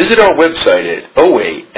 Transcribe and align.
Visit 0.00 0.18
our 0.18 0.32
website 0.32 0.88
at 0.96 1.14
oalaig.org 1.14 1.68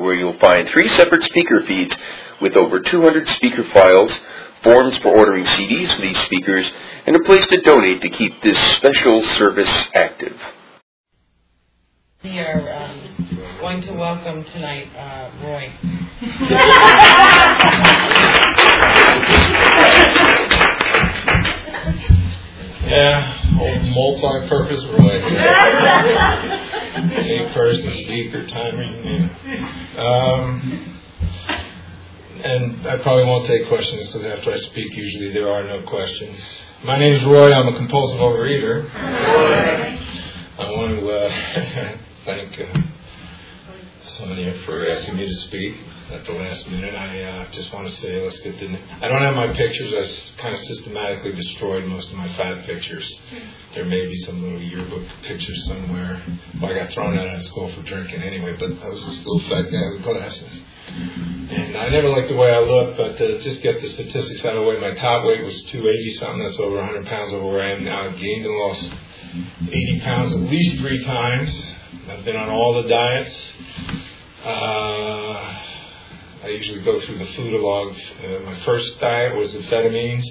where 0.00 0.14
you'll 0.14 0.38
find 0.38 0.66
three 0.70 0.88
separate 0.88 1.22
speaker 1.24 1.62
feeds 1.66 1.94
with 2.40 2.56
over 2.56 2.80
200 2.80 3.28
speaker 3.28 3.62
files, 3.74 4.10
forms 4.62 4.96
for 4.98 5.08
ordering 5.08 5.44
CDs 5.44 5.94
for 5.94 6.00
these 6.00 6.18
speakers, 6.20 6.72
and 7.06 7.14
a 7.14 7.20
place 7.20 7.46
to 7.48 7.60
donate 7.60 8.00
to 8.00 8.08
keep 8.08 8.42
this 8.42 8.58
special 8.76 9.22
service 9.36 9.82
active. 9.94 10.34
We 12.24 12.38
are 12.38 12.72
um, 12.72 13.58
going 13.60 13.82
to 13.82 13.92
welcome 13.92 14.44
tonight 14.44 14.88
uh, 14.96 15.30
Roy. 15.44 15.74
Yeah, 22.92 23.56
old 23.58 23.82
multi-purpose 23.88 24.84
Roy. 24.84 25.20
Take 27.22 27.54
person, 27.54 27.90
speaker, 28.04 28.46
timing. 28.46 29.02
Yeah. 29.02 29.28
Um, 29.96 31.00
and 32.44 32.86
I 32.86 32.98
probably 32.98 33.24
won't 33.24 33.46
take 33.46 33.66
questions 33.68 34.08
because 34.08 34.26
after 34.26 34.52
I 34.52 34.58
speak, 34.58 34.94
usually 34.94 35.32
there 35.32 35.50
are 35.50 35.64
no 35.64 35.80
questions. 35.88 36.38
My 36.84 36.98
name 36.98 37.14
is 37.16 37.24
Roy. 37.24 37.54
I'm 37.54 37.68
a 37.74 37.78
compulsive 37.78 38.20
overeater. 38.20 38.90
I 38.94 40.70
want 40.72 41.00
to 41.00 41.08
uh, 41.08 41.30
thank 42.26 42.60
uh, 42.60 42.66
somebody 44.18 44.52
for 44.66 44.86
asking 44.86 45.16
me 45.16 45.26
to 45.28 45.34
speak 45.46 45.76
at 46.12 46.26
the 46.26 46.32
last 46.32 46.68
minute. 46.68 46.94
I 46.94 47.22
uh, 47.22 47.50
just 47.52 47.72
want 47.72 47.88
to 47.88 47.94
say, 47.96 48.22
let's 48.22 48.38
get 48.40 48.58
the. 48.60 48.78
I 49.00 49.08
don't 49.08 49.22
have 49.22 49.34
my 49.34 49.48
pictures. 49.48 49.92
I 49.92 50.40
kind 50.40 50.54
of 50.54 50.60
systematically 50.64 51.32
destroyed 51.32 51.84
most 51.86 52.10
of 52.10 52.16
my 52.16 52.28
fat 52.36 52.64
pictures. 52.66 53.10
There 53.74 53.84
may 53.84 54.06
be 54.06 54.16
some 54.22 54.42
little 54.42 54.60
yearbook 54.60 55.06
pictures 55.22 55.64
somewhere. 55.66 56.22
Well, 56.60 56.70
I 56.70 56.74
got 56.74 56.92
thrown 56.92 57.18
out 57.18 57.34
of 57.34 57.44
school 57.46 57.72
for 57.72 57.82
drinking 57.82 58.22
anyway, 58.22 58.56
but 58.58 58.70
I 58.82 58.88
was 58.88 59.02
this 59.04 59.18
little 59.18 59.40
fat 59.48 59.70
guy 59.70 59.88
with 59.94 60.02
glasses. 60.02 60.60
And 60.88 61.76
I 61.76 61.88
never 61.88 62.08
liked 62.08 62.28
the 62.28 62.36
way 62.36 62.52
I 62.52 62.60
looked, 62.60 62.98
but 62.98 63.16
to 63.16 63.40
just 63.40 63.62
get 63.62 63.80
the 63.80 63.88
statistics 63.88 64.44
out 64.44 64.56
of 64.56 64.62
the 64.62 64.68
way, 64.68 64.78
my 64.78 64.94
top 64.94 65.24
weight 65.24 65.42
was 65.42 65.62
280 65.62 66.14
something. 66.18 66.42
That's 66.42 66.58
over 66.58 66.76
100 66.76 67.06
pounds 67.06 67.32
over 67.32 67.46
where 67.46 67.62
I 67.62 67.72
am 67.72 67.84
now. 67.84 68.08
I've 68.08 68.18
gained 68.18 68.44
and 68.44 68.54
lost 68.54 68.90
80 69.62 70.00
pounds 70.00 70.32
at 70.34 70.40
least 70.40 70.78
three 70.78 71.02
times. 71.04 71.50
I've 72.08 72.24
been 72.24 72.36
on 72.36 72.50
all 72.50 72.82
the 72.82 72.88
diets. 72.88 73.34
Uh, 74.44 75.31
I 76.42 76.48
usually 76.48 76.82
go 76.82 76.98
through 76.98 77.18
the 77.18 77.24
foodalog. 77.24 77.96
Uh, 78.18 78.40
my 78.44 78.58
first 78.64 78.98
diet 78.98 79.36
was 79.36 79.52
amphetamines, 79.52 80.24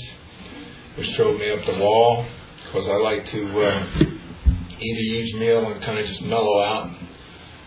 which 0.98 1.16
drove 1.16 1.40
me 1.40 1.50
up 1.50 1.66
the 1.66 1.78
wall 1.78 2.26
because 2.66 2.86
I 2.86 2.96
like 2.96 3.26
to 3.28 3.62
uh, 3.62 3.88
eat 4.78 4.98
a 4.98 5.04
huge 5.04 5.36
meal 5.36 5.72
and 5.72 5.82
kind 5.82 6.00
of 6.00 6.06
just 6.06 6.22
mellow 6.24 6.60
out. 6.62 6.92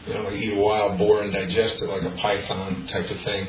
You 0.06 0.12
know, 0.12 0.30
eat 0.30 0.52
a 0.52 0.60
wild 0.60 0.98
boar 0.98 1.22
and 1.22 1.32
digest 1.32 1.80
it 1.80 1.86
like 1.86 2.02
a 2.02 2.14
python 2.18 2.86
type 2.88 3.08
of 3.08 3.18
thing. 3.22 3.48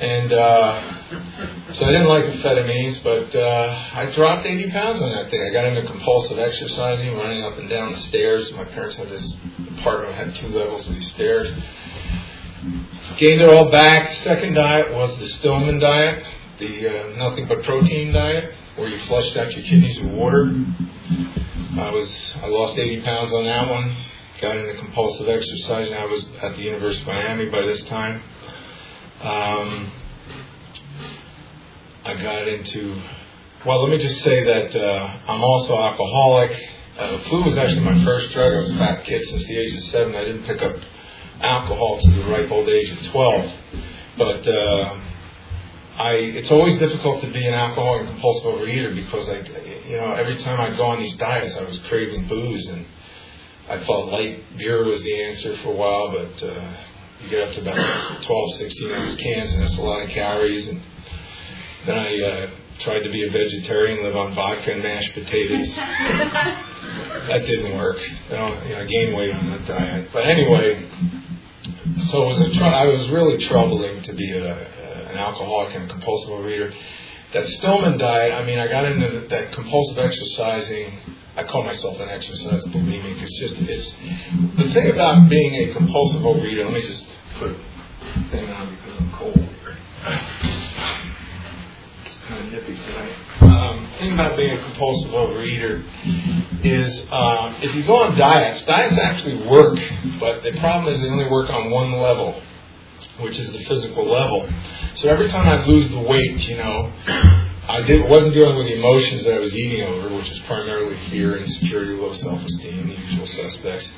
And 0.00 0.32
uh, 0.32 1.72
so 1.72 1.84
I 1.84 1.90
didn't 1.90 2.06
like 2.06 2.26
amphetamines, 2.26 3.02
but 3.02 3.34
uh, 3.34 3.90
I 3.94 4.12
dropped 4.14 4.46
80 4.46 4.70
pounds 4.70 5.02
on 5.02 5.10
that 5.10 5.32
thing. 5.32 5.42
I 5.42 5.52
got 5.52 5.64
into 5.64 5.82
compulsive 5.90 6.38
exercising, 6.38 7.16
running 7.16 7.42
up 7.42 7.58
and 7.58 7.68
down 7.68 7.90
the 7.90 7.98
stairs. 8.02 8.52
My 8.52 8.66
parents 8.66 8.94
had 8.94 9.08
this 9.08 9.34
apartment 9.78 10.14
had 10.14 10.36
two 10.36 10.48
levels 10.56 10.86
of 10.86 10.94
these 10.94 11.10
stairs. 11.10 11.50
Gained 13.18 13.40
it 13.40 13.48
all 13.48 13.70
back. 13.70 14.22
Second 14.22 14.54
diet 14.54 14.92
was 14.92 15.18
the 15.18 15.28
Stillman 15.28 15.78
diet, 15.78 16.24
the 16.58 16.88
uh, 16.88 17.16
nothing 17.16 17.48
but 17.48 17.62
protein 17.64 18.12
diet, 18.12 18.54
where 18.76 18.88
you 18.88 18.98
flushed 19.06 19.36
out 19.36 19.50
your 19.56 19.64
kidneys 19.64 19.98
with 20.00 20.12
water. 20.12 20.44
I 21.78 21.90
was 21.90 22.34
I 22.42 22.46
lost 22.46 22.78
80 22.78 23.02
pounds 23.02 23.32
on 23.32 23.44
that 23.44 23.70
one. 23.70 24.04
Got 24.40 24.56
into 24.56 24.74
compulsive 24.74 25.28
exercising. 25.28 25.94
I 25.94 26.04
was 26.04 26.24
at 26.42 26.54
the 26.54 26.62
University 26.62 27.02
of 27.02 27.08
Miami 27.08 27.46
by 27.46 27.62
this 27.62 27.82
time. 27.84 28.22
Um, 29.20 29.92
I 32.04 32.14
got 32.22 32.46
into, 32.46 33.02
well, 33.66 33.82
let 33.82 33.90
me 33.90 33.98
just 33.98 34.22
say 34.22 34.44
that 34.44 34.76
uh, 34.76 35.20
I'm 35.26 35.42
also 35.42 35.76
alcoholic. 35.76 36.52
Uh, 36.96 37.22
food 37.30 37.46
was 37.46 37.58
actually 37.58 37.80
my 37.80 38.04
first 38.04 38.30
drug. 38.30 38.52
I 38.52 38.58
was 38.58 38.70
a 38.70 38.76
fat 38.76 39.04
kid 39.04 39.26
since 39.26 39.44
the 39.44 39.58
age 39.58 39.76
of 39.76 39.84
seven. 39.86 40.14
I 40.14 40.24
didn't 40.24 40.44
pick 40.44 40.62
up 40.62 40.76
alcohol 41.40 42.00
to 42.00 42.10
the 42.10 42.24
ripe 42.28 42.50
old 42.50 42.68
age 42.68 42.90
of 42.90 43.06
12. 43.12 43.52
But 44.16 44.48
uh, 44.48 45.00
I, 45.98 46.12
it's 46.14 46.50
always 46.50 46.78
difficult 46.78 47.22
to 47.22 47.32
be 47.32 47.46
an 47.46 47.54
alcoholic 47.54 48.02
and 48.02 48.10
compulsive 48.10 48.44
overeater 48.44 48.94
because 48.94 49.28
I, 49.28 49.88
you 49.88 49.96
know, 49.96 50.12
every 50.12 50.36
time 50.38 50.60
I'd 50.60 50.76
go 50.76 50.84
on 50.84 51.00
these 51.00 51.16
diets, 51.16 51.54
I 51.56 51.64
was 51.64 51.78
craving 51.88 52.28
booze 52.28 52.66
and 52.68 52.86
I 53.68 53.84
felt 53.84 54.10
light 54.10 54.56
beer 54.56 54.84
was 54.84 55.02
the 55.02 55.22
answer 55.24 55.56
for 55.58 55.68
a 55.68 55.76
while, 55.76 56.10
but 56.12 56.42
uh, 56.42 56.72
you 57.22 57.30
get 57.30 57.42
up 57.42 57.54
to 57.54 57.60
about 57.60 58.22
12, 58.22 58.54
16 58.54 58.92
ounce 58.92 59.14
cans, 59.16 59.52
and 59.52 59.62
that's 59.62 59.76
a 59.76 59.80
lot 59.80 60.02
of 60.02 60.08
calories. 60.08 60.68
And 60.68 60.80
then 61.84 61.98
I 61.98 62.20
uh, 62.20 62.50
tried 62.78 63.00
to 63.00 63.10
be 63.10 63.26
a 63.26 63.30
vegetarian, 63.30 64.04
live 64.04 64.16
on 64.16 64.34
vodka 64.34 64.72
and 64.72 64.82
mashed 64.82 65.12
potatoes. 65.12 65.68
that 65.76 67.44
didn't 67.44 67.76
work. 67.76 67.98
You 68.30 68.36
know, 68.36 68.54
I 68.54 68.84
gained 68.84 69.14
weight 69.16 69.34
on 69.34 69.50
that 69.50 69.66
diet. 69.66 70.10
But 70.12 70.26
anyway, 70.26 70.88
so 72.10 72.22
it 72.22 72.26
was 72.26 72.56
tr- 72.56 72.64
I 72.64 72.86
was 72.86 73.08
really 73.10 73.44
troubling 73.46 74.02
to 74.02 74.12
be 74.12 74.32
a, 74.32 74.52
a, 74.52 75.10
an 75.10 75.16
alcoholic 75.16 75.74
and 75.74 75.88
compulsive 75.88 76.30
overeater. 76.30 76.74
That 77.34 77.46
Stillman 77.48 77.98
diet, 77.98 78.32
I 78.32 78.44
mean, 78.44 78.58
I 78.58 78.68
got 78.68 78.84
into 78.86 79.26
that 79.28 79.52
compulsive 79.52 79.98
exercising 79.98 81.18
I 81.38 81.44
call 81.44 81.62
myself 81.62 82.00
an 82.00 82.08
exercise 82.08 82.64
bulimic. 82.64 83.22
It's 83.22 83.38
just 83.38 83.54
it's 83.58 83.92
the 84.56 84.74
thing 84.74 84.90
about 84.90 85.28
being 85.30 85.54
a 85.54 85.72
compulsive 85.72 86.22
overeater. 86.22 86.64
Let 86.64 86.74
me 86.74 86.82
just 86.82 87.06
put 87.38 87.50
a 87.52 88.30
thing 88.32 88.50
on 88.50 88.74
because 88.74 88.98
I'm 88.98 89.12
cold. 89.12 89.48
It's 92.04 92.16
kind 92.26 92.44
of 92.44 92.52
nippy 92.52 92.74
tonight. 92.74 93.14
Um, 93.40 93.88
thing 94.00 94.14
about 94.14 94.36
being 94.36 94.50
a 94.58 94.62
compulsive 94.64 95.12
overeater 95.12 95.84
is 96.64 97.06
uh, 97.10 97.54
if 97.62 97.74
you 97.74 97.84
go 97.84 98.02
on 98.02 98.18
diets, 98.18 98.62
diets 98.64 98.98
actually 98.98 99.46
work, 99.46 99.78
but 100.18 100.42
the 100.42 100.52
problem 100.58 100.92
is 100.92 101.00
they 101.00 101.08
only 101.08 101.28
work 101.28 101.50
on 101.50 101.70
one 101.70 101.92
level, 101.92 102.42
which 103.20 103.38
is 103.38 103.50
the 103.52 103.64
physical 103.64 104.06
level. 104.06 104.48
So 104.96 105.08
every 105.08 105.28
time 105.28 105.48
I 105.48 105.64
lose 105.66 105.88
the 105.90 106.00
weight, 106.00 106.48
you 106.48 106.56
know, 106.56 106.92
I 107.68 107.82
did, 107.82 108.08
wasn't 108.08 108.32
dealing 108.34 108.56
with 108.56 108.66
the 108.66 108.74
emotions 108.74 109.24
that 109.24 109.34
I 109.34 109.38
was 109.38 109.54
eating 109.54 109.82
over, 109.86 110.16
which 110.16 110.30
is 110.30 110.38
primarily 110.40 110.96
fear, 111.10 111.36
insecurity, 111.36 111.92
low 111.92 112.14
self-esteem, 112.14 112.88
the 112.88 112.94
usual 112.94 113.26
suspects. 113.26 113.88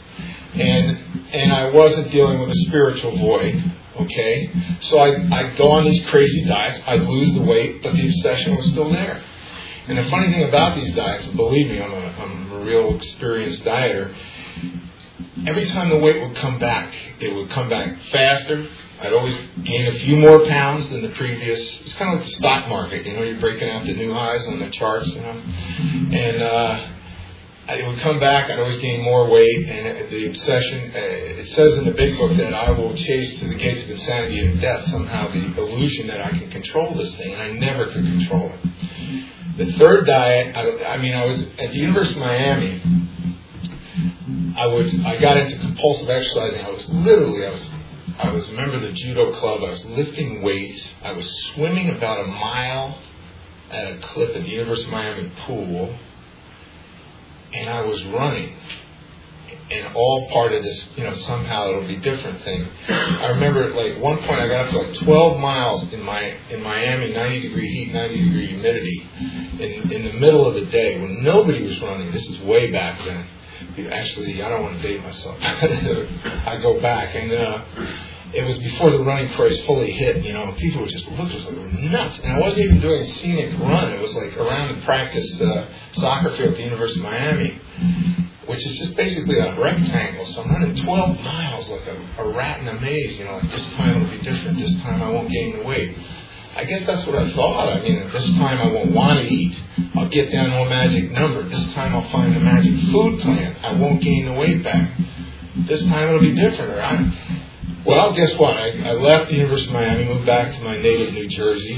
And 0.54 0.98
and 1.32 1.52
I 1.52 1.70
wasn't 1.70 2.10
dealing 2.10 2.40
with 2.40 2.50
a 2.50 2.64
spiritual 2.66 3.16
void. 3.18 3.72
Okay, 4.00 4.50
so 4.80 4.98
I 4.98 5.38
I'd 5.38 5.56
go 5.56 5.70
on 5.70 5.84
these 5.84 6.04
crazy 6.10 6.44
diets. 6.44 6.80
I'd 6.86 7.02
lose 7.02 7.32
the 7.34 7.42
weight, 7.42 7.82
but 7.82 7.94
the 7.94 8.06
obsession 8.08 8.56
was 8.56 8.66
still 8.66 8.90
there. 8.90 9.22
And 9.90 9.98
the 9.98 10.08
funny 10.08 10.30
thing 10.30 10.44
about 10.44 10.76
these 10.76 10.94
diets, 10.94 11.26
believe 11.26 11.66
me, 11.66 11.82
I'm 11.82 11.92
a, 11.92 11.96
I'm 11.96 12.52
a 12.52 12.64
real 12.64 12.94
experienced 12.94 13.64
dieter. 13.64 14.14
Every 15.48 15.66
time 15.70 15.88
the 15.88 15.98
weight 15.98 16.22
would 16.22 16.36
come 16.36 16.60
back, 16.60 16.94
it 17.18 17.34
would 17.34 17.50
come 17.50 17.68
back 17.68 17.96
faster, 18.12 18.68
I'd 19.00 19.12
always 19.12 19.36
gain 19.64 19.88
a 19.88 19.98
few 19.98 20.16
more 20.16 20.46
pounds 20.46 20.88
than 20.90 21.02
the 21.02 21.08
previous. 21.08 21.58
It's 21.80 21.94
kind 21.94 22.12
of 22.14 22.20
like 22.20 22.28
the 22.28 22.34
stock 22.36 22.68
market, 22.68 23.04
you 23.04 23.14
know. 23.14 23.22
You're 23.22 23.40
breaking 23.40 23.68
out 23.68 23.84
the 23.84 23.94
new 23.94 24.14
highs 24.14 24.46
on 24.46 24.60
the 24.60 24.70
charts, 24.70 25.08
you 25.08 25.22
know. 25.22 25.42
And 26.12 26.40
uh, 26.40 26.88
it 27.70 27.88
would 27.88 27.98
come 27.98 28.20
back. 28.20 28.48
I'd 28.48 28.60
always 28.60 28.78
gain 28.78 29.02
more 29.02 29.28
weight, 29.28 29.68
and 29.68 30.08
the 30.08 30.28
obsession. 30.28 30.92
Uh, 30.94 30.98
it 30.98 31.48
says 31.48 31.78
in 31.78 31.86
the 31.86 31.92
big 31.92 32.16
book 32.16 32.36
that 32.36 32.54
I 32.54 32.70
will 32.70 32.94
chase 32.94 33.40
to 33.40 33.48
the 33.48 33.56
gates 33.56 33.82
of 33.82 33.90
insanity 33.90 34.38
and 34.38 34.60
death. 34.60 34.86
Somehow, 34.90 35.32
the 35.32 35.60
illusion 35.60 36.06
that 36.06 36.20
I 36.20 36.30
can 36.30 36.48
control 36.48 36.94
this 36.94 37.12
thing, 37.16 37.32
and 37.32 37.42
I 37.42 37.50
never 37.52 37.86
could 37.86 38.04
control 38.04 38.52
it. 38.52 38.70
The 39.60 39.72
third 39.74 40.06
diet. 40.06 40.56
I, 40.56 40.94
I 40.94 40.96
mean, 40.96 41.14
I 41.14 41.26
was 41.26 41.42
at 41.42 41.70
the 41.70 41.76
University 41.76 42.14
of 42.14 42.20
Miami. 42.26 42.82
I 44.56 44.66
would. 44.66 45.04
I 45.04 45.20
got 45.20 45.36
into 45.36 45.58
compulsive 45.58 46.08
exercising. 46.08 46.64
I 46.64 46.70
was 46.70 46.88
literally. 46.88 47.46
I 47.46 47.50
was 47.50 47.60
I 48.18 48.30
was 48.30 48.48
a 48.48 48.52
member 48.52 48.76
of 48.76 48.82
the 48.82 48.92
judo 48.92 49.34
club. 49.34 49.60
I 49.62 49.68
was 49.68 49.84
lifting 49.84 50.40
weights. 50.40 50.82
I 51.02 51.12
was 51.12 51.28
swimming 51.52 51.90
about 51.90 52.24
a 52.24 52.26
mile 52.26 52.98
at 53.70 53.92
a 53.92 53.98
clip 53.98 54.34
at 54.34 54.44
the 54.44 54.48
University 54.48 54.86
of 54.86 54.92
Miami 54.92 55.30
pool. 55.46 55.94
And 57.52 57.68
I 57.68 57.82
was 57.82 58.02
running. 58.04 58.56
And 59.70 59.94
all 59.94 60.28
part 60.32 60.52
of 60.52 60.64
this, 60.64 60.84
you 60.96 61.04
know, 61.04 61.14
somehow 61.14 61.68
it'll 61.68 61.86
be 61.86 61.96
different 61.96 62.42
thing. 62.42 62.68
I 62.88 63.26
remember 63.28 63.70
like 63.70 64.02
one 64.02 64.18
point 64.18 64.40
I 64.40 64.48
got 64.48 64.66
up 64.66 64.70
to 64.72 64.78
like 64.78 64.94
12 64.94 65.38
miles 65.38 65.92
in 65.92 66.02
my 66.02 66.22
in 66.50 66.62
Miami, 66.62 67.12
90 67.12 67.40
degree 67.40 67.68
heat, 67.68 67.92
90 67.92 68.24
degree 68.24 68.46
humidity, 68.48 69.08
in 69.60 69.92
in 69.92 70.04
the 70.06 70.12
middle 70.14 70.46
of 70.46 70.54
the 70.54 70.66
day 70.66 70.98
when 70.98 71.22
nobody 71.22 71.64
was 71.64 71.80
running. 71.80 72.10
This 72.10 72.26
is 72.26 72.40
way 72.40 72.70
back 72.70 73.04
then 73.04 73.26
actually, 73.90 74.42
I 74.42 74.48
don't 74.48 74.62
want 74.62 74.80
to 74.80 74.82
date 74.82 75.02
myself. 75.02 75.36
I 75.42 76.58
go 76.62 76.80
back, 76.80 77.14
and 77.14 77.32
uh, 77.32 77.64
it 78.32 78.44
was 78.44 78.58
before 78.58 78.90
the 78.90 79.00
running 79.00 79.32
craze 79.34 79.60
fully 79.64 79.92
hit. 79.92 80.24
You 80.24 80.32
know, 80.32 80.54
people 80.58 80.82
would 80.82 80.90
just 80.90 81.06
look 81.08 81.28
at 81.28 81.52
like 81.52 81.72
nuts. 81.72 82.18
And 82.22 82.32
I 82.32 82.38
wasn't 82.38 82.64
even 82.64 82.80
doing 82.80 83.00
a 83.00 83.04
scenic 83.04 83.58
run. 83.58 83.92
It 83.92 84.00
was 84.00 84.14
like 84.14 84.36
around 84.36 84.76
the 84.76 84.84
practice 84.84 85.40
uh, 85.40 85.66
soccer 85.92 86.36
field 86.36 86.50
at 86.50 86.56
the 86.56 86.62
University 86.62 87.00
of 87.00 87.06
Miami, 87.06 87.60
which 88.50 88.66
is 88.66 88.78
just 88.78 88.96
basically 88.96 89.38
a 89.38 89.54
rectangle. 89.60 90.26
So 90.26 90.42
I'm 90.42 90.50
running 90.50 90.74
12 90.82 91.20
miles 91.20 91.68
like 91.68 91.86
a, 91.86 92.22
a 92.22 92.28
rat 92.34 92.58
in 92.60 92.66
a 92.66 92.80
maze. 92.80 93.16
You 93.16 93.24
know, 93.24 93.36
like 93.36 93.48
this 93.52 93.64
time 93.74 94.02
it'll 94.02 94.10
be 94.10 94.22
different. 94.22 94.58
This 94.58 94.74
time 94.82 95.00
I 95.00 95.08
won't 95.08 95.30
gain 95.30 95.58
the 95.58 95.62
weight. 95.62 95.96
I 96.56 96.64
guess 96.64 96.84
that's 96.84 97.06
what 97.06 97.14
I 97.14 97.30
thought. 97.30 97.68
I 97.68 97.80
mean, 97.80 98.10
this 98.10 98.26
time 98.30 98.58
I 98.58 98.66
won't 98.72 98.90
want 98.90 99.20
to 99.20 99.24
eat. 99.24 99.56
I'll 99.94 100.08
get 100.08 100.32
down 100.32 100.50
to 100.50 100.56
a 100.62 100.68
magic 100.68 101.12
number. 101.12 101.48
This 101.48 101.64
time 101.74 101.94
I'll 101.94 102.10
find 102.10 102.34
the 102.34 102.40
magic 102.40 102.74
food 102.90 103.20
plan. 103.20 103.56
I 103.62 103.72
won't 103.74 104.02
gain 104.02 104.26
the 104.26 104.32
weight 104.32 104.64
back. 104.64 104.98
This 105.68 105.80
time 105.84 106.08
it'll 106.08 106.20
be 106.20 106.34
different. 106.34 106.72
Or 106.72 106.82
I, 106.82 107.82
well, 107.86 108.12
guess 108.14 108.36
what? 108.36 108.56
I, 108.56 108.70
I 108.82 108.92
left 108.94 109.30
the 109.30 109.36
University 109.36 109.68
of 109.68 109.74
Miami, 109.74 110.04
moved 110.06 110.26
back 110.26 110.52
to 110.52 110.60
my 110.62 110.76
native 110.76 111.14
New 111.14 111.28
Jersey, 111.28 111.76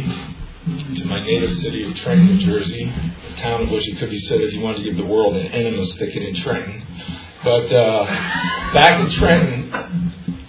to 0.96 1.04
my 1.04 1.22
native 1.22 1.58
city 1.58 1.84
of 1.84 1.94
Trenton, 1.96 2.28
New 2.28 2.46
Jersey, 2.46 2.90
town 3.36 3.62
of 3.62 3.70
which 3.70 3.88
it 3.88 3.98
could 3.98 4.10
be 4.10 4.18
said 4.20 4.40
if 4.40 4.52
you 4.52 4.60
wanted 4.60 4.78
to 4.78 4.84
give 4.84 4.96
the 4.96 5.06
world 5.06 5.36
an 5.36 5.46
enema, 5.46 5.84
stick 5.86 6.14
it 6.14 6.22
in 6.22 6.42
Trenton. 6.42 6.86
But 7.44 7.72
uh, 7.72 8.04
back 8.72 9.00
in 9.00 9.10
Trenton, 9.10 9.72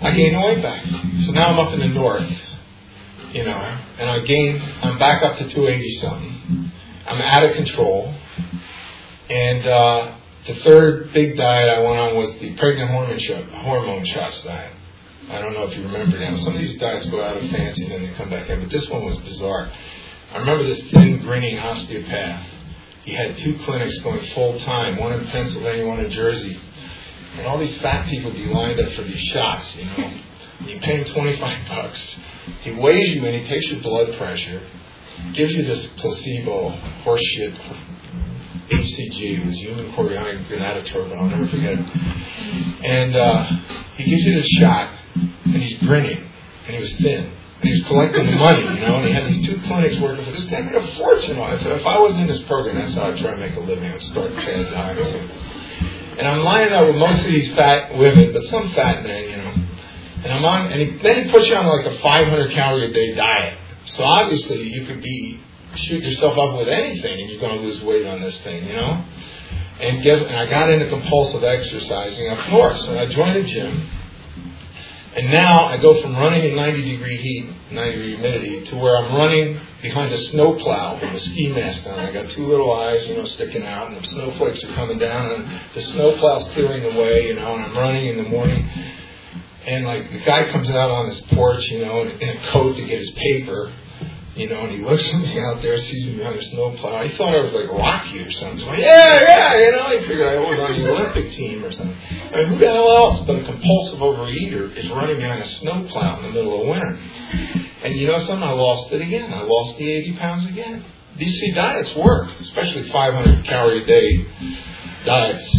I 0.02 0.12
gained 0.12 0.42
weight 0.42 0.62
back. 0.62 0.86
So 1.26 1.32
now 1.32 1.48
I'm 1.48 1.60
up 1.60 1.74
in 1.74 1.80
the 1.80 1.88
north, 1.88 2.30
you 3.32 3.44
know, 3.44 3.80
and 3.98 4.10
I 4.10 4.20
gained, 4.20 4.62
I'm 4.62 4.98
back 5.00 5.24
up 5.24 5.38
to 5.38 5.50
280 5.50 6.00
something. 6.00 6.72
I'm 7.08 7.22
out 7.22 7.46
of 7.50 7.56
control. 7.56 8.14
And 9.30 9.66
uh, 9.66 10.16
the 10.48 10.56
third 10.56 11.14
big 11.14 11.38
diet 11.38 11.70
I 11.70 11.80
went 11.82 12.00
on 12.00 12.16
was 12.16 12.34
the 12.36 12.54
pregnant 12.56 12.92
hormone, 12.92 13.50
hormone 13.50 14.06
shots 14.06 14.42
diet. 14.42 14.76
I 15.30 15.40
don't 15.40 15.54
know 15.54 15.64
if 15.64 15.78
you 15.78 15.84
remember 15.84 16.20
now. 16.20 16.36
Some 16.38 16.56
of 16.56 16.62
these 16.62 16.78
diets 16.78 17.06
go 17.08 17.24
out 17.24 17.38
of 17.38 17.50
fancy 17.50 17.84
and 17.84 17.92
then 17.92 18.04
they 18.04 18.14
come 18.16 18.30
back 18.30 18.50
in, 18.50 18.60
but 18.60 18.70
this 18.70 18.88
one 18.90 19.06
was 19.06 19.16
bizarre. 19.18 19.72
I 20.34 20.38
remember 20.38 20.66
this 20.66 20.82
thin, 20.92 21.20
grinning 21.20 21.58
osteopath. 21.58 22.46
He 23.06 23.14
had 23.14 23.38
two 23.38 23.60
clinics 23.66 23.98
going 24.00 24.26
full 24.28 24.60
time, 24.60 24.98
one 24.98 25.14
in 25.14 25.28
Pennsylvania, 25.28 25.86
one 25.86 26.00
in 26.00 26.12
Jersey. 26.12 26.60
And 27.38 27.48
all 27.48 27.58
these 27.58 27.76
fat 27.82 28.08
people 28.08 28.32
be 28.32 28.46
lined 28.46 28.80
up 28.80 28.92
for 28.94 29.04
these 29.04 29.22
shots, 29.34 29.76
you 29.76 29.86
know. 29.86 30.14
You 30.66 30.80
pay 30.80 30.98
him 30.98 31.06
25 31.06 31.68
bucks. 31.68 32.02
He 32.62 32.72
weighs 32.72 33.10
you 33.10 33.26
and 33.26 33.36
he 33.36 33.44
takes 33.44 33.68
your 33.68 33.82
blood 33.82 34.16
pressure, 34.18 34.62
gives 35.34 35.52
you 35.54 35.64
this 35.64 35.88
placebo 35.98 36.70
horseshit 37.04 37.58
HCG, 38.70 39.40
it 39.40 39.46
was 39.46 39.56
human 39.58 39.92
chorionic 39.92 40.48
gonadotropin, 40.48 41.18
I'll 41.18 41.28
never 41.28 41.48
forget 41.48 41.74
it. 41.74 42.86
And 42.86 43.16
uh, 43.16 43.46
he 43.96 44.10
gives 44.10 44.24
you 44.24 44.36
this 44.36 44.48
shot, 44.60 44.98
and 45.16 45.56
he's 45.62 45.78
grinning, 45.80 46.30
and 46.66 46.76
he 46.76 46.82
was 46.82 46.94
thin. 46.94 47.32
And 47.64 47.72
he 47.72 47.80
was 47.80 47.88
collecting 47.88 48.36
money, 48.36 48.60
you 48.60 48.82
know, 48.82 48.98
and 48.98 49.08
he 49.08 49.14
had 49.14 49.26
these 49.26 49.46
two 49.48 49.56
clinics 49.68 49.96
working 50.02 50.26
for 50.26 50.32
this 50.32 50.44
guy 50.52 50.60
made 50.60 50.76
a 50.76 50.96
fortune. 50.98 51.38
If, 51.40 51.66
if 51.66 51.86
I 51.86 51.98
wasn't 51.98 52.24
in 52.24 52.28
this 52.28 52.42
program, 52.42 52.76
that's 52.76 52.94
how 52.94 53.04
I'd 53.04 53.18
try 53.20 53.32
to 53.32 53.38
make 53.38 53.56
a 53.56 53.62
living. 53.62 53.90
I'd 53.90 54.02
start 54.02 54.36
fad 54.36 54.70
diets. 54.70 55.32
And 56.20 56.28
I'm 56.28 56.44
lining 56.44 56.74
up 56.74 56.88
with 56.88 56.98
most 56.98 57.22
of 57.22 57.28
these 57.28 57.56
fat 57.56 57.96
women, 57.98 58.34
but 58.34 58.44
some 58.52 58.70
fat 58.74 59.04
men, 59.04 59.30
you 59.30 59.38
know. 59.38 59.56
And 60.24 60.34
I'm 60.34 60.44
on, 60.44 60.74
and 60.74 60.82
he, 60.82 60.98
then 60.98 61.24
he 61.24 61.32
puts 61.32 61.48
you 61.48 61.56
on 61.56 61.66
like 61.66 61.86
a 61.86 62.00
500 62.00 62.52
calorie 62.52 62.90
a 62.90 62.94
day 62.94 63.16
diet. 63.16 63.58
So 63.96 64.04
obviously 64.04 64.64
you 64.64 64.86
could 64.86 65.02
be 65.02 65.40
shoot 65.76 66.04
yourself 66.04 66.38
up 66.38 66.58
with 66.58 66.68
anything, 66.68 67.18
and 67.18 67.30
you're 67.30 67.40
going 67.40 67.56
to 67.56 67.64
lose 67.64 67.82
weight 67.82 68.06
on 68.06 68.20
this 68.22 68.38
thing, 68.42 68.68
you 68.68 68.74
know. 68.74 69.06
And 69.80 70.04
guess, 70.04 70.22
and 70.22 70.36
I 70.36 70.50
got 70.50 70.70
into 70.70 70.90
compulsive 70.90 71.46
exercising 71.46 72.30
up 72.30 72.50
north, 72.50 72.78
so 72.82 73.00
I 73.00 73.06
joined 73.06 73.38
a 73.38 73.44
gym. 73.46 73.90
And 75.16 75.32
now 75.32 75.66
I 75.66 75.78
go 75.78 76.02
from 76.02 76.16
running 76.16 76.44
in 76.44 76.56
90 76.56 76.92
degree 76.92 77.18
heat, 77.18 77.50
90 77.72 77.92
degree 77.92 78.16
humidity, 78.16 78.64
to 78.66 78.76
where 78.78 78.98
I'm 78.98 79.16
running 79.16 79.60
behind 79.84 80.12
a 80.12 80.18
snowplow 80.18 80.96
with 80.96 81.14
a 81.14 81.20
ski 81.20 81.50
mask 81.50 81.86
on. 81.86 82.00
I 82.00 82.12
got 82.12 82.32
two 82.32 82.48
little 82.48 82.72
eyes, 82.72 83.06
you 83.06 83.16
know, 83.16 83.26
sticking 83.26 83.64
out, 83.64 83.92
and 83.92 84.04
the 84.04 84.08
snowflakes 84.08 84.64
are 84.64 84.74
coming 84.74 84.98
down, 84.98 85.32
and 85.32 85.62
the 85.76 85.84
snowplow's 85.84 86.52
clearing 86.54 86.82
the 86.82 87.00
way, 87.00 87.28
you 87.28 87.36
know, 87.36 87.56
and 87.56 87.64
I'm 87.64 87.78
running 87.78 88.08
in 88.08 88.18
the 88.24 88.30
morning. 88.30 88.68
And 89.68 89.86
like 89.86 90.12
the 90.12 90.20
guy 90.20 90.52
comes 90.52 90.70
out 90.72 90.90
on 90.90 91.10
his 91.10 91.22
porch, 91.34 91.64
you 91.70 91.86
know, 91.86 92.02
in 92.02 92.30
a 92.30 92.52
coat 92.52 92.76
to 92.76 92.86
get 92.86 92.98
his 92.98 93.12
paper, 93.12 93.72
you 94.36 94.50
know, 94.50 94.62
and 94.62 94.72
he 94.72 94.80
looks 94.80 95.04
at 95.06 95.20
me 95.20 95.40
out 95.40 95.62
there, 95.62 95.78
sees 95.78 96.06
me 96.06 96.18
behind 96.18 96.40
a 96.40 96.46
snowplow. 96.46 97.04
He 97.04 97.16
thought 97.18 97.36
I 97.36 97.42
was 97.42 97.54
like 97.54 97.70
Rocky 97.70 98.20
or 98.20 98.32
something. 98.32 98.60
So, 98.60 98.74
yeah, 98.74 99.22
yeah, 99.22 99.60
you 99.60 99.72
know, 99.74 99.90
he 99.90 100.08
figured 100.08 100.28
I 100.28 100.40
was 100.40 100.60
on 100.60 100.82
the 100.82 100.90
Olympic 100.90 101.32
team 101.34 101.64
or 101.64 101.72
something. 101.72 101.96
I 102.34 102.38
mean, 102.38 102.48
who 102.48 102.58
the 102.58 102.68
hell 102.68 102.90
else 102.90 103.20
but 103.28 103.36
a 103.36 103.44
compulsive 103.44 104.00
overeater 104.00 104.76
is 104.76 104.90
running 104.90 105.18
behind 105.18 105.44
a 105.44 105.48
snowplow 105.60 106.18
in 106.18 106.24
the 106.24 106.32
middle 106.32 106.62
of 106.62 106.68
winter? 106.68 107.00
And 107.84 107.96
you 107.96 108.08
know 108.08 108.18
something? 108.20 108.42
I 108.42 108.54
lost 108.54 108.92
it 108.92 109.02
again. 109.02 109.32
I 109.32 109.42
lost 109.42 109.78
the 109.78 109.92
80 109.92 110.18
pounds 110.18 110.46
again. 110.46 110.84
These 111.16 111.40
see 111.40 111.52
diets 111.52 111.94
work, 111.96 112.32
especially 112.40 112.90
500 112.90 113.46
calorie 113.46 113.84
a 113.84 113.86
day 113.86 114.26
diets. 115.06 115.58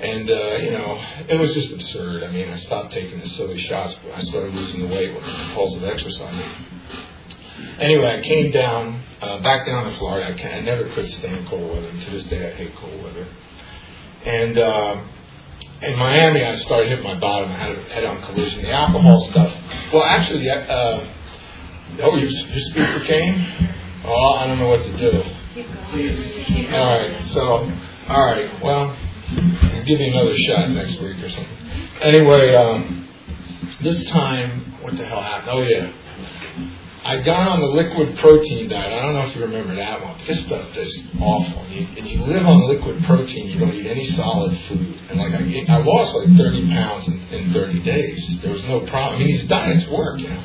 And, 0.00 0.28
uh, 0.28 0.56
you 0.56 0.72
know, 0.72 1.00
it 1.28 1.38
was 1.38 1.54
just 1.54 1.70
absurd. 1.70 2.24
I 2.24 2.32
mean, 2.32 2.50
I 2.50 2.56
stopped 2.56 2.92
taking 2.92 3.20
the 3.20 3.28
silly 3.28 3.58
shots, 3.58 3.94
but 4.02 4.12
I 4.18 4.22
started 4.22 4.52
losing 4.52 4.80
the 4.80 4.92
weight 4.92 5.14
with 5.14 5.24
the 5.24 5.30
compulsive 5.30 5.84
exercise 5.84 6.44
anyway, 7.78 8.18
I 8.18 8.22
came 8.26 8.50
down, 8.50 9.02
uh, 9.20 9.40
back 9.42 9.66
down 9.66 9.90
to 9.90 9.98
Florida. 9.98 10.34
I, 10.34 10.48
I 10.48 10.60
never 10.60 10.92
could 10.94 11.08
stand 11.08 11.48
cold 11.48 11.70
weather. 11.74 11.88
And 11.88 12.02
to 12.02 12.10
this 12.10 12.24
day, 12.24 12.52
I 12.52 12.56
hate 12.56 12.74
cold 12.76 13.02
weather. 13.02 13.28
And 14.24 14.58
uh, 14.58 15.02
in 15.82 15.98
Miami, 15.98 16.44
I 16.44 16.56
started 16.56 16.88
hitting 16.88 17.04
my 17.04 17.18
bottom. 17.18 17.50
I 17.50 17.56
had 17.56 17.76
a 17.76 17.82
head-on 17.84 18.22
collision. 18.22 18.62
The 18.62 18.70
alcohol 18.70 19.28
stuff. 19.30 19.52
Well, 19.92 20.04
actually, 20.04 20.48
uh, 20.48 21.06
oh, 22.02 22.16
your, 22.16 22.28
your 22.28 22.60
speaker 22.70 23.04
came. 23.04 23.68
Oh, 24.04 24.34
I 24.34 24.46
don't 24.46 24.58
know 24.58 24.68
what 24.68 24.82
to 24.82 24.96
do. 24.96 25.22
All 26.72 26.98
right. 26.98 27.24
So, 27.32 27.70
all 28.08 28.26
right. 28.26 28.62
Well, 28.62 28.96
give 29.86 30.00
you 30.00 30.06
another 30.06 30.36
shot 30.38 30.70
next 30.70 31.00
week 31.00 31.22
or 31.22 31.30
something. 31.30 31.58
Anyway, 32.00 32.54
um, 32.54 33.08
this 33.82 34.04
time, 34.10 34.74
what 34.82 34.96
the 34.96 35.04
hell 35.04 35.22
happened? 35.22 35.50
Oh 35.50 35.62
yeah. 35.62 35.92
I 37.04 37.20
got 37.22 37.48
on 37.48 37.60
the 37.60 37.66
liquid 37.66 38.16
protein 38.18 38.68
diet. 38.68 38.92
I 38.92 39.02
don't 39.02 39.14
know 39.14 39.26
if 39.26 39.34
you 39.34 39.42
remember 39.42 39.74
that 39.74 40.04
one. 40.04 40.20
This 40.24 40.38
stuff 40.46 40.76
is 40.76 41.02
awful. 41.20 41.66
You, 41.68 41.88
and 41.96 42.06
you 42.06 42.22
live 42.22 42.46
on 42.46 42.68
liquid 42.68 43.02
protein. 43.04 43.48
You 43.48 43.58
don't 43.58 43.74
eat 43.74 43.86
any 43.86 44.08
solid 44.12 44.56
food. 44.68 45.00
And 45.10 45.18
like 45.18 45.32
I, 45.34 45.64
I 45.68 45.78
lost 45.82 46.14
like 46.14 46.36
30 46.38 46.68
pounds 46.70 47.08
in, 47.08 47.20
in 47.30 47.52
30 47.52 47.82
days. 47.82 48.38
There 48.42 48.52
was 48.52 48.62
no 48.64 48.80
problem. 48.86 49.16
I 49.16 49.18
mean, 49.24 49.36
these 49.36 49.48
diets 49.48 49.84
work. 49.88 50.20
You 50.20 50.28
know. 50.28 50.44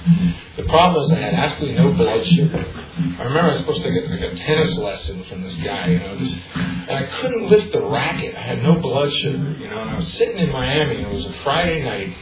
The 0.58 0.64
problem 0.64 1.06
is 1.06 1.12
I 1.12 1.22
had 1.22 1.34
absolutely 1.36 1.78
no 1.78 1.94
blood 1.94 2.26
sugar. 2.26 2.66
I 2.98 3.24
remember 3.24 3.40
I 3.40 3.48
was 3.50 3.60
supposed 3.60 3.84
to 3.84 3.92
get 3.92 4.10
like 4.10 4.22
a 4.22 4.36
tennis 4.36 4.76
lesson 4.78 5.24
from 5.26 5.44
this 5.44 5.56
guy. 5.58 5.88
You 5.88 6.00
know, 6.00 6.18
this, 6.18 6.34
and 6.56 6.92
I 6.92 7.04
couldn't 7.22 7.50
lift 7.50 7.72
the 7.72 7.86
racket. 7.86 8.36
I 8.36 8.42
had 8.42 8.64
no 8.64 8.76
blood 8.76 9.12
sugar. 9.14 9.56
You 9.60 9.70
know, 9.70 9.80
and 9.80 9.92
I 9.92 9.96
was 9.96 10.08
sitting 10.14 10.40
in 10.40 10.52
Miami. 10.52 11.04
and 11.04 11.08
It 11.08 11.14
was 11.14 11.26
a 11.26 11.34
Friday 11.44 11.84
night 11.84 12.18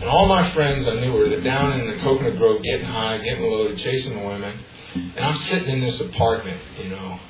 and 0.00 0.04
all 0.04 0.26
my 0.26 0.52
friends 0.52 0.86
I 0.86 0.94
knew 0.94 1.12
were 1.12 1.40
down 1.40 1.80
in 1.80 1.86
the 1.86 2.02
coconut 2.02 2.36
grove 2.36 2.62
getting 2.62 2.86
high, 2.86 3.18
getting 3.18 3.44
loaded, 3.44 3.78
chasing 3.78 4.18
the 4.18 4.24
women. 4.24 4.58
And 4.94 5.20
I'm 5.20 5.40
sitting 5.44 5.68
in 5.68 5.80
this 5.80 6.00
apartment, 6.00 6.60
you 6.82 6.90
know. 6.90 7.20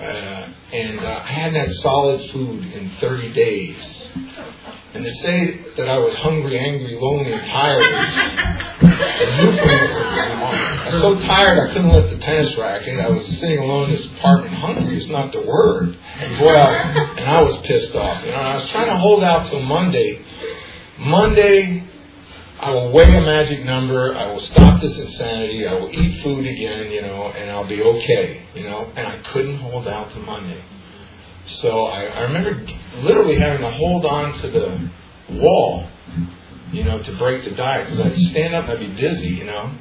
Uh, 0.00 0.52
and 0.72 1.00
uh, 1.00 1.22
I 1.24 1.26
hadn't 1.26 1.54
had 1.54 1.72
solid 1.76 2.30
food 2.30 2.64
in 2.64 2.92
30 3.00 3.32
days. 3.32 4.02
And 4.92 5.04
to 5.04 5.10
say 5.16 5.64
that 5.76 5.88
I 5.88 5.98
was 5.98 6.14
hungry, 6.16 6.58
angry, 6.58 6.98
lonely, 7.00 7.32
and 7.32 7.42
tired 7.50 7.82
is 7.82 9.36
euphemism. 9.38 10.02
I 10.02 10.90
was 10.92 11.00
so 11.00 11.26
tired 11.26 11.58
I 11.58 11.72
couldn't 11.72 11.92
lift 11.92 12.10
the 12.10 12.18
tennis 12.18 12.56
racket. 12.56 13.00
I 13.00 13.08
was 13.08 13.26
sitting 13.38 13.58
alone 13.58 13.90
in 13.90 13.96
this 13.96 14.06
apartment. 14.06 14.54
Hungry 14.54 14.98
is 14.98 15.08
not 15.08 15.32
the 15.32 15.42
word. 15.42 15.96
And 16.18 16.36
I, 16.36 17.14
and 17.16 17.28
I 17.28 17.42
was 17.42 17.66
pissed 17.66 17.94
off. 17.94 18.24
You 18.24 18.32
know, 18.32 18.36
I 18.36 18.54
was 18.56 18.68
trying 18.70 18.88
to 18.88 18.96
hold 18.96 19.24
out 19.24 19.50
till 19.50 19.60
Monday 19.60 20.24
Monday, 20.98 21.84
I 22.60 22.70
will 22.70 22.90
weigh 22.90 23.14
a 23.14 23.20
magic 23.20 23.64
number. 23.64 24.14
I 24.14 24.32
will 24.32 24.40
stop 24.40 24.80
this 24.80 24.96
insanity. 24.96 25.66
I 25.66 25.74
will 25.74 25.90
eat 25.90 26.22
food 26.22 26.46
again, 26.46 26.90
you 26.90 27.02
know, 27.02 27.32
and 27.32 27.50
I'll 27.50 27.68
be 27.68 27.82
okay, 27.82 28.42
you 28.54 28.62
know. 28.62 28.90
And 28.96 29.06
I 29.06 29.18
couldn't 29.32 29.58
hold 29.58 29.86
out 29.86 30.10
to 30.12 30.18
Monday. 30.20 30.62
So 31.46 31.84
I, 31.84 32.04
I 32.04 32.20
remember 32.22 32.66
literally 32.96 33.38
having 33.38 33.60
to 33.60 33.70
hold 33.70 34.06
on 34.06 34.32
to 34.40 34.48
the 34.48 34.90
wall, 35.38 35.86
you 36.72 36.82
know, 36.84 37.02
to 37.02 37.18
break 37.18 37.44
the 37.44 37.50
diet 37.50 37.90
because 37.90 38.06
I'd 38.06 38.16
stand 38.30 38.54
up 38.54 38.64
and 38.68 38.72
I'd 38.72 38.80
be 38.80 39.00
dizzy, 39.00 39.28
you 39.28 39.44
know. 39.44 39.72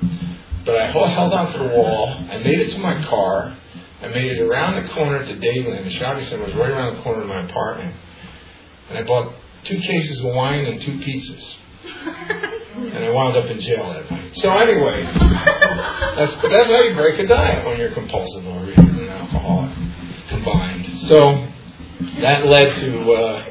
But 0.65 0.77
I 0.77 0.87
held 0.87 1.33
on 1.33 1.53
to 1.53 1.59
the 1.59 1.69
wall. 1.69 2.09
I 2.09 2.37
made 2.37 2.59
it 2.59 2.71
to 2.73 2.79
my 2.79 3.03
car. 3.05 3.55
I 4.01 4.07
made 4.09 4.33
it 4.33 4.41
around 4.41 4.83
the 4.83 4.93
corner 4.93 5.25
to 5.25 5.33
Dadeland. 5.35 5.85
The 5.85 5.91
shopping 5.91 6.25
center 6.25 6.43
was 6.43 6.53
right 6.55 6.71
around 6.71 6.97
the 6.97 7.03
corner 7.03 7.21
of 7.21 7.27
my 7.27 7.45
apartment. 7.45 7.95
And 8.89 8.97
I 8.97 9.03
bought 9.03 9.33
two 9.65 9.79
cases 9.79 10.19
of 10.19 10.25
wine 10.25 10.65
and 10.65 10.81
two 10.81 10.93
pizzas. 10.93 11.55
And 12.75 13.05
I 13.05 13.09
wound 13.09 13.37
up 13.37 13.45
in 13.45 13.59
jail 13.61 13.93
that 13.93 14.11
night. 14.11 14.35
So 14.35 14.49
anyway, 14.49 15.03
that's 15.03 16.35
that's 16.41 16.67
how 16.69 16.81
you 16.83 16.93
break 16.93 17.19
a 17.19 17.25
diet 17.25 17.65
when 17.65 17.79
you're 17.79 17.91
compulsive 17.91 18.43
overeater 18.43 18.77
and 18.77 19.09
alcoholic 19.09 19.71
combined. 20.27 20.99
So 21.07 21.47
that 22.19 22.45
led 22.45 22.75
to 22.81 23.11
uh, 23.13 23.49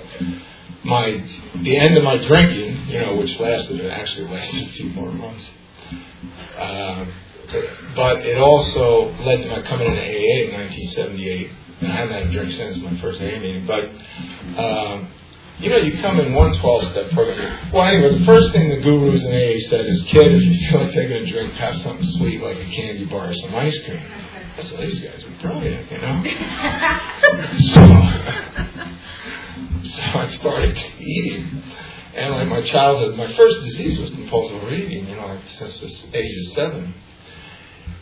my 0.84 1.24
the 1.62 1.76
end 1.78 1.96
of 1.96 2.04
my 2.04 2.18
drinking, 2.18 2.86
you 2.88 3.00
know, 3.00 3.16
which 3.16 3.38
lasted 3.40 3.84
actually 3.90 4.28
lasted 4.28 4.68
a 4.68 4.72
few 4.72 4.90
more 4.90 5.10
months. 5.10 5.44
Uh, 6.58 7.06
but 7.96 8.26
it 8.26 8.38
also 8.38 9.10
led 9.24 9.38
to 9.38 9.48
my 9.48 9.62
coming 9.62 9.88
into 9.88 10.02
AA 10.02 10.44
in 10.44 10.52
1978, 10.52 11.50
and 11.80 11.92
I 11.92 11.96
haven't 11.96 12.14
had 12.14 12.26
a 12.26 12.32
drink 12.32 12.52
since 12.52 12.76
my 12.78 12.96
first 13.00 13.20
AA 13.20 13.38
meeting. 13.38 13.66
But 13.66 13.84
um, 14.60 15.08
you 15.58 15.70
know, 15.70 15.76
you 15.76 16.00
come 16.00 16.18
in 16.20 16.34
one 16.34 16.52
12 16.58 16.92
step 16.92 17.10
program. 17.12 17.72
Well, 17.72 17.84
anyway, 17.84 18.18
the 18.18 18.24
first 18.24 18.52
thing 18.52 18.68
the 18.70 18.78
gurus 18.78 19.22
in 19.22 19.32
AA 19.32 19.58
said 19.68 19.86
is, 19.86 20.02
kid, 20.08 20.32
if 20.32 20.42
you 20.42 20.70
feel 20.70 20.80
like 20.82 20.92
taking 20.92 21.12
a 21.12 21.26
drink, 21.26 21.52
have 21.54 21.80
something 21.82 22.04
sweet 22.18 22.42
like 22.42 22.56
a 22.56 22.64
candy 22.70 23.04
bar 23.04 23.30
or 23.30 23.34
some 23.34 23.54
ice 23.54 23.78
cream. 23.84 24.02
I 24.56 24.62
said, 24.62 24.78
these 24.80 25.00
guys 25.00 25.24
are 25.24 25.30
brilliant, 25.42 25.90
you 25.90 25.98
know? 25.98 26.22
so, 27.72 27.82
so 29.88 30.02
I 30.18 30.30
started 30.38 30.76
eating. 30.98 31.62
And 32.14 32.34
like 32.34 32.48
my 32.48 32.62
childhood, 32.62 33.16
my 33.16 33.32
first 33.34 33.60
disease 33.60 33.98
was 33.98 34.10
compulsive 34.10 34.56
overeating, 34.56 35.08
you 35.08 35.16
know, 35.16 35.26
like 35.26 35.40
since 35.58 35.80
the 35.80 36.16
age 36.18 36.46
of 36.46 36.52
seven. 36.54 36.94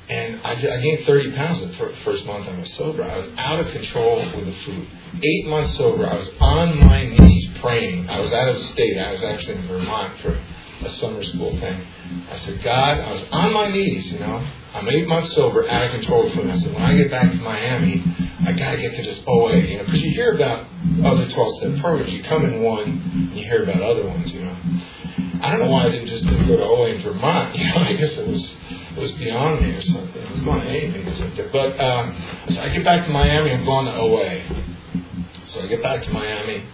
And 0.08 0.40
I, 0.42 0.52
I 0.52 0.80
gained 0.80 1.06
30 1.06 1.32
pounds 1.32 1.60
the 1.60 1.94
first 2.04 2.26
month 2.26 2.48
I 2.48 2.58
was 2.58 2.72
sober. 2.74 3.04
I 3.04 3.18
was 3.18 3.28
out 3.38 3.60
of 3.60 3.72
control 3.72 4.16
with 4.16 4.46
the 4.46 4.54
food. 4.64 4.88
Eight 5.22 5.46
months 5.46 5.76
sober, 5.76 6.06
I 6.06 6.16
was 6.16 6.28
on 6.40 6.78
my 6.80 7.04
knees 7.04 7.48
praying. 7.60 8.10
I 8.10 8.20
was 8.20 8.32
out 8.32 8.48
of 8.48 8.62
state. 8.64 8.98
I 8.98 9.12
was 9.12 9.22
actually 9.22 9.56
in 9.56 9.68
Vermont 9.68 10.20
for 10.20 10.38
a 10.84 10.90
summer 10.96 11.22
school 11.22 11.58
thing. 11.60 11.86
I 12.30 12.38
said, 12.38 12.62
God, 12.62 12.98
I 12.98 13.12
was 13.12 13.22
on 13.30 13.52
my 13.52 13.70
knees, 13.70 14.10
you 14.10 14.18
know. 14.18 14.44
I'm 14.74 14.88
eight 14.88 15.06
months 15.06 15.34
sober, 15.34 15.68
out 15.68 15.84
of 15.84 15.90
control 15.92 16.30
food. 16.30 16.50
I 16.50 16.58
said, 16.58 16.72
when 16.74 16.82
I 16.82 16.96
get 16.96 17.10
back 17.10 17.30
to 17.30 17.36
Miami, 17.38 18.02
I 18.44 18.52
got 18.52 18.72
to 18.72 18.78
get 18.78 18.96
to 18.96 19.02
this 19.02 19.20
OA, 19.26 19.58
you 19.58 19.78
know, 19.78 19.84
because 19.84 20.02
you 20.02 20.10
hear 20.10 20.34
about 20.34 20.66
other 21.04 21.28
12 21.28 21.58
step 21.58 21.80
programs. 21.80 22.12
You 22.12 22.22
come 22.24 22.44
in 22.44 22.62
one, 22.62 22.82
and 22.88 23.36
you 23.36 23.44
hear 23.44 23.62
about 23.62 23.82
other 23.82 24.06
ones, 24.06 24.32
you 24.32 24.44
know. 24.44 24.56
I 25.42 25.50
don't 25.50 25.60
know 25.60 25.70
why 25.70 25.86
I 25.86 25.90
didn't 25.90 26.06
just 26.06 26.24
didn't 26.24 26.48
go 26.48 26.56
to 26.56 26.62
OA 26.62 26.94
in 26.94 27.02
Vermont. 27.02 27.54
You 27.62 27.66
know, 27.66 27.80
I 27.80 27.92
guess 27.94 28.12
it 28.12 28.26
was 28.26 28.50
was 29.02 29.12
beyond 29.12 29.60
me 29.60 29.74
or 29.74 29.82
something. 29.82 30.22
It 30.22 30.30
was 30.30 30.40
going 30.40 30.60
to 30.60 30.68
A 30.68 30.90
maybe 30.90 31.14
or. 31.16 31.50
But 31.52 31.78
uh, 31.78 32.12
so 32.48 32.60
I 32.60 32.68
get 32.70 32.84
back 32.84 33.04
to 33.06 33.12
Miami. 33.12 33.50
I'm 33.50 33.64
going 33.64 33.86
to 33.86 33.94
OA. 33.94 34.64
So 35.46 35.60
I 35.60 35.66
get 35.66 35.82
back 35.82 36.02
to 36.04 36.10
Miami. 36.10 36.64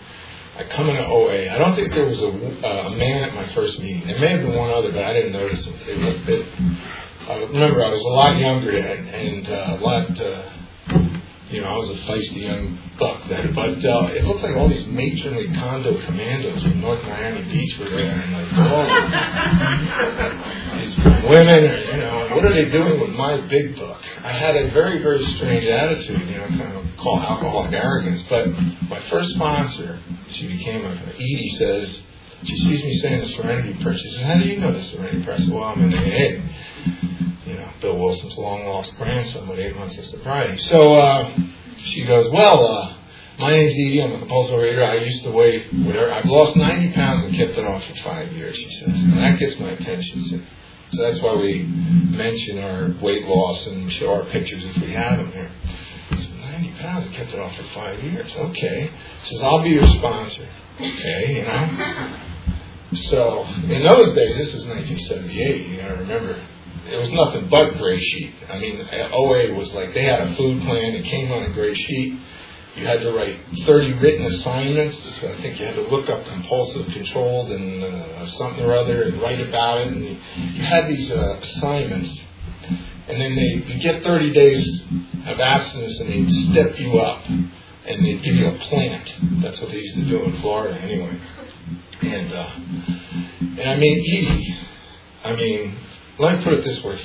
I 0.56 0.64
come 0.64 0.90
into 0.90 1.06
OA. 1.06 1.48
I 1.50 1.56
don't 1.56 1.74
think 1.74 1.92
there 1.92 2.04
was 2.04 2.18
a, 2.18 2.28
uh, 2.28 2.88
a 2.88 2.96
man 2.96 3.24
at 3.24 3.34
my 3.34 3.48
first 3.54 3.78
meeting. 3.80 4.06
There 4.06 4.20
may 4.20 4.32
have 4.32 4.42
been 4.42 4.56
one 4.56 4.70
other, 4.70 4.92
but 4.92 5.04
I 5.04 5.12
didn't 5.12 5.32
notice 5.32 5.64
him. 5.64 5.74
It, 5.86 6.28
it, 6.28 6.48
uh, 7.28 7.46
remember, 7.46 7.84
I 7.84 7.88
was 7.90 8.00
a 8.00 8.08
lot 8.08 8.38
younger 8.38 8.76
and, 8.76 9.08
and 9.08 9.48
uh, 9.48 9.76
a 9.78 9.80
lot 9.80 10.20
uh, 10.20 10.50
you 11.50 11.62
know, 11.62 11.68
I 11.68 11.76
was 11.78 11.88
a 11.88 11.94
feisty 12.04 12.42
young 12.42 12.78
buck 12.98 13.26
then. 13.28 13.54
But 13.54 13.84
uh, 13.84 14.08
it 14.12 14.24
looked 14.24 14.42
like 14.42 14.54
all 14.56 14.68
these 14.68 14.86
matronly 14.86 15.48
condo 15.54 15.98
commandos 16.04 16.62
from 16.62 16.80
North 16.80 17.02
Miami 17.02 17.42
Beach 17.50 17.78
were 17.78 17.88
there, 17.88 18.20
and 18.20 18.32
like, 18.32 18.48
oh, 18.52 18.84
these 20.78 20.96
women, 21.28 21.64
are, 21.64 21.78
you 21.78 21.96
know, 21.96 22.28
what 22.36 22.44
are 22.44 22.52
they 22.52 22.68
doing 22.70 23.00
with 23.00 23.10
my 23.10 23.40
big 23.48 23.76
buck? 23.76 24.02
I 24.22 24.32
had 24.32 24.56
a 24.56 24.70
very, 24.72 24.98
very 25.02 25.24
strange 25.36 25.64
attitude, 25.64 26.28
you 26.28 26.36
know, 26.36 26.48
kind 26.48 26.76
of 26.76 26.84
call 26.98 27.20
alcoholic 27.20 27.72
arrogance. 27.72 28.22
But 28.28 28.48
my 28.88 29.00
first 29.08 29.30
sponsor, 29.34 30.00
she 30.30 30.48
became 30.48 30.84
a 30.84 30.90
Edie 31.14 31.54
says. 31.58 32.00
She 32.44 32.56
sees 32.56 32.84
me 32.84 32.94
saying 33.00 33.20
the 33.20 33.28
Serenity 33.30 33.82
Prayer. 33.82 33.96
She 33.98 34.10
says, 34.12 34.22
"How 34.22 34.34
do 34.38 34.46
you 34.46 34.60
know 34.60 34.72
the 34.72 34.84
Serenity 34.84 35.24
Prayer?" 35.24 35.36
I 35.36 35.40
said, 35.40 35.50
"Well, 35.50 35.64
I'm 35.64 35.82
in 35.82 35.92
AA." 35.92 37.27
Bill 37.80 37.98
Wilson's 37.98 38.36
long 38.36 38.66
lost 38.66 38.94
grandson 38.96 39.48
with 39.48 39.58
eight 39.58 39.76
months 39.76 39.96
of 39.98 40.04
sobriety. 40.06 40.60
So 40.64 40.94
uh, 40.94 41.36
she 41.84 42.04
goes, 42.04 42.30
well, 42.32 42.66
uh, 42.66 42.94
my 43.38 43.50
name's 43.50 43.72
Edie. 43.74 44.02
I'm 44.02 44.12
a 44.14 44.18
compulsive 44.18 44.54
overeater. 44.54 44.84
I 44.84 44.96
used 44.96 45.22
to 45.24 45.30
weigh 45.30 45.68
whatever. 45.84 46.12
I've 46.12 46.24
lost 46.24 46.56
90 46.56 46.92
pounds 46.92 47.24
and 47.24 47.34
kept 47.36 47.52
it 47.52 47.64
off 47.64 47.84
for 47.84 47.94
five 48.02 48.32
years, 48.32 48.56
she 48.56 48.70
says. 48.80 49.00
And 49.00 49.18
that 49.18 49.38
gets 49.38 49.58
my 49.60 49.70
attention. 49.70 50.24
So, 50.28 50.40
so 50.96 51.02
that's 51.02 51.20
why 51.22 51.34
we 51.36 51.62
mention 51.62 52.58
our 52.58 52.94
weight 53.00 53.24
loss 53.26 53.66
and 53.66 53.92
show 53.92 54.12
our 54.12 54.24
pictures 54.24 54.64
if 54.64 54.76
we 54.82 54.92
have 54.92 55.18
them 55.18 55.30
here. 55.32 55.50
So 56.10 56.30
90 56.30 56.72
pounds 56.80 57.06
and 57.06 57.14
kept 57.14 57.30
it 57.30 57.38
off 57.38 57.54
for 57.54 57.64
five 57.74 58.02
years. 58.02 58.32
Okay. 58.34 58.90
She 59.24 59.34
says, 59.34 59.42
I'll 59.42 59.62
be 59.62 59.70
your 59.70 59.86
sponsor. 59.86 60.48
Okay, 60.80 61.34
you 61.36 61.42
know. 61.42 62.18
So 63.10 63.44
in 63.44 63.82
those 63.84 64.14
days, 64.14 64.36
this 64.36 64.54
is 64.54 64.64
1978. 64.64 65.66
You 65.66 65.76
got 65.76 65.88
to 65.88 65.94
remember 65.94 66.42
it 66.90 66.96
was 66.96 67.10
nothing 67.10 67.48
but 67.50 67.76
gray 67.76 68.00
sheet. 68.00 68.34
I 68.48 68.58
mean, 68.58 68.80
OA 69.12 69.54
was 69.54 69.70
like 69.72 69.92
they 69.92 70.04
had 70.04 70.20
a 70.20 70.34
food 70.36 70.62
plan. 70.62 70.94
It 70.94 71.04
came 71.04 71.30
on 71.30 71.42
a 71.44 71.50
gray 71.50 71.74
sheet. 71.74 72.18
You 72.76 72.86
had 72.86 73.00
to 73.00 73.12
write 73.12 73.40
30 73.66 73.94
written 73.94 74.24
assignments. 74.26 74.96
I 75.18 75.42
think 75.42 75.58
you 75.58 75.66
had 75.66 75.74
to 75.74 75.82
look 75.82 76.08
up 76.08 76.24
compulsive 76.26 76.86
controlled 76.92 77.50
and 77.50 77.82
uh, 77.82 78.28
something 78.28 78.64
or 78.64 78.74
other 78.74 79.02
and 79.02 79.20
write 79.20 79.40
about 79.40 79.80
it. 79.80 79.88
And 79.88 80.04
you 80.54 80.62
had 80.62 80.88
these 80.88 81.10
uh, 81.10 81.40
assignments, 81.42 82.20
and 83.08 83.20
then 83.20 83.34
they 83.34 83.74
you 83.74 83.80
get 83.80 84.02
30 84.02 84.32
days 84.32 84.82
of 85.26 85.40
abstinence, 85.40 85.98
and 85.98 86.08
they'd 86.08 86.52
step 86.52 86.78
you 86.78 86.98
up, 87.00 87.26
and 87.26 88.04
they'd 88.04 88.22
give 88.22 88.34
you 88.34 88.48
a 88.48 88.58
plant. 88.58 89.42
That's 89.42 89.60
what 89.60 89.70
they 89.70 89.78
used 89.78 89.96
to 89.96 90.04
do 90.04 90.24
in 90.24 90.40
Florida, 90.40 90.78
anyway. 90.80 91.20
And 92.00 92.32
uh, 92.32 92.50
and 93.60 93.70
I 93.70 93.76
mean, 93.76 93.98
Edie, 94.00 94.58
I 95.24 95.34
mean, 95.34 95.78
let 96.18 96.38
me 96.38 96.44
put 96.44 96.52
it 96.54 96.64
this 96.64 96.82
way. 96.82 96.98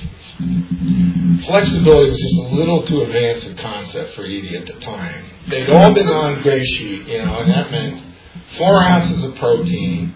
Flexibility 1.46 2.10
was 2.10 2.20
just 2.20 2.34
a 2.34 2.54
little 2.54 2.82
too 2.86 3.02
advanced 3.02 3.46
a 3.46 3.54
concept 3.54 4.14
for 4.14 4.24
Edie 4.24 4.56
at 4.56 4.66
the 4.66 4.74
time. 4.80 5.24
They'd 5.48 5.70
all 5.70 5.94
been 5.94 6.08
on 6.08 6.42
gray 6.42 6.64
sheet, 6.64 7.06
you 7.06 7.24
know, 7.24 7.38
and 7.40 7.50
that 7.50 7.70
meant 7.70 8.02
four 8.58 8.82
ounces 8.82 9.22
of 9.24 9.34
protein, 9.36 10.12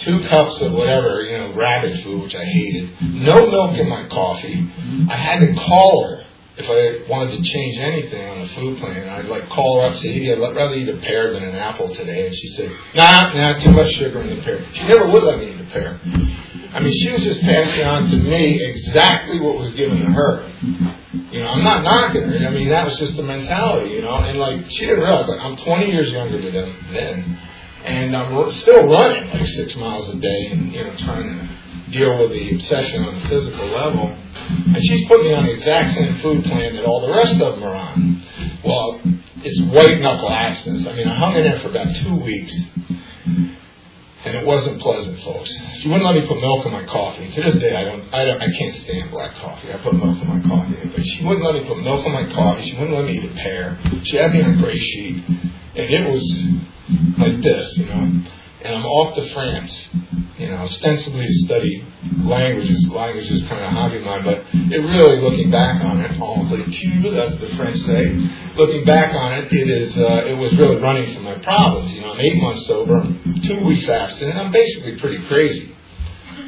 two 0.00 0.20
cups 0.28 0.60
of 0.60 0.72
whatever, 0.72 1.22
you 1.22 1.38
know, 1.38 1.54
rabbit 1.54 2.02
food, 2.02 2.22
which 2.22 2.34
I 2.34 2.44
hated, 2.44 2.90
no 3.02 3.50
milk 3.50 3.76
in 3.78 3.88
my 3.88 4.06
coffee. 4.08 4.68
I 5.10 5.16
had 5.16 5.40
to 5.40 5.54
call 5.54 6.08
her 6.08 6.24
if 6.56 6.66
I 6.68 7.10
wanted 7.10 7.36
to 7.36 7.42
change 7.42 7.78
anything 7.78 8.28
on 8.28 8.40
the 8.40 8.48
food 8.54 8.78
plan. 8.78 9.08
I'd 9.08 9.26
like 9.26 9.48
call 9.48 9.80
her 9.80 9.86
up, 9.86 9.92
and 9.92 10.02
say, 10.02 10.08
Edie, 10.10 10.32
I'd 10.32 10.38
rather 10.38 10.74
eat 10.74 10.88
a 10.88 10.98
pear 10.98 11.32
than 11.32 11.42
an 11.42 11.56
apple 11.56 11.94
today. 11.94 12.26
And 12.26 12.36
she 12.36 12.48
said, 12.48 12.70
nah, 12.94 13.32
nah, 13.32 13.58
too 13.58 13.72
much 13.72 13.92
sugar 13.94 14.20
in 14.20 14.36
the 14.36 14.42
pear. 14.42 14.64
She 14.74 14.82
never 14.84 15.08
would 15.08 15.22
let 15.24 15.38
me 15.38 15.54
eat 15.54 15.60
a 15.60 15.64
pear. 15.72 16.00
I 16.74 16.80
mean, 16.80 16.92
she 16.92 17.12
was 17.12 17.22
just 17.22 17.40
passing 17.40 17.84
on 17.84 18.10
to 18.10 18.16
me 18.16 18.60
exactly 18.60 19.38
what 19.38 19.56
was 19.56 19.70
given 19.74 19.96
to 20.00 20.06
her. 20.06 20.52
You 21.30 21.40
know, 21.40 21.46
I'm 21.46 21.62
not 21.62 21.84
knocking 21.84 22.22
her. 22.22 22.46
I 22.46 22.50
mean, 22.50 22.68
that 22.70 22.84
was 22.84 22.98
just 22.98 23.16
the 23.16 23.22
mentality, 23.22 23.90
you 23.90 24.02
know. 24.02 24.14
And 24.16 24.40
like, 24.40 24.68
she 24.70 24.86
didn't 24.86 25.04
realize, 25.04 25.28
like, 25.28 25.38
I'm 25.40 25.56
20 25.56 25.86
years 25.86 26.10
younger 26.10 26.40
than 26.40 26.52
them 26.52 26.76
then, 26.92 27.38
and 27.84 28.16
I'm 28.16 28.50
still 28.50 28.88
running 28.88 29.30
like 29.30 29.46
six 29.46 29.76
miles 29.76 30.08
a 30.14 30.18
day, 30.18 30.46
and 30.50 30.72
you 30.72 30.82
know, 30.82 30.96
trying 30.96 31.28
to 31.28 31.90
deal 31.92 32.18
with 32.18 32.32
the 32.32 32.54
obsession 32.56 33.04
on 33.04 33.20
the 33.20 33.28
physical 33.28 33.66
level. 33.66 34.08
And 34.66 34.84
she's 34.84 35.06
put 35.06 35.22
me 35.22 35.32
on 35.32 35.44
the 35.46 35.52
exact 35.52 35.94
same 35.94 36.18
food 36.22 36.42
plan 36.44 36.74
that 36.74 36.84
all 36.84 37.06
the 37.06 37.12
rest 37.12 37.34
of 37.40 37.54
them 37.54 37.62
are 37.62 37.74
on. 37.76 38.22
Well, 38.64 39.00
it's 39.36 39.60
white 39.72 40.00
knuckle 40.00 40.30
abstinence. 40.30 40.88
I 40.88 40.92
mean, 40.94 41.06
I 41.06 41.14
hung 41.14 41.36
in 41.36 41.44
there 41.44 41.60
for 41.60 41.68
about 41.68 41.94
two 41.94 42.16
weeks 42.16 42.52
and 44.34 44.42
it 44.42 44.46
wasn't 44.46 44.80
pleasant, 44.80 45.20
folks. 45.22 45.50
She 45.80 45.88
wouldn't 45.88 46.04
let 46.04 46.20
me 46.20 46.26
put 46.26 46.40
milk 46.40 46.66
in 46.66 46.72
my 46.72 46.84
coffee. 46.84 47.30
To 47.30 47.42
this 47.42 47.56
day, 47.56 47.74
I 47.74 47.84
don't, 47.84 48.12
I 48.12 48.24
don't, 48.24 48.42
I 48.42 48.48
can't 48.58 48.74
stand 48.82 49.10
black 49.10 49.34
coffee. 49.36 49.72
I 49.72 49.78
put 49.78 49.94
milk 49.94 50.20
in 50.20 50.28
my 50.28 50.40
coffee, 50.48 50.90
but 50.94 51.04
she 51.04 51.24
wouldn't 51.24 51.44
let 51.44 51.54
me 51.54 51.68
put 51.68 51.78
milk 51.78 52.04
in 52.04 52.12
my 52.12 52.26
coffee. 52.32 52.70
She 52.70 52.76
wouldn't 52.76 52.96
let 52.96 53.04
me 53.04 53.18
eat 53.18 53.30
a 53.30 53.34
pear. 53.34 53.78
She 54.04 54.16
had 54.16 54.32
me 54.32 54.42
on 54.42 54.58
a 54.58 54.62
gray 54.62 54.78
sheet, 54.78 55.24
and 55.28 55.90
it 55.90 56.10
was 56.10 56.24
like 57.18 57.40
this, 57.40 57.76
you 57.78 57.86
know 57.86 58.24
and 58.64 58.74
I'm 58.74 58.86
off 58.86 59.14
to 59.16 59.34
France, 59.34 59.88
you 60.38 60.48
know, 60.48 60.56
ostensibly 60.56 61.26
to 61.26 61.34
study 61.44 61.84
languages. 62.18 62.86
Languages 62.88 63.42
kind 63.48 63.64
of 63.64 63.66
a 63.66 63.70
hobby 63.70 63.98
of 63.98 64.04
mine, 64.04 64.24
but 64.24 64.44
it 64.52 64.78
really, 64.78 65.20
looking 65.20 65.50
back 65.50 65.82
on 65.84 66.00
it, 66.00 66.10
the 66.10 66.72
cube, 66.72 67.14
as 67.14 67.38
the 67.38 67.56
French 67.56 67.78
say, 67.86 68.14
looking 68.56 68.84
back 68.84 69.14
on 69.14 69.32
it, 69.32 69.52
it 69.52 69.70
is, 69.70 69.96
uh, 69.96 70.24
it 70.26 70.36
was 70.36 70.52
really 70.56 70.76
running 70.76 71.14
from 71.14 71.24
my 71.24 71.38
problems. 71.38 71.92
You 71.92 72.00
know, 72.00 72.12
I'm 72.12 72.20
eight 72.20 72.36
months 72.42 72.66
sober, 72.66 73.14
two 73.42 73.64
weeks 73.64 73.88
abstinent, 73.88 74.38
I'm 74.38 74.52
basically 74.52 74.98
pretty 74.98 75.24
crazy. 75.26 75.74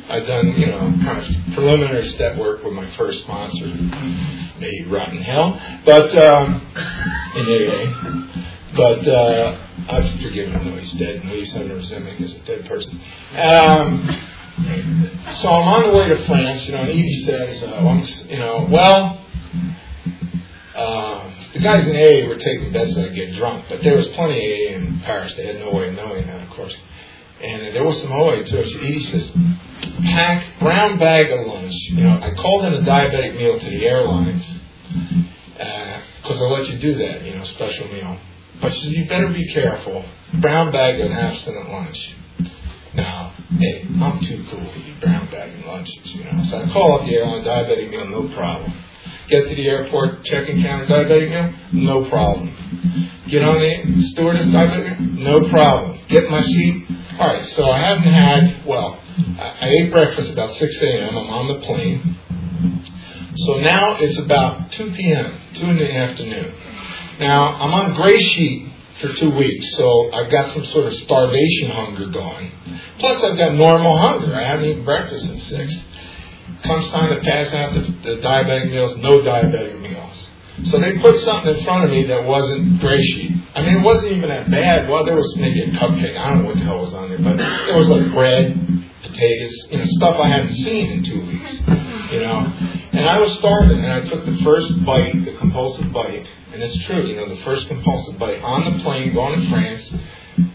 I've 0.08 0.26
done, 0.26 0.52
you 0.56 0.66
know, 0.66 0.78
kind 1.04 1.18
of 1.18 1.54
preliminary 1.54 2.08
step 2.10 2.36
work 2.36 2.62
with 2.62 2.72
my 2.72 2.88
first 2.96 3.22
sponsor, 3.22 3.66
maybe 4.60 4.84
rotten 4.86 5.20
hell, 5.20 5.60
but 5.84 6.16
um, 6.16 6.62
in 7.34 7.46
AA. 7.46 8.42
But 8.76 9.08
uh, 9.08 9.65
I've 9.88 10.10
forgiven 10.20 10.52
him, 10.52 10.64
though 10.64 10.76
he's 10.76 10.92
dead. 10.92 11.24
No 11.24 11.32
use 11.32 11.52
having 11.52 11.72
resentment 11.72 12.16
against 12.16 12.36
a 12.36 12.40
dead 12.40 12.66
person. 12.66 13.00
Um, 13.36 14.32
so 15.40 15.48
I'm 15.48 15.68
on 15.68 15.82
the 15.90 15.96
way 15.96 16.08
to 16.08 16.26
France, 16.26 16.66
you 16.66 16.72
know, 16.72 16.80
and 16.80 16.90
Edie 16.90 17.24
says, 17.24 17.62
uh, 17.62 17.80
well, 17.82 17.96
you 18.28 18.38
know, 18.38 18.66
well, 18.70 19.24
uh, 20.74 21.30
the 21.52 21.60
guys 21.60 21.86
in 21.86 21.94
AA 21.94 22.28
were 22.28 22.36
taking 22.38 22.72
bets 22.72 22.94
that 22.94 23.10
I'd 23.10 23.14
get 23.14 23.34
drunk, 23.34 23.66
but 23.68 23.82
there 23.82 23.96
was 23.96 24.06
plenty 24.08 24.36
of 24.38 24.72
AA 24.72 24.76
in 24.76 25.00
Paris. 25.00 25.34
They 25.36 25.46
had 25.46 25.60
no 25.60 25.72
way 25.72 25.88
of 25.88 25.94
knowing 25.94 26.26
that, 26.26 26.42
of 26.42 26.50
course. 26.50 26.74
And 27.40 27.74
there 27.74 27.84
was 27.84 28.00
some 28.00 28.12
OA 28.12 28.44
too. 28.44 28.64
So 28.66 28.78
Edie 28.78 29.04
says, 29.04 29.30
pack 30.04 30.58
brown 30.58 30.98
bag 30.98 31.30
of 31.30 31.46
lunch. 31.46 31.74
You 31.90 32.04
know, 32.04 32.18
I 32.20 32.34
called 32.34 32.64
in 32.64 32.74
a 32.74 32.80
diabetic 32.80 33.36
meal 33.36 33.58
to 33.58 33.66
the 33.66 33.86
airlines 33.86 34.46
because 35.52 36.02
uh, 36.24 36.34
they'll 36.34 36.50
let 36.50 36.68
you 36.68 36.78
do 36.78 36.94
that, 36.96 37.24
you 37.24 37.34
know, 37.34 37.44
special 37.44 37.88
meal. 37.88 38.18
But 38.60 38.76
you 38.82 39.06
better 39.08 39.28
be 39.28 39.52
careful. 39.52 40.04
Brown 40.40 40.72
bag 40.72 41.00
and 41.00 41.12
abstinent 41.12 41.70
lunch. 41.70 42.14
Now, 42.94 43.34
hey, 43.58 43.86
I'm 44.00 44.20
too 44.20 44.44
cool 44.50 44.60
to 44.60 44.78
eat 44.78 45.00
brown 45.00 45.30
bag 45.30 45.52
and 45.52 45.64
lunches, 45.66 46.14
you 46.14 46.24
know. 46.24 46.44
So 46.50 46.62
I 46.62 46.72
call 46.72 46.98
up 47.00 47.06
the 47.06 47.14
airline, 47.14 47.44
diabetic 47.44 47.90
meal, 47.90 48.06
no 48.06 48.34
problem. 48.34 48.72
Get 49.28 49.48
to 49.48 49.54
the 49.54 49.68
airport, 49.68 50.24
check-in 50.24 50.62
counter, 50.62 50.86
diabetic 50.86 51.30
meal, 51.30 51.52
no 51.72 52.08
problem. 52.08 52.54
Get 53.28 53.42
on 53.42 53.58
the 53.60 54.02
stewardess, 54.12 54.46
diabetic 54.46 54.98
meal, 55.00 55.42
no 55.42 55.48
problem. 55.50 56.00
Get 56.08 56.30
my 56.30 56.42
seat. 56.42 56.86
All 57.18 57.28
right, 57.28 57.44
so 57.54 57.68
I 57.70 57.78
haven't 57.78 58.04
had, 58.04 58.66
well, 58.66 59.00
I 59.38 59.68
ate 59.68 59.92
breakfast 59.92 60.30
about 60.30 60.54
6 60.56 60.76
a.m. 60.82 61.18
I'm 61.18 61.30
on 61.30 61.48
the 61.48 61.66
plane. 61.66 62.18
So 63.36 63.58
now 63.58 63.96
it's 63.98 64.18
about 64.18 64.72
2 64.72 64.92
p.m., 64.92 65.40
2 65.54 65.66
in 65.66 65.76
the 65.76 65.92
afternoon. 65.92 66.54
Now, 67.18 67.54
I'm 67.54 67.72
on 67.72 67.94
gray 67.94 68.18
sheet 68.22 68.68
for 69.00 69.12
two 69.14 69.30
weeks, 69.30 69.76
so 69.76 70.12
I've 70.12 70.30
got 70.30 70.52
some 70.52 70.64
sort 70.66 70.86
of 70.86 70.94
starvation 70.94 71.70
hunger 71.70 72.06
going. 72.08 72.52
Plus, 72.98 73.22
I've 73.24 73.38
got 73.38 73.54
normal 73.54 73.96
hunger. 73.98 74.34
I 74.34 74.42
haven't 74.44 74.66
eaten 74.66 74.84
breakfast 74.84 75.24
since 75.26 75.42
6. 75.44 75.74
Comes 76.64 76.90
time 76.90 77.14
to 77.14 77.20
pass 77.20 77.52
out 77.52 77.74
the, 77.74 77.80
the 77.80 78.20
diabetic 78.22 78.70
meals, 78.70 78.96
no 78.98 79.20
diabetic 79.20 79.80
meals. 79.80 80.16
So 80.70 80.78
they 80.80 80.98
put 80.98 81.20
something 81.20 81.54
in 81.54 81.64
front 81.64 81.84
of 81.84 81.90
me 81.90 82.04
that 82.04 82.24
wasn't 82.24 82.80
gray 82.80 83.00
sheet. 83.02 83.32
I 83.54 83.60
mean, 83.60 83.76
it 83.76 83.82
wasn't 83.82 84.12
even 84.12 84.30
that 84.30 84.50
bad. 84.50 84.88
Well, 84.88 85.04
there 85.04 85.16
was 85.16 85.36
maybe 85.36 85.62
a 85.62 85.66
cupcake. 85.78 86.16
I 86.16 86.30
don't 86.30 86.42
know 86.42 86.46
what 86.46 86.56
the 86.56 86.64
hell 86.64 86.80
was 86.80 86.94
on 86.94 87.10
there, 87.10 87.18
but 87.18 87.36
there 87.36 87.76
was 87.76 87.88
like 87.88 88.10
bread, 88.12 88.56
potatoes, 89.02 89.66
you 89.70 89.78
know, 89.78 89.84
stuff 89.86 90.18
I 90.18 90.28
hadn't 90.28 90.54
seen 90.54 90.86
in 90.92 91.04
two 91.04 91.20
weeks. 91.26 91.60
You 92.12 92.20
know, 92.20 92.46
and 93.06 93.16
I 93.16 93.20
was 93.20 93.38
starving, 93.38 93.84
and 93.84 93.92
I 93.92 94.00
took 94.00 94.24
the 94.26 94.36
first 94.42 94.84
bite, 94.84 95.24
the 95.24 95.36
compulsive 95.38 95.92
bite, 95.92 96.28
and 96.52 96.62
it's 96.62 96.84
true. 96.86 97.06
You 97.06 97.14
know, 97.14 97.28
the 97.28 97.40
first 97.42 97.68
compulsive 97.68 98.18
bite 98.18 98.42
on 98.42 98.76
the 98.76 98.82
plane 98.82 99.14
going 99.14 99.40
to 99.40 99.48
France, 99.48 99.94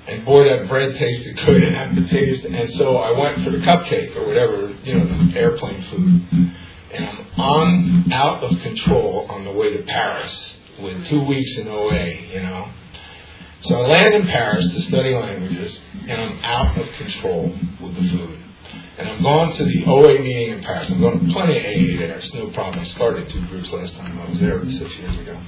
and 0.07 0.25
boy, 0.25 0.43
that 0.43 0.67
bread 0.67 0.95
tasted 0.95 1.37
good, 1.45 1.63
and 1.63 1.75
that 1.75 1.95
potatoes, 1.95 2.43
and 2.43 2.73
so 2.73 2.97
I 2.97 3.17
went 3.17 3.43
for 3.45 3.51
the 3.51 3.59
cupcake 3.59 4.17
or 4.17 4.27
whatever, 4.27 4.69
you 4.83 4.97
know, 4.97 5.27
the 5.29 5.39
airplane 5.39 5.81
food 5.83 6.51
and 6.93 7.05
I'm 7.05 7.39
on 7.39 8.11
out 8.11 8.43
of 8.43 8.59
control 8.61 9.25
on 9.29 9.45
the 9.45 9.51
way 9.51 9.75
to 9.75 9.83
Paris 9.83 10.55
with 10.79 11.05
two 11.07 11.23
weeks 11.23 11.57
in 11.57 11.67
OA, 11.67 12.05
you 12.33 12.41
know. 12.41 12.69
So 13.61 13.75
I 13.75 13.87
land 13.87 14.13
in 14.15 14.27
Paris 14.27 14.69
to 14.73 14.81
study 14.81 15.13
languages, 15.13 15.79
and 16.07 16.19
I'm 16.19 16.39
out 16.43 16.77
of 16.77 16.87
control 16.95 17.55
with 17.79 17.95
the 17.95 18.09
food. 18.09 18.39
And 18.97 19.09
I'm 19.09 19.23
going 19.23 19.53
to 19.55 19.63
the 19.65 19.85
OA 19.85 20.19
meeting 20.19 20.57
in 20.57 20.63
Paris. 20.63 20.89
I'm 20.89 20.99
going 20.99 21.27
to 21.27 21.33
plenty 21.33 21.57
of 21.57 21.65
AA 21.65 21.99
there. 21.99 22.17
It's 22.19 22.33
no 22.33 22.49
problem. 22.51 22.83
I 22.83 22.87
started 22.89 23.29
two 23.29 23.45
groups 23.47 23.71
last 23.71 23.95
time 23.95 24.19
I 24.19 24.29
was 24.29 24.39
there 24.39 24.63
six 24.69 24.95
years 24.95 25.17
ago. 25.17 25.41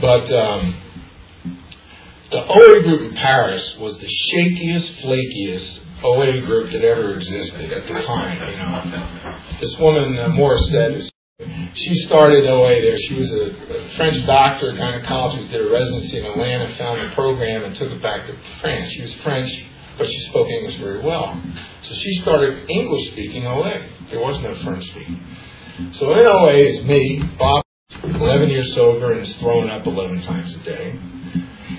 But 0.00 0.32
um, 0.32 0.76
the 2.30 2.44
OA 2.46 2.82
group 2.82 3.10
in 3.10 3.16
Paris 3.16 3.76
was 3.78 3.96
the 3.98 4.06
shakiest, 4.06 5.02
flakiest 5.02 5.80
OA 6.02 6.40
group 6.40 6.72
that 6.72 6.82
ever 6.82 7.14
existed 7.14 7.72
at 7.72 7.86
the 7.86 8.02
time. 8.06 8.36
You 8.50 8.56
know, 8.56 9.38
this 9.60 9.76
woman 9.78 10.18
uh, 10.18 10.28
Morissette, 10.28 11.08
she 11.74 11.94
started 12.06 12.46
OA 12.46 12.80
there. 12.80 12.98
She 12.98 13.14
was 13.14 13.30
a, 13.30 13.44
a 13.44 13.96
French 13.96 14.26
doctor, 14.26 14.72
gynecologist, 14.72 15.50
did 15.50 15.66
a 15.66 15.70
residency 15.70 16.18
in 16.18 16.24
Atlanta, 16.24 16.74
found 16.76 17.08
the 17.08 17.14
program, 17.14 17.64
and 17.64 17.74
took 17.76 17.90
it 17.90 18.02
back 18.02 18.26
to 18.26 18.36
France. 18.60 18.90
She 18.92 19.02
was 19.02 19.14
French, 19.22 19.50
but 19.98 20.06
she 20.06 20.20
spoke 20.30 20.48
English 20.48 20.78
very 20.78 21.00
well. 21.00 21.40
So 21.82 21.94
she 21.94 22.14
started 22.22 22.68
English 22.68 23.12
speaking 23.12 23.46
OA. 23.46 23.86
There 24.10 24.20
was 24.20 24.40
no 24.42 24.54
French 24.64 24.84
speaking. 24.84 25.20
So 25.94 26.12
in 26.14 26.26
OA 26.26 26.52
is 26.52 26.84
me, 26.84 27.22
Bob, 27.38 27.64
11 28.02 28.48
years 28.48 28.74
sober 28.74 29.12
and 29.12 29.26
is 29.26 29.34
throwing 29.36 29.70
up 29.70 29.86
11 29.86 30.22
times 30.22 30.54
a 30.54 30.58
day. 30.58 31.00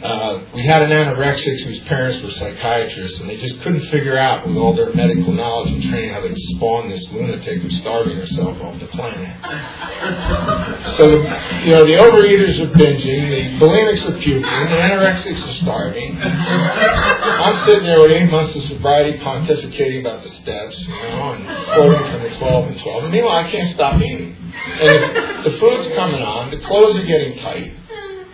Uh, 0.04 0.42
we 0.54 0.66
had 0.66 0.82
an 0.82 0.92
anorexic 0.92 1.64
whose 1.64 1.80
parents 1.82 2.22
were 2.22 2.32
psychiatrists, 2.32 3.20
and 3.20 3.30
they 3.30 3.38
just 3.38 3.60
couldn't 3.62 3.88
figure 3.90 4.18
out, 4.18 4.46
with 4.46 4.58
all 4.58 4.76
their 4.76 4.94
medical 4.94 5.32
knowledge 5.32 5.72
and 5.72 5.84
training, 5.84 6.12
how 6.12 6.22
they 6.22 6.34
spawned 6.36 6.92
this 6.92 7.08
lunatic 7.12 7.62
who's 7.62 7.78
starving 7.78 8.18
herself 8.18 8.60
off 8.62 8.80
the 8.80 8.88
planet. 8.88 9.38
so, 10.98 11.22
you 11.64 11.72
know, 11.72 11.86
the 11.86 11.98
overeaters 12.00 12.60
are 12.60 12.72
binging, 12.78 13.30
the 13.30 13.66
bulimics 13.66 14.08
are 14.08 14.18
puking, 14.20 14.42
the 14.42 14.48
anorexics 14.48 15.44
are 15.46 15.54
starving. 15.62 16.18
I'm 16.22 17.66
sitting 17.66 17.84
there 17.84 18.00
with 18.00 18.12
eight 18.12 18.30
months 18.30 18.56
of 18.56 18.64
sobriety, 18.64 19.18
pontificating 19.20 20.02
about 20.02 20.24
the 20.24 20.30
steps, 20.30 20.80
you 20.80 20.94
know, 20.94 21.34
and 21.34 21.66
quoting 21.66 22.12
from 22.12 22.24
the 22.24 22.36
12 22.38 22.68
and 22.68 22.80
12. 22.80 23.04
And 23.04 23.14
meanwhile, 23.14 23.38
I 23.38 23.52
can't 23.52 23.74
stop 23.74 24.02
eating. 24.02 24.36
And 24.66 25.46
the, 25.46 25.58
food's 25.60 25.88
coming 25.96 26.22
on, 26.22 26.52
the 26.52 26.60
clothes 26.60 26.96
are 26.98 27.06
getting 27.06 27.38
tight, 27.40 27.74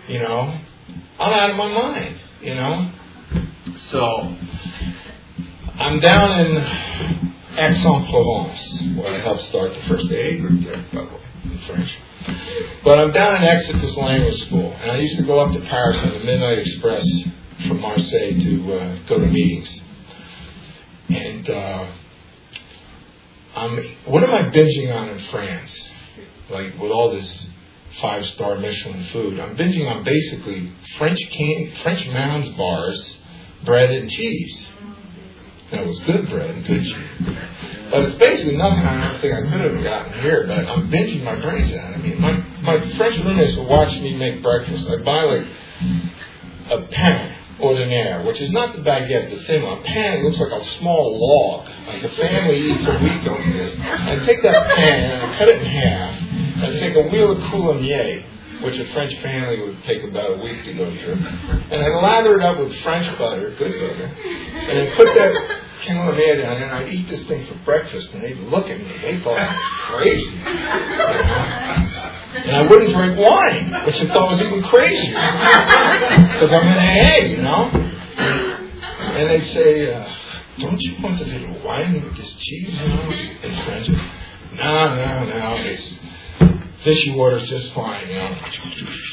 you 0.08 0.20
know. 0.20 0.58
I'm 1.18 1.32
out 1.32 1.50
of 1.50 1.56
my 1.56 1.68
mind, 1.72 2.16
you 2.40 2.54
know. 2.54 2.90
So 3.90 4.36
I'm 5.78 6.00
down 6.00 6.40
in 6.40 6.56
Aix-en-Provence, 7.58 8.82
where 8.96 9.12
I 9.14 9.18
helped 9.18 9.42
start 9.44 9.74
the 9.74 9.82
first 9.82 10.06
AA 10.06 10.38
group 10.40 10.62
there, 10.64 10.84
by 10.92 11.04
the 11.04 11.14
way, 11.14 11.20
French. 11.66 11.90
But 12.84 12.98
I'm 12.98 13.12
down 13.12 13.42
in 13.42 13.80
this 13.80 13.96
language 13.96 14.40
school, 14.46 14.72
and 14.80 14.90
I 14.90 14.96
used 14.98 15.16
to 15.18 15.24
go 15.24 15.40
up 15.40 15.52
to 15.52 15.60
Paris 15.60 15.98
on 15.98 16.10
the 16.10 16.20
Midnight 16.20 16.58
Express 16.58 17.04
from 17.66 17.80
Marseille 17.80 18.40
to 18.40 18.72
uh, 18.74 18.98
go 19.08 19.18
to 19.18 19.26
meetings. 19.26 19.80
And 21.08 21.50
uh, 21.50 21.92
I'm, 23.56 23.96
what 24.06 24.22
am 24.22 24.30
I 24.30 24.42
binging 24.50 24.94
on 24.94 25.08
in 25.08 25.18
France? 25.30 25.88
Like 26.50 26.78
with 26.78 26.90
all 26.90 27.10
this 27.12 27.46
five 28.00 28.26
star 28.26 28.56
Michelin 28.58 29.04
food. 29.12 29.38
I'm 29.38 29.56
binging 29.56 29.86
on 29.86 30.04
basically 30.04 30.72
French 30.98 31.18
can 31.30 31.72
French 31.82 32.06
Mounds 32.08 32.48
bars, 32.50 33.18
bread 33.64 33.90
and 33.90 34.10
cheese. 34.10 34.66
That 35.72 35.86
was 35.86 35.98
good 36.00 36.28
good 36.28 36.66
cheese. 36.66 36.94
But 37.90 38.04
it's 38.04 38.18
basically 38.18 38.56
nothing 38.56 38.80
I 38.80 39.08
don't 39.08 39.20
think 39.20 39.34
I 39.34 39.42
could 39.42 39.60
have 39.60 39.82
gotten 39.82 40.22
here, 40.22 40.46
but 40.46 40.66
I'm 40.66 40.90
binging 40.90 41.24
my 41.24 41.36
brains 41.40 41.72
out. 41.72 41.92
I 41.92 41.96
mean, 41.98 42.20
my, 42.20 42.32
my 42.62 42.96
French 42.96 43.18
roommates 43.18 43.56
will 43.56 43.68
watch 43.68 43.92
me 44.00 44.16
make 44.16 44.42
breakfast. 44.42 44.88
I 44.88 44.96
buy 44.96 45.22
like 45.22 45.46
a 46.70 46.86
pain 46.88 47.36
ordinaire, 47.60 48.24
which 48.24 48.40
is 48.40 48.50
not 48.50 48.74
the 48.76 48.82
baguette, 48.82 49.30
the 49.30 49.44
thin 49.44 49.62
one. 49.62 49.78
A 49.78 49.82
pan 49.82 50.24
looks 50.24 50.38
like 50.38 50.52
a 50.52 50.64
small 50.78 51.18
log. 51.18 51.68
Like 51.86 52.02
a 52.02 52.16
family 52.16 52.58
eats 52.60 52.84
a 52.86 52.98
week 52.98 53.26
on 53.28 53.52
this. 53.52 53.74
I 53.80 54.16
take 54.24 54.42
that 54.42 54.74
pan 54.74 55.10
and 55.10 55.22
I 55.22 55.38
cut 55.38 55.48
it 55.48 55.60
in 55.60 55.66
half 55.66 56.22
and 56.64 56.78
take 56.80 56.96
a 56.96 57.08
wheel 57.08 57.32
of 57.32 57.38
coulommiers, 57.50 58.24
which 58.62 58.78
a 58.78 58.92
French 58.92 59.14
family 59.20 59.60
would 59.60 59.82
take 59.84 60.02
about 60.04 60.38
a 60.38 60.42
week 60.42 60.64
to 60.64 60.72
go 60.74 60.84
through, 61.02 61.14
and 61.14 61.82
I 61.82 61.88
lather 62.00 62.38
it 62.38 62.42
up 62.44 62.58
with 62.58 62.74
French 62.82 63.06
butter, 63.18 63.54
good 63.58 63.72
butter, 63.72 64.04
and 64.04 64.78
then 64.78 64.96
put 64.96 65.06
that 65.14 65.61
coulommiers 65.82 66.42
down 66.42 66.60
there, 66.60 66.68
and 66.68 66.72
I 66.72 66.88
eat 66.88 67.08
this 67.08 67.22
thing 67.28 67.46
for 67.46 67.54
breakfast, 67.64 68.10
and 68.12 68.22
they'd 68.22 68.38
look 68.38 68.68
at 68.68 68.78
me, 68.78 68.92
they 69.02 69.20
thought 69.22 69.38
I 69.38 69.54
was 69.54 69.62
crazy. 69.88 70.36
And 72.34 72.56
I 72.56 72.62
wouldn't 72.68 72.92
drink 72.94 73.18
wine, 73.18 73.72
which 73.86 74.00
I 74.00 74.06
thought 74.08 74.30
was 74.30 74.40
even 74.40 74.62
crazier, 74.62 75.14
because 76.32 76.52
I'm 76.52 76.66
in 76.66 76.78
AA, 76.78 77.16
you 77.28 77.36
know. 77.38 77.70
And 78.16 79.30
they'd 79.30 79.52
say, 79.52 79.92
uh, 79.94 80.08
"Don't 80.58 80.80
you 80.80 80.94
want 81.02 81.20
a 81.20 81.24
little 81.24 81.60
wine 81.62 82.02
with 82.02 82.16
this 82.16 82.32
cheese?" 82.38 82.72
You 82.72 82.88
know, 82.88 83.10
in 83.42 83.54
French. 83.64 83.88
No, 84.54 84.94
no, 84.94 85.24
no. 85.24 85.56
It's 85.60 85.98
Vichy 86.84 87.12
water's 87.14 87.48
just 87.48 87.72
fine, 87.74 88.08
you 88.08 88.14
know. 88.14 88.34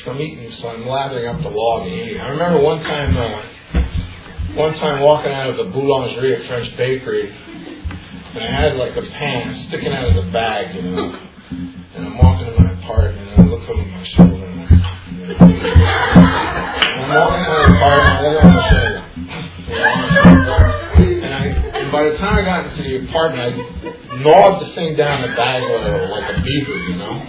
I'm 0.08 0.19
eating, 0.19 0.51
so 0.53 0.69
I'm 0.69 0.88
lathering 0.88 1.27
up 1.27 1.41
the 1.41 1.49
log 1.49 1.84
and 1.88 1.93
eating. 1.93 2.21
I 2.21 2.29
remember 2.29 2.60
one 2.62 2.82
time, 2.84 3.17
uh, 3.17 3.41
one 4.55 4.73
time 4.75 5.01
walking 5.01 5.31
out 5.31 5.49
of 5.49 5.57
the 5.57 5.63
boulangerie, 5.65 6.47
French 6.47 6.75
bakery, 6.77 7.31
and 7.31 8.43
I 8.43 8.51
had 8.51 8.75
like 8.75 8.95
a 8.95 9.01
pan 9.01 9.53
sticking 9.67 9.91
out 9.91 10.07
of 10.09 10.15
the 10.25 10.31
bag, 10.31 10.75
you 10.75 10.81
know. 10.83 11.19
And 11.95 12.07
I'm 12.07 12.17
walking 12.17 12.45
to 12.47 12.59
my 12.62 12.71
apartment, 12.73 13.29
and 13.29 13.41
I 13.41 13.43
look 13.45 13.69
over 13.69 13.85
my 13.85 14.03
shoulder, 14.05 14.45
and 14.45 14.71
I'm, 17.01 17.09
walking 17.09 17.43
my 17.45 17.63
apartment, 17.75 18.09
I 18.09 18.21
look 18.21 18.43
over 18.43 18.53
my 18.53 18.69
shoulder. 18.69 19.05
And, 21.23 21.33
I, 21.33 21.45
and 21.77 21.91
by 21.91 22.03
the 22.09 22.17
time 22.17 22.35
I 22.35 22.41
got 22.41 22.65
into 22.65 22.83
the 22.83 22.95
apartment, 23.09 23.41
I 23.41 24.15
gnawed 24.21 24.62
the 24.62 24.73
thing 24.73 24.95
down 24.95 25.21
the 25.21 25.35
bag 25.35 25.63
like 26.09 26.29
a 26.38 26.41
beaver, 26.41 26.77
you 26.77 26.95
know. 26.95 27.25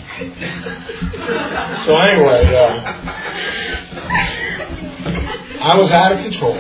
So 1.87 1.96
anyway, 1.96 2.54
uh, 2.54 2.70
I 5.62 5.76
was 5.76 5.90
out 5.90 6.12
of 6.12 6.18
control, 6.18 6.56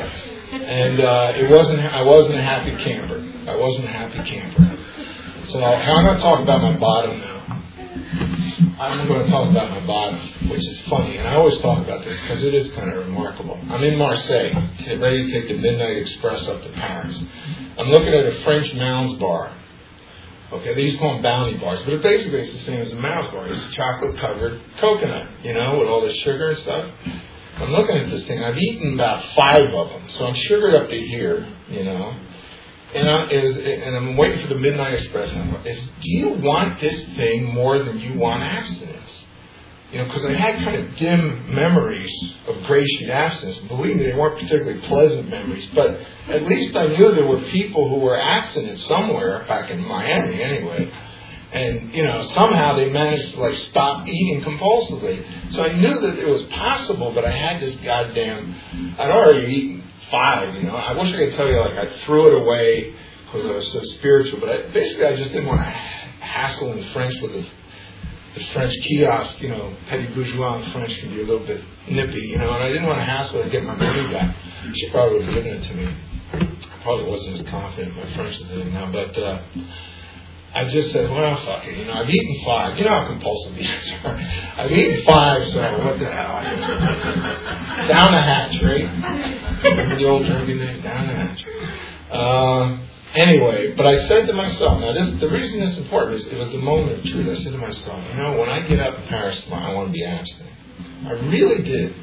and 0.70 1.00
uh, 1.00 1.32
it 1.34 1.50
wasn't. 1.50 1.80
I 1.80 2.02
wasn't 2.02 2.36
a 2.36 2.42
happy 2.42 2.70
camper. 2.82 3.18
I 3.50 3.56
wasn't 3.56 3.86
a 3.86 3.88
happy 3.88 4.22
camper. 4.30 4.78
So 5.48 5.62
I'm 5.64 6.04
going 6.04 6.16
to 6.16 6.22
talk 6.22 6.40
about 6.40 6.62
my 6.62 6.76
bottom 6.78 7.18
now. 7.18 7.40
I'm 8.78 9.08
going 9.08 9.24
to 9.24 9.30
talk 9.30 9.50
about 9.50 9.70
my 9.70 9.84
bottom, 9.84 10.48
which 10.48 10.64
is 10.64 10.80
funny, 10.82 11.16
and 11.16 11.26
I 11.26 11.34
always 11.34 11.58
talk 11.58 11.82
about 11.82 12.04
this 12.04 12.18
because 12.20 12.42
it 12.44 12.54
is 12.54 12.70
kind 12.72 12.88
of 12.88 12.98
remarkable. 12.98 13.58
I'm 13.68 13.82
in 13.82 13.98
Marseille, 13.98 14.52
ready 14.98 15.26
to 15.26 15.32
take 15.32 15.48
the 15.48 15.58
Midnight 15.58 15.96
Express 15.98 16.46
up 16.46 16.62
to 16.62 16.68
Paris. 16.70 17.20
I'm 17.76 17.88
looking 17.88 18.14
at 18.14 18.26
a 18.26 18.42
French 18.44 18.72
Mounds 18.74 19.18
bar. 19.18 19.52
Okay, 20.52 20.74
they 20.74 20.82
used 20.82 20.96
to 20.96 21.00
call 21.00 21.14
them 21.14 21.22
bounty 21.22 21.58
bars, 21.58 21.80
but 21.82 21.94
it 21.94 22.02
basically 22.02 22.40
it's 22.40 22.52
the 22.52 22.64
same 22.64 22.80
as 22.80 22.92
a 22.92 22.96
Mounds 22.96 23.30
bar. 23.32 23.48
It's 23.48 23.74
chocolate 23.74 24.18
covered 24.18 24.60
coconut, 24.78 25.30
you 25.42 25.52
know, 25.52 25.78
with 25.80 25.88
all 25.88 26.00
the 26.06 26.14
sugar 26.18 26.50
and 26.50 26.58
stuff. 26.58 26.90
I'm 27.60 27.72
looking 27.72 27.96
at 27.96 28.10
this 28.10 28.24
thing. 28.24 28.42
I've 28.42 28.56
eaten 28.56 28.94
about 28.94 29.24
five 29.34 29.72
of 29.72 29.88
them, 29.90 30.08
so 30.08 30.26
I'm 30.26 30.34
sugared 30.34 30.74
up 30.74 30.88
to 30.88 30.98
here, 30.98 31.46
you 31.68 31.84
know. 31.84 32.16
And, 32.94 33.08
I, 33.08 33.28
is, 33.28 33.56
and 33.56 33.94
I'm 33.96 34.16
waiting 34.16 34.40
for 34.40 34.54
the 34.54 34.60
Midnight 34.60 34.94
Express. 34.94 35.30
And 35.30 35.56
I'm 35.56 35.66
is, 35.66 35.78
do 36.00 36.10
you 36.10 36.30
want 36.30 36.80
this 36.80 36.98
thing 37.16 37.44
more 37.44 37.84
than 37.84 38.00
you 38.00 38.18
want 38.18 38.42
abstinence? 38.42 39.20
you 39.92 39.98
know, 39.98 40.04
because 40.04 40.24
I 40.24 40.32
had 40.32 40.62
kind 40.64 40.76
of 40.76 40.96
dim 40.96 41.52
memories 41.52 42.34
of 42.46 42.62
gray 42.64 42.84
sheet 42.84 43.10
abstinence. 43.10 43.58
Believe 43.68 43.96
me, 43.96 44.06
they 44.06 44.14
weren't 44.14 44.38
particularly 44.38 44.80
pleasant 44.86 45.28
memories, 45.28 45.66
but 45.74 45.98
at 46.28 46.44
least 46.44 46.76
I 46.76 46.86
knew 46.86 47.12
there 47.12 47.26
were 47.26 47.42
people 47.50 47.88
who 47.88 47.96
were 47.96 48.16
abstinent 48.16 48.78
somewhere 48.80 49.44
back 49.48 49.70
in 49.70 49.84
Miami, 49.84 50.40
anyway. 50.42 50.92
And 51.52 51.92
you 51.92 52.04
know, 52.04 52.22
somehow 52.34 52.76
they 52.76 52.90
managed 52.90 53.34
to 53.34 53.40
like 53.40 53.56
stop 53.70 54.06
eating 54.06 54.42
compulsively. 54.42 55.52
So 55.52 55.64
I 55.64 55.72
knew 55.72 56.00
that 56.00 56.18
it 56.18 56.28
was 56.28 56.42
possible, 56.44 57.12
but 57.12 57.24
I 57.24 57.30
had 57.30 57.60
this 57.60 57.74
goddamn. 57.76 58.94
I'd 58.98 59.10
already 59.10 59.52
eaten 59.52 59.82
five. 60.10 60.54
You 60.54 60.64
know, 60.64 60.76
I 60.76 60.92
wish 60.92 61.12
I 61.12 61.16
could 61.16 61.34
tell 61.34 61.48
you 61.48 61.58
like 61.58 61.74
I 61.74 61.98
threw 62.04 62.28
it 62.28 62.42
away 62.42 62.94
because 63.24 63.46
I 63.46 63.54
was 63.54 63.72
so 63.72 63.82
spiritual, 63.98 64.40
but 64.40 64.48
I, 64.48 64.70
basically 64.72 65.06
I 65.06 65.16
just 65.16 65.30
didn't 65.30 65.46
want 65.46 65.60
to 65.60 65.66
hassle 65.70 66.72
in 66.72 66.84
French 66.92 67.14
with 67.20 67.32
the 67.32 67.46
the 68.34 68.44
French 68.52 68.72
kiosk, 68.86 69.40
you 69.40 69.48
know, 69.48 69.74
petit 69.88 70.06
bourgeois 70.14 70.62
in 70.62 70.70
French 70.70 70.96
can 70.98 71.10
be 71.10 71.20
a 71.20 71.24
little 71.24 71.44
bit 71.44 71.62
nippy, 71.88 72.20
you 72.20 72.38
know, 72.38 72.52
and 72.54 72.62
I 72.62 72.68
didn't 72.68 72.86
want 72.86 72.98
to 73.00 73.04
hassle 73.04 73.42
to 73.42 73.50
get 73.50 73.64
my 73.64 73.74
money 73.74 74.12
back. 74.12 74.36
She 74.72 74.88
probably 74.90 75.18
would 75.18 75.26
have 75.26 75.34
given 75.34 75.52
it 75.60 75.66
to 75.66 75.74
me. 75.74 75.96
I 76.32 76.82
probably 76.84 77.06
wasn't 77.06 77.40
as 77.40 77.50
confident 77.50 77.96
in 77.96 77.96
my 77.96 78.14
French 78.14 78.40
as 78.40 78.50
I 78.50 78.54
am 78.54 78.72
now, 78.72 78.92
but 78.92 79.18
uh, 79.18 79.42
I 80.52 80.68
just 80.68 80.90
said, 80.92 81.10
well, 81.10 81.36
fuck 81.44 81.66
it, 81.66 81.76
you 81.78 81.84
know, 81.84 81.92
I've 81.92 82.10
eaten 82.10 82.44
five. 82.44 82.76
You 82.76 82.84
know 82.84 82.90
how 82.90 83.06
compulsive 83.06 83.56
eaters 83.56 83.92
are. 84.04 84.16
I've 84.16 84.72
eaten 84.72 85.04
five, 85.04 85.46
so 85.52 85.60
what 85.84 85.98
the 85.98 86.06
hell? 86.10 86.42
down 87.88 88.12
the 88.12 88.20
hatch, 88.20 88.60
right? 88.62 89.62
Remember 89.64 89.96
the 89.96 90.08
old 90.08 90.26
drinking 90.26 90.58
days? 90.58 90.82
Down 90.82 91.06
the 91.06 91.14
hatch. 91.14 91.44
Uh, 92.10 92.78
Anyway, 93.14 93.74
but 93.76 93.86
I 93.86 94.06
said 94.06 94.28
to 94.28 94.32
myself, 94.32 94.80
now 94.80 94.92
this, 94.92 95.20
the 95.20 95.28
reason 95.28 95.58
this 95.58 95.72
is 95.72 95.78
important 95.78 96.20
is 96.20 96.26
it 96.28 96.36
was 96.36 96.50
the 96.50 96.58
moment 96.58 97.00
of 97.00 97.04
truth. 97.06 97.28
I 97.28 97.42
said 97.42 97.52
to 97.52 97.58
myself, 97.58 98.04
you 98.08 98.14
know, 98.14 98.38
when 98.38 98.48
I 98.48 98.60
get 98.68 98.78
up 98.78 99.00
in 99.00 99.06
Paris 99.08 99.40
tomorrow, 99.42 99.72
I 99.72 99.74
want 99.74 99.88
to 99.88 99.92
be 99.92 100.04
abstinent. 100.04 100.54
I 101.06 101.12
really 101.12 101.62
did. 101.62 101.94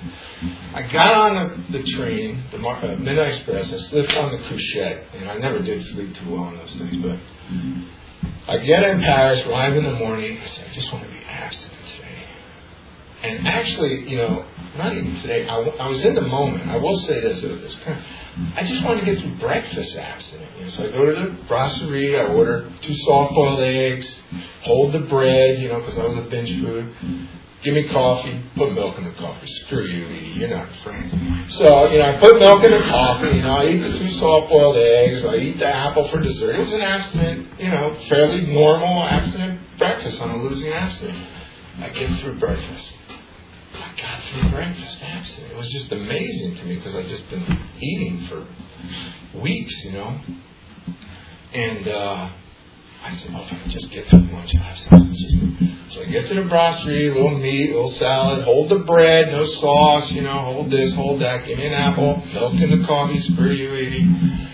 I 0.73 0.81
got 0.91 1.13
on 1.15 1.63
the, 1.71 1.79
the 1.79 1.91
train, 1.93 2.43
the 2.51 2.57
uh, 2.57 2.95
Midnight 2.97 3.35
Express. 3.35 3.71
I 3.71 3.77
slipped 3.87 4.17
on 4.17 4.33
the 4.33 4.49
couchette. 4.49 5.05
and 5.13 5.29
I 5.31 5.37
never 5.37 5.59
did 5.59 5.81
sleep 5.85 6.13
too 6.15 6.31
well 6.31 6.43
on 6.43 6.57
those 6.57 6.73
things, 6.73 6.97
but 6.97 7.17
I 8.47 8.57
get 8.59 8.83
in 8.83 9.01
Paris, 9.01 9.45
arrive 9.45 9.75
in 9.75 9.83
the 9.83 9.93
morning. 9.93 10.39
I 10.39 10.47
said, 10.47 10.67
I 10.69 10.73
just 10.73 10.91
want 10.93 11.03
to 11.03 11.11
be 11.11 11.19
absent 11.25 11.71
today. 11.95 12.23
And 13.23 13.47
actually, 13.47 14.09
you 14.09 14.17
know, 14.17 14.45
not 14.77 14.93
even 14.93 15.15
today. 15.21 15.47
I, 15.47 15.57
I 15.57 15.87
was 15.89 16.01
in 16.03 16.15
the 16.15 16.21
moment. 16.21 16.69
I 16.69 16.77
will 16.77 16.97
say 16.99 17.19
this. 17.19 17.43
Uh, 17.43 17.65
it's 17.65 17.75
kind 17.75 17.99
of, 17.99 18.05
I 18.55 18.63
just 18.63 18.83
wanted 18.85 19.01
to 19.01 19.05
get 19.05 19.19
through 19.19 19.35
breakfast 19.39 19.95
abstinent. 19.97 20.49
You 20.57 20.63
know, 20.63 20.69
so 20.69 20.87
I 20.87 20.91
go 20.91 21.05
to 21.05 21.13
the 21.13 21.43
brasserie, 21.47 22.17
I 22.17 22.25
order 22.27 22.71
two 22.81 22.95
soft 22.95 23.33
boiled 23.33 23.59
eggs, 23.59 24.07
hold 24.61 24.93
the 24.93 25.01
bread, 25.01 25.59
you 25.59 25.67
know, 25.67 25.79
because 25.79 25.97
I 25.97 26.05
was 26.05 26.17
a 26.19 26.29
binge 26.29 26.61
food. 26.61 26.95
Give 27.63 27.73
me 27.73 27.89
coffee, 27.89 28.39
put 28.55 28.73
milk 28.73 28.97
in 28.99 29.05
the 29.05 29.11
coffee. 29.13 29.47
Screw 29.65 29.83
you, 29.83 30.05
Edie, 30.05 30.39
you're 30.39 30.49
not 30.49 30.69
a 30.69 30.83
friend. 30.83 31.51
So, 31.53 31.91
you 31.91 31.97
know, 31.97 32.15
I 32.15 32.19
put 32.19 32.37
milk 32.37 32.63
in 32.63 32.71
the 32.71 32.81
coffee, 32.81 33.35
you 33.35 33.41
know, 33.41 33.55
I 33.55 33.65
eat 33.65 33.79
the 33.79 33.97
two 33.97 34.11
soft 34.11 34.49
boiled 34.49 34.77
eggs, 34.77 35.25
I 35.25 35.35
eat 35.37 35.57
the 35.57 35.67
apple 35.67 36.07
for 36.09 36.19
dessert. 36.19 36.55
It 36.55 36.59
was 36.59 36.73
an 36.73 36.81
abstinent, 36.81 37.59
you 37.59 37.69
know, 37.69 37.99
fairly 38.09 38.41
normal 38.45 39.03
abstinent 39.03 39.59
breakfast 39.79 40.21
on 40.21 40.29
a 40.29 40.37
losing 40.43 40.71
abstinent. 40.71 41.27
I 41.79 41.89
get 41.89 42.19
through 42.21 42.39
breakfast. 42.39 42.93
I 43.73 44.01
got 44.01 44.23
through 44.23 44.51
breakfast 44.51 44.99
abstinent. 45.01 45.51
It 45.51 45.57
was 45.57 45.69
just 45.71 45.91
amazing 45.91 46.57
to 46.57 46.63
me 46.63 46.75
because 46.75 46.93
I'd 46.93 47.07
just 47.07 47.27
been 47.29 47.59
eating 47.79 48.27
for 48.27 49.39
weeks, 49.39 49.73
you 49.83 49.93
know. 49.93 50.21
And 51.53 51.87
uh, 51.87 52.29
I 53.07 53.15
said, 53.15 53.33
well, 53.33 53.47
I 53.49 53.67
just 53.69 53.89
get 53.91 54.09
through 54.09 54.27
lunch 54.33 54.53
abstinence. 54.53 55.21
Just... 55.21 55.93
So 55.93 56.01
I 56.01 56.05
get 56.05 56.27
to 56.27 56.35
the 56.35 56.41
brasserie, 56.41 57.09
little 57.09 57.37
meat, 57.37 57.73
little 57.73 57.93
salad, 57.93 58.43
hold 58.43 58.69
the 58.69 58.79
bread, 58.79 59.31
no 59.31 59.45
sauce, 59.45 60.11
you 60.11 60.21
know, 60.21 60.37
hold 60.41 60.69
this, 60.69 60.91
hold 60.91 61.21
that, 61.21 61.45
give 61.45 61.57
me 61.57 61.67
an 61.67 61.73
apple, 61.73 62.21
milk 62.33 62.55
in 62.55 62.81
the 62.81 62.85
coffee, 62.85 63.21
screw 63.21 63.51
you, 63.51 63.73
Edie. 63.73 64.47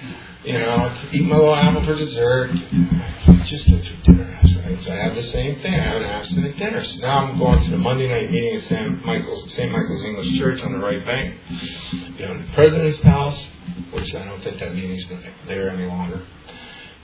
You 0.46 0.60
know, 0.60 1.02
eat 1.12 1.24
my 1.24 1.36
little 1.36 1.56
apple 1.56 1.84
for 1.84 1.96
dessert. 1.96 2.52
Just 3.46 3.66
get 3.66 3.84
through 3.84 3.98
dinner. 4.04 4.40
So 4.82 4.92
I 4.92 4.96
have 4.96 5.16
the 5.16 5.24
same 5.24 5.60
thing. 5.62 5.74
I 5.74 5.84
have 5.84 6.02
an 6.02 6.04
abstinent 6.04 6.58
dinner. 6.58 6.84
So 6.86 7.00
now 7.00 7.26
I'm 7.26 7.40
going 7.40 7.64
to 7.64 7.72
the 7.72 7.78
Monday 7.78 8.08
night 8.08 8.30
meeting 8.30 8.56
at 8.56 8.64
St. 8.64 9.06
Michael's, 9.06 9.52
St. 9.54 9.72
Michael's 9.72 10.04
English 10.04 10.38
Church 10.38 10.62
on 10.62 10.74
the 10.74 10.80
right 10.80 11.04
bank, 11.06 11.40
down 12.20 12.46
the 12.46 12.54
President's 12.54 13.02
House, 13.02 13.40
which 13.92 14.14
I 14.14 14.26
don't 14.26 14.44
think 14.44 14.60
that 14.60 14.76
meeting's 14.76 15.06
there 15.48 15.70
any 15.70 15.86
longer. 15.86 16.22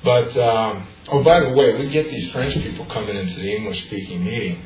But 0.04 0.38
um, 0.38 0.88
oh, 1.10 1.24
by 1.24 1.42
the 1.42 1.50
way, 1.50 1.78
we 1.78 1.90
get 1.90 2.10
these 2.10 2.32
French 2.32 2.54
people 2.56 2.86
coming 2.86 3.18
into 3.18 3.36
the 3.36 3.56
English-speaking 3.56 4.24
meeting, 4.24 4.62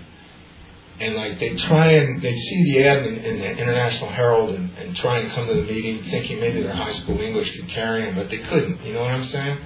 and 0.99 1.15
like 1.15 1.39
they 1.39 1.55
try 1.55 1.93
and 1.93 2.21
they 2.21 2.37
see 2.37 2.63
the 2.65 2.87
ad 2.87 3.05
in, 3.07 3.15
in 3.17 3.39
the 3.39 3.49
International 3.49 4.09
Herald 4.09 4.53
and, 4.53 4.69
and 4.77 4.95
try 4.95 5.19
and 5.19 5.31
come 5.31 5.47
to 5.47 5.55
the 5.55 5.63
meeting 5.63 6.03
thinking 6.11 6.39
maybe 6.39 6.61
their 6.61 6.75
high 6.75 6.93
school 6.93 7.19
English 7.19 7.55
could 7.55 7.67
carry 7.69 8.05
them, 8.05 8.15
but 8.15 8.29
they 8.29 8.39
couldn't. 8.39 8.83
You 8.83 8.93
know 8.93 9.01
what 9.01 9.11
I'm 9.11 9.27
saying? 9.27 9.57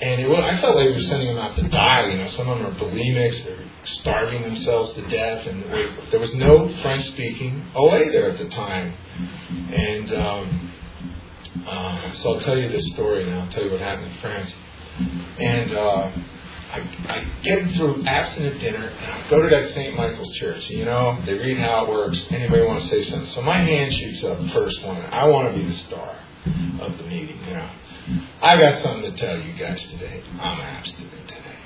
And 0.00 0.20
it 0.20 0.28
was, 0.28 0.40
I 0.40 0.58
felt 0.60 0.76
like 0.76 0.88
we 0.88 0.94
were 0.94 1.02
sending 1.02 1.28
them 1.28 1.38
out 1.38 1.56
to 1.56 1.68
die. 1.68 2.06
You 2.06 2.18
know, 2.18 2.28
some 2.30 2.48
of 2.48 2.58
them 2.58 2.66
are 2.66 2.78
bulimics, 2.78 3.44
they're 3.44 3.64
starving 3.84 4.42
themselves 4.42 4.94
to 4.94 5.06
death, 5.08 5.46
and 5.46 5.64
there 6.10 6.20
was 6.20 6.32
no 6.34 6.68
French 6.82 7.06
speaking 7.08 7.66
OA 7.74 8.10
there 8.10 8.30
at 8.30 8.38
the 8.38 8.48
time. 8.48 8.94
And 9.72 10.14
um, 10.14 10.69
uh, 11.66 12.12
so 12.12 12.34
I'll 12.34 12.40
tell 12.40 12.58
you 12.58 12.68
this 12.68 12.86
story 12.94 13.24
now. 13.26 13.40
I'll 13.40 13.50
tell 13.50 13.64
you 13.64 13.70
what 13.72 13.80
happened 13.80 14.12
in 14.12 14.18
France. 14.18 14.52
And 15.38 15.72
uh, 15.72 16.10
I, 16.72 16.78
I 17.08 17.32
get 17.42 17.74
through 17.74 18.04
abstinent 18.04 18.60
dinner, 18.60 18.86
and 18.88 19.12
I 19.12 19.30
go 19.30 19.42
to 19.42 19.48
that 19.48 19.74
St. 19.74 19.96
Michael's 19.96 20.30
Church. 20.36 20.68
You 20.70 20.84
know, 20.84 21.20
they 21.26 21.34
read 21.34 21.58
how 21.58 21.84
it 21.84 21.90
works. 21.90 22.18
Anybody 22.30 22.62
want 22.62 22.82
to 22.82 22.88
say 22.88 23.10
something? 23.10 23.28
So 23.34 23.42
my 23.42 23.56
hand 23.58 23.92
shoots 23.92 24.22
up, 24.24 24.38
first 24.52 24.82
one. 24.84 25.00
I 25.02 25.26
want 25.26 25.52
to 25.54 25.60
be 25.60 25.66
the 25.66 25.76
star 25.88 26.16
of 26.80 26.96
the 26.98 27.04
meeting. 27.04 27.38
You 27.48 27.54
know. 27.54 27.70
I 28.42 28.56
got 28.56 28.82
something 28.82 29.12
to 29.12 29.16
tell 29.18 29.38
you 29.38 29.52
guys 29.54 29.82
today. 29.90 30.22
I'm 30.40 30.60
abstinent 30.60 31.28
today. 31.28 31.56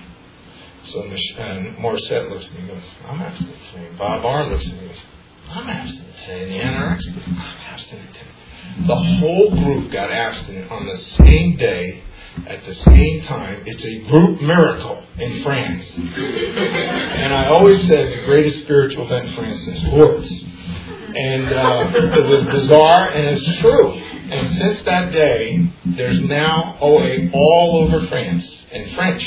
So 0.84 1.02
Mich- 1.04 1.34
and 1.38 1.76
Morissette 1.76 2.28
looks 2.30 2.46
at 2.46 2.52
me 2.54 2.60
and 2.60 2.68
goes, 2.68 2.82
I'm 3.06 3.20
abstinent 3.20 3.58
today. 3.72 3.90
Bob 3.96 4.24
R 4.24 4.46
looks 4.46 4.66
at 4.66 4.72
me 4.72 4.78
and 4.80 4.88
goes, 4.88 5.00
I'm 5.48 5.68
abstinent 5.68 6.16
today. 6.26 6.60
And 6.60 6.74
the 6.98 7.12
group, 7.12 7.26
I'm 7.28 7.38
abstinent 7.72 8.12
today. 8.12 8.26
The 8.86 8.96
whole 8.96 9.50
group 9.50 9.92
got 9.92 10.10
abstinent 10.10 10.70
on 10.70 10.86
the 10.86 10.96
same 10.96 11.56
day 11.56 12.02
at 12.46 12.64
the 12.64 12.74
same 12.74 13.22
time. 13.22 13.62
It's 13.66 13.84
a 13.84 14.10
group 14.10 14.40
miracle 14.42 15.04
in 15.18 15.42
France. 15.42 15.86
and 15.96 17.32
I 17.32 17.46
always 17.46 17.80
said 17.86 18.18
the 18.18 18.24
greatest 18.24 18.62
spiritual 18.62 19.06
event 19.06 19.28
in 19.28 19.34
France 19.34 19.60
is 19.66 19.82
Lourdes. 19.84 20.30
And 21.16 21.52
uh, 21.52 21.92
it 22.18 22.26
was 22.26 22.42
bizarre, 22.44 23.08
and 23.10 23.38
it's 23.38 23.60
true. 23.60 23.92
And 23.92 24.58
since 24.58 24.82
that 24.82 25.12
day, 25.12 25.70
there's 25.84 26.20
now 26.22 26.76
OA 26.80 27.30
all 27.32 27.84
over 27.84 28.04
France 28.08 28.44
in 28.72 28.94
French, 28.96 29.22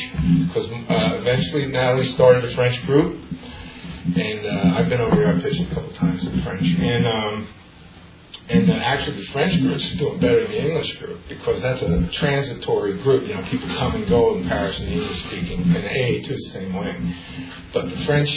because 0.48 0.66
uh, 0.66 1.20
eventually 1.22 1.68
Natalie 1.68 2.12
started 2.14 2.44
a 2.44 2.54
French 2.56 2.86
group, 2.86 3.22
and 4.04 4.46
uh, 4.46 4.78
I've 4.78 4.90
been 4.90 5.00
over 5.00 5.16
here. 5.16 5.30
I've 5.30 5.42
pitched 5.42 5.62
a 5.62 5.74
couple 5.74 5.94
times 5.94 6.26
in 6.26 6.42
French, 6.42 6.66
and 6.66 7.08
um, 7.08 7.48
and 8.50 8.70
uh, 8.70 8.74
actually 8.76 9.22
the 9.22 9.32
French 9.34 9.60
group 9.62 9.76
is 9.76 9.92
doing 9.98 10.20
better 10.20 10.44
than 10.44 10.52
the 10.52 10.62
English 10.62 10.98
group 10.98 11.20
because 11.28 11.62
that's 11.62 11.82
a 11.82 12.10
transitory 12.20 13.02
group. 13.04 13.28
You 13.28 13.36
know, 13.36 13.44
people 13.50 13.68
come 13.76 13.96
and 13.96 14.08
go 14.08 14.36
in 14.36 14.48
Paris 14.48 14.80
and 14.80 14.88
English 14.88 15.20
speaking, 15.26 15.64
and 15.64 15.86
AA 15.86 16.28
too 16.28 16.36
the 16.36 16.50
same 16.54 16.74
way. 16.74 17.16
But 17.74 17.90
the 17.90 18.06
French 18.06 18.30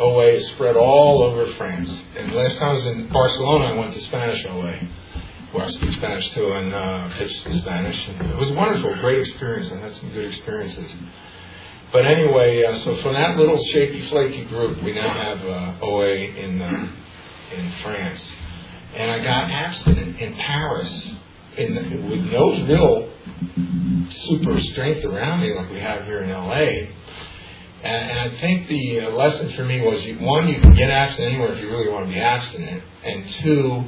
OA 0.00 0.28
is 0.34 0.48
spread 0.50 0.76
all 0.76 1.22
over 1.22 1.52
France. 1.54 1.94
And 2.16 2.32
last 2.32 2.56
time 2.56 2.70
I 2.70 2.72
was 2.72 2.86
in 2.86 3.08
Barcelona, 3.08 3.64
I 3.66 3.72
went 3.74 3.92
to 3.94 4.00
Spanish 4.00 4.44
OA 4.46 4.80
where 5.52 5.64
I 5.64 5.70
speak 5.70 5.92
Spanish 5.94 6.28
too, 6.34 6.52
and 6.52 6.74
uh, 6.74 7.08
pitched 7.16 7.46
in 7.46 7.58
Spanish. 7.58 8.08
And 8.08 8.30
it 8.30 8.36
was 8.36 8.50
wonderful, 8.52 8.94
great 9.00 9.26
experience. 9.26 9.70
I 9.72 9.78
had 9.78 9.94
some 9.94 10.10
good 10.12 10.26
experiences. 10.26 10.90
But 11.90 12.04
anyway, 12.04 12.64
uh, 12.64 12.78
so 12.84 12.96
from 13.02 13.14
that 13.14 13.36
little 13.38 13.62
shaky, 13.72 14.08
flaky 14.10 14.44
group, 14.44 14.82
we 14.82 14.92
now 14.92 15.08
have 15.08 15.40
uh, 15.40 15.84
OA 15.86 16.14
in 16.14 16.60
uh, 16.60 16.92
in 17.50 17.72
France, 17.82 18.22
and 18.94 19.10
I 19.10 19.18
got 19.18 19.50
abstinent 19.50 20.18
in 20.18 20.34
Paris, 20.34 21.10
in, 21.56 21.74
the, 21.74 22.08
with 22.08 22.20
no 22.32 22.64
real 22.66 23.10
super 24.10 24.60
strength 24.60 25.04
around 25.04 25.40
me 25.40 25.54
like 25.54 25.70
we 25.70 25.80
have 25.80 26.04
here 26.04 26.22
in 26.22 26.30
LA. 26.30 26.90
And, 27.82 28.10
and 28.10 28.18
I 28.18 28.40
think 28.40 28.68
the 28.68 29.00
uh, 29.00 29.10
lesson 29.10 29.50
for 29.52 29.64
me 29.64 29.80
was 29.80 30.02
you, 30.04 30.18
one, 30.18 30.48
you 30.48 30.60
can 30.60 30.74
get 30.74 30.90
abstinent 30.90 31.34
anywhere 31.34 31.52
if 31.52 31.60
you 31.62 31.70
really 31.70 31.88
want 31.88 32.06
to 32.06 32.12
be 32.12 32.20
abstinent, 32.20 32.82
and 33.04 33.28
two, 33.42 33.84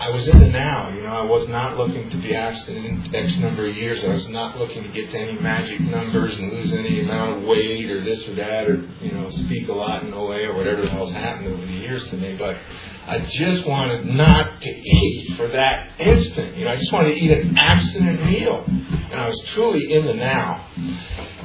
I 0.00 0.08
was 0.08 0.26
in 0.26 0.38
the 0.40 0.46
now. 0.46 0.88
You 0.88 1.02
know, 1.02 1.10
I 1.10 1.24
was 1.24 1.46
not 1.48 1.76
looking 1.76 2.08
to 2.08 2.16
be 2.16 2.34
abstinent 2.34 3.14
X 3.14 3.36
number 3.36 3.66
of 3.68 3.76
years. 3.76 4.02
I 4.02 4.08
was 4.08 4.26
not 4.28 4.56
looking 4.56 4.82
to 4.82 4.88
get 4.88 5.10
to 5.10 5.18
any 5.18 5.38
magic 5.38 5.78
numbers 5.82 6.34
and 6.38 6.50
lose 6.50 6.72
any 6.72 7.02
amount 7.02 7.36
of 7.36 7.42
weight 7.42 7.90
or 7.90 8.02
this 8.02 8.26
or 8.26 8.34
that 8.36 8.66
or, 8.66 8.76
you 9.02 9.12
know, 9.12 9.28
speak 9.28 9.68
a 9.68 9.72
lot 9.72 10.02
in 10.02 10.14
OA 10.14 10.48
or 10.48 10.56
whatever 10.56 10.80
the 10.80 10.88
hell's 10.88 11.12
happened 11.12 11.48
over 11.48 11.66
the 11.66 11.72
years 11.72 12.02
to 12.06 12.16
me. 12.16 12.34
But 12.38 12.56
I 13.06 13.18
just 13.26 13.66
wanted 13.66 14.06
not 14.06 14.62
to 14.62 14.70
eat 14.70 15.36
for 15.36 15.48
that 15.48 16.00
instant. 16.00 16.56
You 16.56 16.64
know, 16.64 16.70
I 16.70 16.76
just 16.76 16.92
wanted 16.92 17.10
to 17.10 17.16
eat 17.16 17.30
an 17.32 17.58
abstinent 17.58 18.24
meal. 18.24 18.64
And 18.66 19.20
I 19.20 19.28
was 19.28 19.38
truly 19.54 19.92
in 19.92 20.06
the 20.06 20.14
now. 20.14 20.66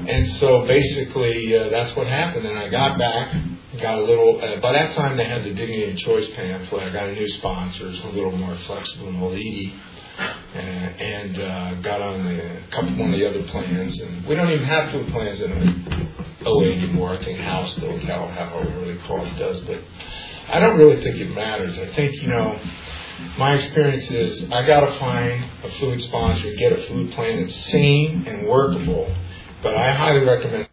And 0.07 0.31
so 0.39 0.65
basically, 0.65 1.57
uh, 1.57 1.67
that's 1.69 1.93
what 1.97 2.07
happened. 2.07 2.45
And 2.45 2.57
I 2.57 2.69
got 2.69 2.97
back 2.97 3.35
got 3.79 3.99
a 3.99 4.03
little. 4.03 4.41
Uh, 4.41 4.59
by 4.59 4.73
that 4.73 4.95
time, 4.95 5.17
they 5.17 5.25
had 5.25 5.43
the 5.43 5.53
Dignity 5.53 5.95
Choice 5.95 6.27
pamphlet. 6.35 6.83
I 6.83 6.89
got 6.91 7.09
a 7.09 7.13
new 7.13 7.27
sponsor, 7.37 7.89
it's 7.89 8.03
a 8.03 8.07
little 8.07 8.31
more 8.31 8.55
flexible 8.65 9.07
than 9.07 9.23
Edie, 9.23 9.75
uh, 10.19 10.59
and 10.59 11.39
uh, 11.39 11.73
got 11.81 12.01
on 12.01 12.23
the 12.25 12.61
couple 12.71 12.95
one 12.97 13.13
of 13.13 13.19
the 13.19 13.29
other 13.29 13.43
plans. 13.51 13.99
And 13.99 14.25
we 14.25 14.35
don't 14.35 14.49
even 14.49 14.65
have 14.65 14.91
food 14.91 15.07
plans 15.11 15.41
in 15.41 16.11
OA 16.45 16.71
anymore. 16.71 17.17
I 17.17 17.23
think 17.23 17.39
House 17.39 17.71
still, 17.73 17.99
Cal, 18.01 18.27
however 18.27 18.85
they 18.85 18.99
call 19.07 19.25
it, 19.25 19.37
does. 19.37 19.61
But 19.61 19.81
I 20.49 20.59
don't 20.59 20.77
really 20.77 21.03
think 21.03 21.17
it 21.17 21.33
matters. 21.33 21.77
I 21.77 21.93
think 21.95 22.15
you 22.21 22.27
know. 22.27 22.59
My 23.37 23.53
experience 23.53 24.11
is 24.11 24.51
I 24.51 24.67
got 24.67 24.81
to 24.81 24.99
find 24.99 25.45
a 25.63 25.69
food 25.79 26.01
sponsor, 26.01 26.53
get 26.55 26.73
a 26.73 26.85
food 26.87 27.13
plan 27.13 27.41
that's 27.41 27.55
sane 27.71 28.25
and 28.27 28.45
workable. 28.45 29.09
But 29.63 29.73
I 29.73 29.93
highly 29.93 30.25
recommend 30.25 30.67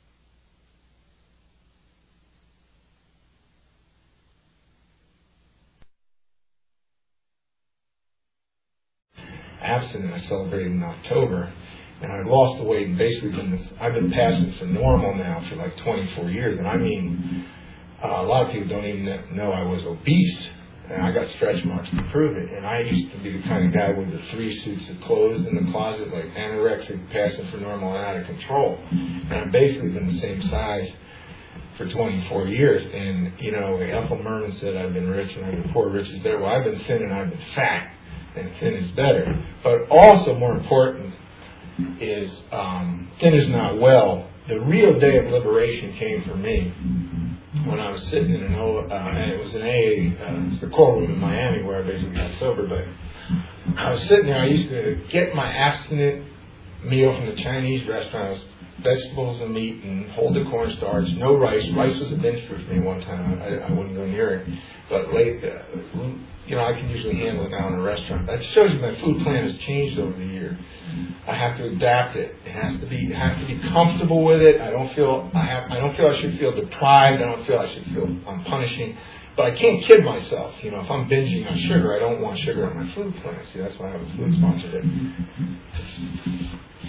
abstinent. 9.72 10.12
I 10.12 10.20
celebrated 10.28 10.72
in 10.72 10.82
October, 10.82 11.52
and 12.02 12.12
I 12.12 12.22
lost 12.24 12.58
the 12.58 12.64
weight 12.64 12.88
and 12.88 12.98
basically 12.98 13.30
been 13.30 13.50
this. 13.50 13.68
I've 13.80 13.94
been 13.94 14.10
passing 14.10 14.52
for 14.58 14.66
normal 14.66 15.14
now 15.14 15.44
for 15.48 15.56
like 15.56 15.76
24 15.78 16.30
years, 16.30 16.58
and 16.58 16.66
I 16.66 16.76
mean, 16.76 17.46
uh, 18.02 18.08
a 18.08 18.26
lot 18.26 18.46
of 18.46 18.52
people 18.52 18.68
don't 18.68 18.84
even 18.84 19.36
know 19.36 19.52
I 19.52 19.64
was 19.64 19.82
obese. 19.84 20.48
And 20.90 21.00
I 21.00 21.12
got 21.12 21.30
stretch 21.36 21.64
marks 21.64 21.88
to 21.90 22.02
prove 22.10 22.36
it. 22.36 22.50
And 22.54 22.66
I 22.66 22.80
used 22.80 23.12
to 23.12 23.18
be 23.22 23.38
the 23.38 23.42
kind 23.44 23.66
of 23.66 23.72
guy 23.72 23.96
with 23.96 24.10
the 24.10 24.20
three 24.32 24.60
suits 24.60 24.90
of 24.90 25.00
clothes 25.02 25.46
in 25.46 25.54
the 25.54 25.70
closet, 25.70 26.12
like 26.12 26.26
anorexic, 26.34 27.10
passing 27.12 27.50
for 27.50 27.58
normal, 27.58 27.94
and 27.96 28.04
out 28.04 28.16
of 28.16 28.26
control. 28.26 28.78
And 28.90 29.32
I've 29.32 29.52
basically 29.52 29.90
been 29.90 30.12
the 30.12 30.20
same 30.20 30.42
size 30.50 30.90
for 31.78 31.88
24 31.88 32.48
years. 32.48 32.82
And, 32.92 33.32
you 33.38 33.52
know, 33.52 33.76
Ethel 33.78 34.18
Merman 34.22 34.58
said 34.60 34.76
I've 34.76 34.92
been 34.92 35.08
rich 35.08 35.34
and 35.34 35.46
I've 35.46 35.62
been 35.62 35.72
poor, 35.72 35.88
rich 35.88 36.08
is 36.08 36.18
better. 36.18 36.40
Well, 36.40 36.50
I've 36.50 36.64
been 36.64 36.80
thin 36.80 37.02
and 37.02 37.14
I've 37.14 37.30
been 37.30 37.44
fat 37.54 37.94
and 38.36 38.50
thin 38.60 38.74
is 38.74 38.90
better. 38.92 39.44
But 39.62 39.88
also 39.90 40.34
more 40.34 40.56
important 40.56 41.14
is 42.00 42.30
um, 42.50 43.10
thin 43.20 43.34
is 43.34 43.48
not 43.48 43.78
well. 43.78 44.28
The 44.48 44.60
real 44.60 44.98
day 44.98 45.18
of 45.18 45.26
liberation 45.26 45.96
came 45.98 46.24
for 46.24 46.36
me 46.36 46.72
when 47.66 47.78
I 47.78 47.90
was 47.90 48.02
sitting 48.04 48.34
in 48.34 48.42
an 48.42 48.54
old, 48.54 48.90
uh, 48.90 48.94
and 48.94 49.30
it 49.30 49.44
was 49.44 49.54
an 49.54 49.62
AA, 49.62 50.24
uh, 50.24 50.52
it's 50.52 50.60
the 50.60 50.68
core 50.68 50.98
room 50.98 51.12
in 51.12 51.18
Miami 51.18 51.62
where 51.62 51.82
I 51.82 51.86
basically 51.86 52.16
got 52.16 52.38
sober, 52.40 52.66
but 52.66 52.84
I 53.78 53.92
was 53.92 54.02
sitting 54.08 54.26
there, 54.26 54.40
I 54.40 54.46
used 54.46 54.68
to 54.70 55.00
get 55.12 55.34
my 55.34 55.52
abstinent 55.52 56.26
meal 56.84 57.14
from 57.14 57.26
the 57.26 57.42
Chinese 57.42 57.86
restaurant. 57.88 58.28
It 58.28 58.30
was 58.32 58.42
vegetables 58.82 59.40
and 59.42 59.52
meat 59.52 59.82
and 59.84 60.10
hold 60.12 60.34
the 60.34 60.44
cornstarch, 60.50 61.06
no 61.16 61.36
rice. 61.36 61.62
Rice 61.76 61.98
was 62.00 62.12
a 62.12 62.16
binge 62.16 62.48
for 62.48 62.58
me 62.72 62.80
one 62.80 63.00
time. 63.02 63.40
I, 63.42 63.68
I 63.68 63.70
wouldn't 63.70 63.94
go 63.94 64.06
near 64.06 64.40
it. 64.40 64.48
But 64.88 65.12
late, 65.12 65.42
uh, 65.44 65.62
you 66.46 66.56
know, 66.56 66.64
I 66.64 66.72
can 66.72 66.88
usually 66.88 67.16
handle 67.16 67.46
it 67.46 67.50
now 67.50 67.68
in 67.68 67.74
a 67.74 67.82
restaurant. 67.82 68.26
That 68.26 68.40
shows 68.54 68.70
you 68.72 68.80
my 68.80 68.98
food 69.00 69.22
plan 69.22 69.48
has 69.48 69.56
changed 69.66 69.98
over 69.98 70.12
the 70.12 70.24
year. 70.24 70.58
I 71.28 71.36
have 71.36 71.56
to 71.58 71.68
adapt 71.68 72.16
it. 72.16 72.34
It 72.44 72.52
has 72.52 72.80
to 72.80 72.86
be, 72.86 73.12
have 73.12 73.38
to 73.38 73.46
be 73.46 73.60
comfortable 73.70 74.24
with 74.24 74.40
it. 74.40 74.60
I 74.60 74.70
don't 74.70 74.94
feel, 74.94 75.30
I 75.34 75.44
have, 75.46 75.70
I 75.70 75.78
don't 75.78 75.96
feel 75.96 76.06
I 76.08 76.20
should 76.20 76.38
feel 76.38 76.54
deprived. 76.54 77.22
I 77.22 77.26
don't 77.26 77.46
feel 77.46 77.58
I 77.58 77.72
should 77.72 77.84
feel 77.94 78.04
I'm 78.26 78.44
punishing. 78.44 78.96
But 79.36 79.46
I 79.46 79.58
can't 79.58 79.84
kid 79.86 80.04
myself. 80.04 80.54
You 80.62 80.72
know, 80.72 80.80
if 80.80 80.90
I'm 80.90 81.08
binging 81.08 81.48
on 81.50 81.56
sugar, 81.68 81.96
I 81.96 82.00
don't 82.00 82.20
want 82.20 82.38
sugar 82.40 82.68
on 82.68 82.76
my 82.76 82.94
food 82.94 83.14
plan. 83.22 83.40
See, 83.52 83.60
that's 83.60 83.78
why 83.78 83.88
I 83.88 83.92
have 83.92 84.02
a 84.02 84.16
food 84.16 84.34
sponsor 84.36 84.70
to 84.72 84.80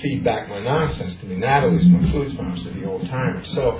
feed 0.03 0.23
back 0.23 0.49
my 0.49 0.59
nonsense 0.59 1.15
to 1.21 1.25
me. 1.25 1.37
Natalie's 1.37 1.87
my 1.87 2.11
food 2.11 2.31
sponsor, 2.33 2.73
the 2.73 2.85
old 2.85 3.07
timer. 3.07 3.43
So 3.55 3.79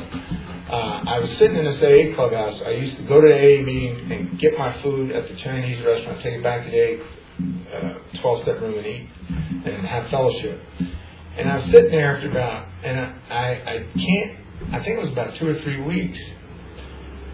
uh, 0.72 1.04
I 1.06 1.20
was 1.20 1.30
sitting 1.38 1.58
in 1.58 1.66
this 1.66 1.84
AA 1.84 2.16
clubhouse. 2.16 2.60
I 2.66 2.72
used 2.72 2.98
to 2.98 3.04
go 3.04 3.22
to 3.22 3.28
the 3.28 3.36
AA 3.36 3.62
meeting 3.62 4.12
and 4.12 4.40
get 4.40 4.58
my 4.58 4.82
food 4.82 5.12
at 5.12 5.28
the 5.28 5.36
Chinese 5.44 5.86
restaurant, 5.86 6.24
take 6.24 6.36
it 6.36 6.44
back 6.44 6.66
to 6.66 6.72
the 6.72 6.80
AA 6.80 8.22
12 8.22 8.40
uh, 8.40 8.44
step 8.44 8.62
room 8.62 8.78
and 8.78 8.88
eat 8.88 9.10
and 9.66 9.86
have 9.86 10.10
fellowship. 10.10 10.62
And 11.38 11.50
I 11.50 11.58
was 11.58 11.66
sitting 11.72 11.92
there 11.92 12.16
after 12.16 12.32
about, 12.32 12.68
and 12.84 13.00
I, 13.00 13.50
I 13.66 13.86
can't, 13.94 14.74
I 14.74 14.84
think 14.84 14.98
it 14.98 15.02
was 15.02 15.12
about 15.12 15.38
two 15.40 15.48
or 15.48 15.60
three 15.64 15.82
weeks. 15.82 16.18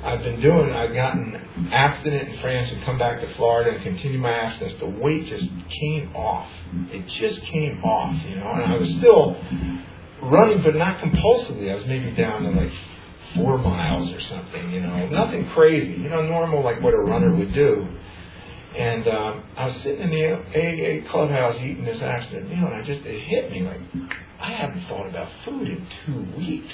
I've 0.04 0.22
been 0.24 0.42
doing, 0.42 0.72
I've 0.72 0.94
gotten 0.94 1.36
abstinent 1.72 2.30
in 2.30 2.42
France 2.42 2.70
and 2.72 2.84
come 2.86 2.98
back 2.98 3.20
to 3.22 3.36
Florida 3.36 3.72
and 3.72 3.84
continued 3.84 4.22
my 4.22 4.32
abstinence. 4.32 4.80
The 4.80 4.88
weight 4.88 5.28
just 5.28 5.46
came 5.80 6.16
off. 6.16 6.50
It 6.92 7.06
just 7.20 7.42
came 7.52 7.84
off, 7.84 8.16
you 8.28 8.36
know, 8.38 8.50
and 8.54 8.64
I 8.74 8.78
was 8.78 8.90
still 9.00 9.36
running, 10.24 10.64
but 10.64 10.76
not 10.76 11.00
compulsively. 11.02 11.72
I 11.72 11.76
was 11.76 11.86
maybe 11.86 12.12
down 12.12 12.44
to 12.44 12.50
like 12.52 12.72
four 13.36 13.58
miles 13.58 14.10
or 14.12 14.22
something, 14.22 14.72
you 14.72 14.82
know, 14.82 15.08
nothing 15.10 15.50
crazy, 15.54 16.02
you 16.02 16.10
know, 16.10 16.22
normal 16.22 16.64
like 16.64 16.82
what 16.82 16.94
a 16.94 16.98
runner 16.98 17.36
would 17.36 17.54
do. 17.54 17.88
And 18.78 19.08
um, 19.08 19.44
I 19.58 19.66
was 19.66 19.76
sitting 19.84 20.02
in 20.02 20.10
the 20.12 20.34
AA 20.34 21.12
clubhouse 21.12 21.56
eating 21.60 21.84
this 21.84 22.02
abstinent 22.02 22.50
meal, 22.50 22.66
and 22.68 22.76
I 22.76 22.82
just 22.84 23.06
it 23.06 23.22
hit 23.28 23.52
me 23.52 23.64
like 23.64 23.82
I 24.40 24.52
haven't 24.52 24.86
thought 24.88 25.08
about 25.10 25.28
food 25.44 25.68
in 25.68 25.88
two 26.06 26.38
weeks. 26.38 26.74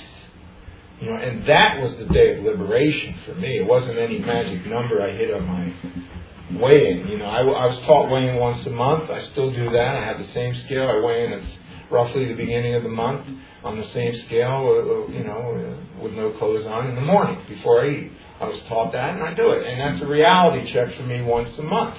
You 1.02 1.10
know, 1.10 1.18
and 1.18 1.46
that 1.48 1.82
was 1.82 1.98
the 1.98 2.06
day 2.14 2.38
of 2.38 2.44
liberation 2.44 3.16
for 3.26 3.36
me. 3.36 3.58
It 3.60 3.68
wasn't 3.68 3.98
any 3.98 4.20
magic 4.20 4.66
number 4.66 5.02
I 5.02 5.12
hit 5.12 5.34
on 5.34 5.46
my 5.46 6.60
weighing. 6.60 7.08
You 7.08 7.18
know, 7.18 7.26
I, 7.26 7.40
I 7.42 7.66
was 7.66 7.80
taught 7.86 8.10
weighing 8.10 8.38
once 8.38 8.66
a 8.66 8.70
month. 8.70 9.10
I 9.10 9.22
still 9.32 9.52
do 9.52 9.70
that. 9.72 9.96
I 9.96 10.06
have 10.06 10.20
the 10.20 10.32
same 10.34 10.56
scale. 10.66 10.88
I 10.88 11.00
weigh 11.04 11.26
in 11.26 11.34
at 11.34 11.44
roughly 11.92 12.28
the 12.28 12.34
beginning 12.36 12.76
of 12.76 12.84
the 12.84 12.90
month 12.90 13.28
on 13.64 13.78
the 13.78 13.88
same 13.94 14.16
scale, 14.28 15.08
uh, 15.10 15.12
you 15.12 15.24
know, 15.24 15.58
uh, 15.58 16.02
with 16.04 16.14
no 16.14 16.32
clothes 16.38 16.66
on 16.66 16.88
in 16.88 16.96
the 16.96 17.02
morning 17.02 17.40
before 17.50 17.84
I 17.84 17.90
eat. 17.90 18.12
I 18.40 18.46
was 18.46 18.62
taught 18.68 18.92
that, 18.92 19.16
and 19.16 19.24
I 19.24 19.34
do 19.34 19.52
it. 19.52 19.66
And 19.66 19.80
that's 19.80 20.04
a 20.04 20.08
reality 20.08 20.72
check 20.72 20.94
for 20.96 21.04
me 21.04 21.22
once 21.22 21.50
a 21.58 21.64
month. 21.64 21.96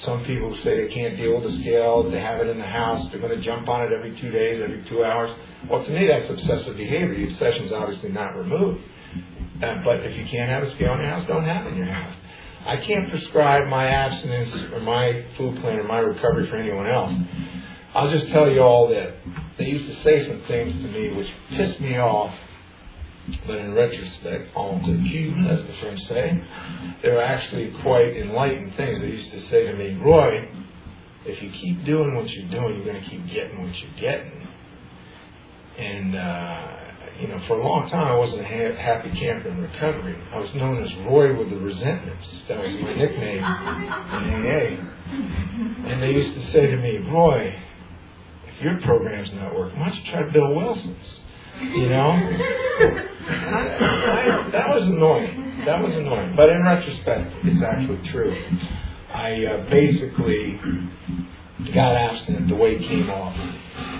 Some 0.00 0.24
people 0.24 0.56
say 0.62 0.86
they 0.86 0.92
can't 0.92 1.16
deal 1.16 1.40
with 1.40 1.50
the 1.50 1.60
scale, 1.60 2.10
they 2.10 2.20
have 2.20 2.40
it 2.40 2.48
in 2.48 2.58
the 2.58 2.66
house, 2.66 3.06
they're 3.10 3.20
going 3.20 3.36
to 3.38 3.42
jump 3.42 3.68
on 3.68 3.82
it 3.82 3.92
every 3.96 4.18
two 4.20 4.30
days, 4.30 4.60
every 4.62 4.84
two 4.88 5.04
hours. 5.04 5.30
Well, 5.70 5.84
to 5.84 5.90
me, 5.90 6.06
that's 6.06 6.30
obsessive 6.30 6.76
behavior. 6.76 7.14
The 7.16 7.32
obsession 7.32 7.64
is 7.64 7.72
obviously 7.72 8.10
not 8.10 8.36
removed. 8.36 8.82
Uh, 9.62 9.82
but 9.84 10.00
if 10.00 10.16
you 10.16 10.24
can't 10.30 10.50
have 10.50 10.62
a 10.62 10.74
scale 10.76 10.94
in 10.94 11.00
your 11.00 11.08
house, 11.10 11.26
don't 11.26 11.44
have 11.44 11.66
it 11.66 11.70
in 11.70 11.76
your 11.78 11.86
house. 11.86 12.14
I 12.66 12.76
can't 12.76 13.08
prescribe 13.10 13.68
my 13.68 13.86
abstinence 13.86 14.72
or 14.72 14.80
my 14.80 15.24
food 15.38 15.60
plan 15.60 15.78
or 15.78 15.84
my 15.84 15.98
recovery 15.98 16.48
for 16.50 16.56
anyone 16.56 16.86
else. 16.88 17.14
I'll 17.94 18.10
just 18.10 18.28
tell 18.32 18.50
you 18.50 18.60
all 18.60 18.88
that 18.88 19.16
they 19.58 19.64
used 19.64 19.86
to 19.86 20.02
say 20.04 20.28
some 20.28 20.42
things 20.46 20.74
to 20.74 20.88
me 20.88 21.14
which 21.16 21.28
pissed 21.50 21.80
me 21.80 21.96
off, 21.96 22.34
but 23.46 23.56
in 23.58 23.72
retrospect, 23.72 24.54
on 24.54 24.82
the 24.82 25.08
cube, 25.08 25.34
as 25.48 25.66
the 25.66 25.74
French 25.80 26.00
say, 26.08 26.32
they 27.02 27.10
were 27.10 27.22
actually 27.22 27.72
quite 27.82 28.16
enlightened 28.16 28.76
things. 28.76 29.00
They 29.00 29.06
used 29.06 29.30
to 29.30 29.40
say 29.48 29.64
to 29.64 29.74
me, 29.74 29.98
Roy, 30.04 30.48
if 31.24 31.42
you 31.42 31.50
keep 31.50 31.84
doing 31.86 32.14
what 32.14 32.28
you're 32.30 32.50
doing, 32.50 32.76
you're 32.76 32.92
going 32.92 33.02
to 33.02 33.10
keep 33.10 33.26
getting 33.28 33.62
what 33.62 33.74
you're 33.74 34.00
getting. 34.00 34.45
And, 35.78 36.16
uh, 36.16 36.68
you 37.20 37.28
know, 37.28 37.40
for 37.46 37.58
a 37.58 37.66
long 37.66 37.88
time 37.90 38.06
I 38.08 38.14
wasn't 38.16 38.40
a 38.40 38.44
ha- 38.44 38.76
happy 38.80 39.10
camper 39.18 39.48
in 39.48 39.60
recovery. 39.60 40.16
I 40.32 40.38
was 40.38 40.50
known 40.54 40.82
as 40.82 40.90
Roy 41.06 41.36
with 41.36 41.50
the 41.50 41.58
resentments. 41.58 42.26
That 42.48 42.58
was 42.58 42.72
my 42.80 42.94
nickname 42.94 43.44
in 43.44 44.32
AA. 44.46 45.90
And 45.92 46.02
they 46.02 46.12
used 46.12 46.34
to 46.34 46.52
say 46.52 46.66
to 46.66 46.76
me, 46.76 46.98
Roy, 47.10 47.54
if 48.46 48.62
your 48.62 48.80
program's 48.82 49.30
not 49.34 49.54
working, 49.54 49.78
why 49.78 49.88
don't 49.90 50.04
you 50.04 50.10
try 50.12 50.22
Bill 50.30 50.54
Wilson's? 50.54 51.06
You 51.60 51.88
know? 51.88 52.10
I, 53.28 53.28
I, 53.28 54.50
that 54.52 54.68
was 54.68 54.82
annoying. 54.84 55.62
That 55.64 55.80
was 55.80 55.92
annoying. 55.92 56.34
But 56.36 56.50
in 56.50 56.62
retrospect, 56.62 57.32
it's 57.44 57.62
actually 57.64 58.10
true. 58.10 58.36
I 59.12 59.44
uh, 59.44 59.70
basically 59.70 60.58
got 61.74 61.94
abstinent. 61.96 62.48
The 62.48 62.56
weight 62.56 62.80
came 62.80 63.10
off 63.10 63.36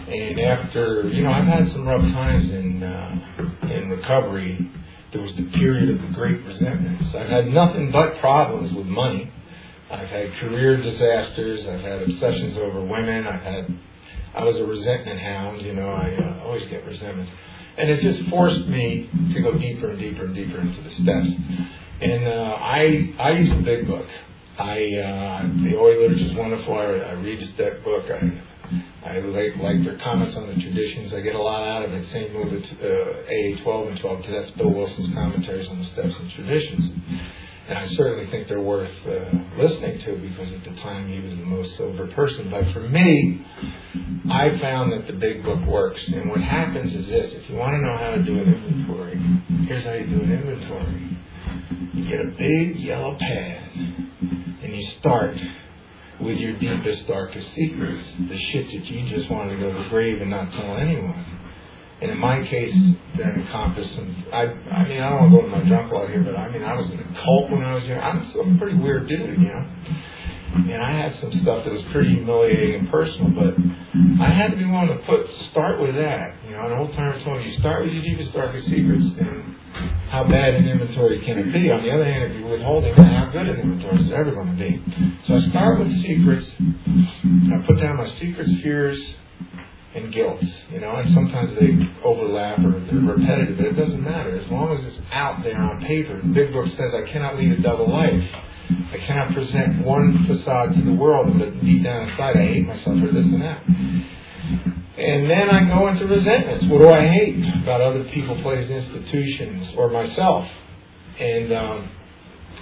and 0.09 0.39
after, 0.39 1.09
you 1.09 1.25
know, 1.25 1.33
I've 1.33 1.47
had 1.47 1.73
some 1.73 1.87
rough 1.87 2.01
times 2.01 2.49
in 2.49 2.83
uh, 2.83 3.69
in 3.69 3.91
recovery. 3.91 4.71
There 5.13 5.23
was 5.23 5.35
the 5.37 5.51
period 5.59 5.97
of 5.97 6.03
the 6.03 6.15
great 6.15 6.45
resentments. 6.45 7.07
I've 7.15 7.29
had 7.29 7.47
nothing 7.49 7.91
but 7.91 8.21
problems 8.21 8.73
with 8.73 8.87
money. 8.87 9.33
I've 9.91 10.09
had 10.09 10.33
career 10.35 10.77
disasters. 10.77 11.67
I've 11.67 11.81
had 11.81 12.03
obsessions 12.03 12.57
over 12.59 12.85
women. 12.85 13.27
I've 13.27 13.43
had, 13.43 13.79
I 14.35 14.45
was 14.45 14.57
a 14.57 14.65
resentment 14.65 15.21
hound. 15.21 15.63
You 15.63 15.75
know, 15.75 15.89
I 15.89 16.15
uh, 16.15 16.45
always 16.45 16.69
get 16.69 16.85
resentment, 16.85 17.29
and 17.79 17.91
it 17.91 18.01
just 18.01 18.29
forced 18.31 18.67
me 18.69 19.11
to 19.35 19.43
go 19.43 19.59
deeper 19.59 19.91
and 19.91 19.99
deeper 19.99 20.25
and 20.25 20.35
deeper 20.35 20.61
into 20.61 20.83
the 20.83 20.91
steps. 20.91 21.29
And 22.01 22.29
uh, 22.29 22.59
I 22.61 23.15
I 23.19 23.31
use 23.31 23.53
a 23.53 23.63
big 23.63 23.89
book. 23.89 24.07
I 24.59 24.79
uh, 24.97 25.43
the 25.63 25.77
literature 25.77 26.31
is 26.31 26.37
wonderful. 26.37 26.75
I, 26.75 26.85
I 26.85 27.13
read 27.13 27.41
that 27.59 27.85
book. 27.85 28.05
I 28.11 28.43
I 29.05 29.19
like, 29.21 29.57
like 29.63 29.85
their 29.85 29.99
comments 29.99 30.37
on 30.37 30.49
the 30.49 30.55
traditions. 30.55 31.13
I 31.15 31.21
get 31.21 31.37
a 31.37 31.41
lot 31.41 31.63
out 31.63 31.85
of 31.85 31.93
it. 31.93 32.13
Same 32.13 32.35
with 32.35 32.65
uh, 32.83 33.61
AA 33.61 33.63
12 33.63 33.89
and 33.89 34.01
12, 34.01 34.19
because 34.19 34.35
that's 34.35 34.59
Bill 34.59 34.73
Wilson's 34.73 35.15
commentaries 35.15 35.69
on 35.69 35.79
the 35.79 35.87
steps 35.93 36.15
and 36.19 36.31
traditions. 36.33 36.91
And 37.69 37.79
I 37.79 37.89
certainly 37.95 38.31
think 38.31 38.49
they're 38.49 38.61
worth 38.61 38.91
uh, 39.07 39.39
listening 39.59 40.01
to 40.05 40.17
because 40.17 40.53
at 40.53 40.65
the 40.65 40.81
time 40.83 41.09
he 41.09 41.21
was 41.21 41.37
the 41.39 41.45
most 41.45 41.77
sober 41.77 42.07
person. 42.15 42.51
But 42.51 42.73
for 42.73 42.81
me, 42.81 43.45
I 44.31 44.59
found 44.61 44.93
that 44.93 45.07
the 45.07 45.19
big 45.19 45.45
book 45.45 45.65
works. 45.67 46.01
And 46.07 46.31
what 46.31 46.41
happens 46.41 46.95
is 46.95 47.07
this 47.07 47.33
if 47.35 47.51
you 47.51 47.57
want 47.57 47.75
to 47.75 47.83
know 47.83 47.97
how 47.97 48.11
to 48.11 48.23
do 48.23 48.39
an 48.39 48.55
inventory, 48.55 49.19
here's 49.67 49.85
how 49.85 49.95
you 49.95 50.07
do 50.07 50.23
an 50.23 50.33
inventory 50.33 51.19
You 51.95 52.09
get 52.09 52.21
a 52.21 52.31
big 52.39 52.77
yellow 52.81 53.17
pad, 53.19 53.71
and 54.67 54.77
you 54.77 54.91
start 54.99 55.37
with 56.21 56.39
your 56.39 56.59
deepest, 56.59 57.07
darkest 57.07 57.47
secrets, 57.55 58.03
the 58.29 58.39
shit 58.51 58.67
that 58.67 58.85
you 58.87 59.09
just 59.09 59.31
wanted 59.31 59.55
to 59.55 59.61
go 59.61 59.73
to 59.73 59.79
the 59.85 59.89
grave 59.91 60.21
and 60.21 60.31
not 60.31 60.51
tell 60.53 60.77
anyone. 60.77 61.25
And 62.01 62.11
in 62.11 62.19
my 62.19 62.45
case, 62.47 62.75
that 63.17 63.35
encompassed 63.35 63.95
some. 63.95 64.25
I, 64.33 64.43
I 64.43 64.89
mean, 64.89 65.01
I 65.01 65.11
don't 65.11 65.33
want 65.33 65.33
to 65.33 65.39
go 65.39 65.43
to 65.43 65.49
my 65.49 65.69
drunk 65.69 65.93
log 65.93 66.11
here, 66.11 66.23
but 66.23 66.37
I 66.37 66.51
mean, 66.51 66.63
I 66.63 66.75
was 66.75 66.91
in 66.91 66.99
a 66.99 67.23
cult 67.25 67.51
when 67.51 67.63
I 67.63 67.75
was 67.75 67.85
young. 67.85 68.01
I'm 68.01 68.57
a 68.57 68.59
pretty 68.59 68.77
weird 68.77 69.09
dude, 69.09 69.41
you 69.41 69.49
know. 69.49 69.67
And 70.57 70.83
I 70.83 70.93
had 70.93 71.21
some 71.21 71.33
stuff 71.43 71.65
that 71.65 71.73
was 71.73 71.83
pretty 71.93 72.11
humiliating 72.11 72.81
and 72.81 72.91
personal, 72.91 73.31
but 73.31 73.55
I 74.21 74.29
had 74.29 74.51
to 74.51 74.57
be 74.57 74.65
willing 74.65 74.89
to 74.89 75.01
put 75.07 75.27
start 75.53 75.81
with 75.81 75.95
that. 75.95 76.37
You 76.45 76.53
know, 76.53 76.67
an 76.67 76.73
old 76.79 76.93
timer 76.93 77.23
told 77.25 77.39
me, 77.39 77.51
you 77.51 77.59
start 77.61 77.85
with 77.85 77.93
your 77.93 78.03
deepest, 78.03 78.33
darkest 78.33 78.67
secrets, 78.67 79.05
and 79.21 79.57
how 80.11 80.25
bad 80.25 80.55
an 80.55 80.69
inventory 80.69 81.25
can 81.25 81.39
it 81.39 81.53
be? 81.53 81.71
On 81.71 81.83
the 81.83 81.91
other 81.91 82.05
hand, 82.05 82.33
if 82.33 82.41
you're 82.41 82.51
withholding, 82.51 82.95
how 82.95 83.31
good 83.33 83.49
an 83.49 83.61
inventory 83.61 84.05
is 84.05 84.13
ever 84.13 84.33
going 84.33 84.57
to 84.57 84.59
be? 84.59 84.83
So 85.27 85.37
I 85.37 85.41
start 85.51 85.79
with 85.79 85.93
secrets. 86.03 86.47
I 86.61 87.67
put 87.67 87.81
down 87.81 87.97
my 87.97 88.09
secrets, 88.19 88.51
fears, 88.63 88.99
and 89.95 90.13
guilt. 90.13 90.43
You 90.71 90.81
know, 90.81 90.97
and 90.97 91.13
sometimes 91.15 91.59
they 91.59 91.73
overlap 92.05 92.59
or 92.61 92.81
they're 92.87 93.01
repetitive, 93.01 93.57
but 93.57 93.67
it 93.67 93.77
doesn't 93.77 94.03
matter 94.03 94.39
as 94.39 94.51
long 94.51 94.77
as 94.77 94.85
it's 94.85 95.01
out 95.13 95.43
there 95.43 95.59
on 95.59 95.81
paper. 95.85 96.21
The 96.23 96.29
Big 96.29 96.53
Book 96.53 96.67
says 96.77 96.93
I 96.95 97.11
cannot 97.11 97.37
lead 97.37 97.53
a 97.53 97.63
double 97.63 97.91
life. 97.91 98.23
I 98.69 98.99
cannot 99.07 99.33
present 99.33 99.85
one 99.85 100.27
facade 100.27 100.75
to 100.75 100.83
the 100.83 100.95
world, 100.95 101.39
but 101.39 101.61
deep 101.61 101.85
down 101.85 102.09
inside 102.09 102.37
I 102.37 102.47
hate 102.47 102.67
myself 102.67 102.99
for 103.01 103.13
this 103.13 103.25
and 103.25 103.43
that. 103.43 103.63
And 104.99 105.29
then 105.29 105.51
I 105.51 105.69
go 105.69 105.89
into 105.89 106.07
resentments. 106.07 106.65
What 106.69 106.79
do 106.79 106.89
I 106.89 107.07
hate 107.07 107.37
about 107.63 107.83
other 107.83 108.05
people, 108.15 108.41
places, 108.43 108.71
institutions, 108.71 109.75
or 109.77 109.91
myself? 109.91 110.49
And 111.21 111.53
um, 111.53 111.91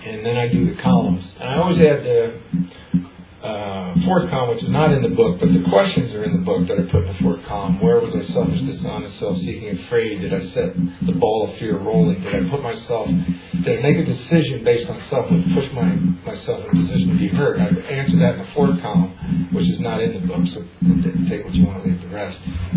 and 0.05 0.27
then 0.27 0.37
I 0.37 0.49
do 0.49 0.75
the 0.75 0.83
columns. 0.83 1.25
And 1.41 1.49
I 1.49 1.57
always 1.57 1.79
add 1.79 2.03
the 2.03 2.41
uh, 3.45 3.95
fourth 4.09 4.31
column, 4.31 4.57
which 4.57 4.65
is 4.65 4.71
not 4.71 4.91
in 4.93 5.03
the 5.03 5.13
book, 5.13 5.39
but 5.39 5.53
the 5.53 5.65
questions 5.69 6.13
are 6.17 6.25
in 6.25 6.33
the 6.33 6.45
book 6.45 6.67
that 6.67 6.81
I 6.81 6.89
put 6.89 7.05
in 7.05 7.13
the 7.13 7.21
fourth 7.21 7.45
column. 7.45 7.77
Where 7.81 8.01
was 8.01 8.13
I 8.17 8.25
selfish, 8.33 8.61
dishonest, 8.65 9.21
self-seeking, 9.21 9.85
afraid? 9.85 10.25
Did 10.25 10.33
I 10.33 10.49
set 10.57 10.73
the 11.05 11.13
ball 11.13 11.53
of 11.53 11.59
fear 11.61 11.77
rolling? 11.77 12.25
Did 12.25 12.35
I 12.35 12.41
put 12.49 12.65
myself, 12.65 13.09
did 13.65 13.79
I 13.79 13.83
make 13.85 14.01
a 14.01 14.07
decision 14.09 14.65
based 14.65 14.89
on 14.89 14.97
self 15.13 15.29
and 15.29 15.45
push 15.53 15.69
my, 15.77 15.93
myself 16.25 16.65
in 16.65 16.73
a 16.73 16.77
position 16.89 17.09
to 17.13 17.19
be 17.21 17.29
hurt? 17.29 17.61
I 17.61 17.69
answered 17.93 18.21
that 18.25 18.41
in 18.41 18.49
the 18.49 18.51
fourth 18.57 18.81
column, 18.81 19.13
which 19.53 19.69
is 19.69 19.77
not 19.81 20.01
in 20.01 20.17
the 20.17 20.25
book, 20.25 20.41
so 20.49 20.65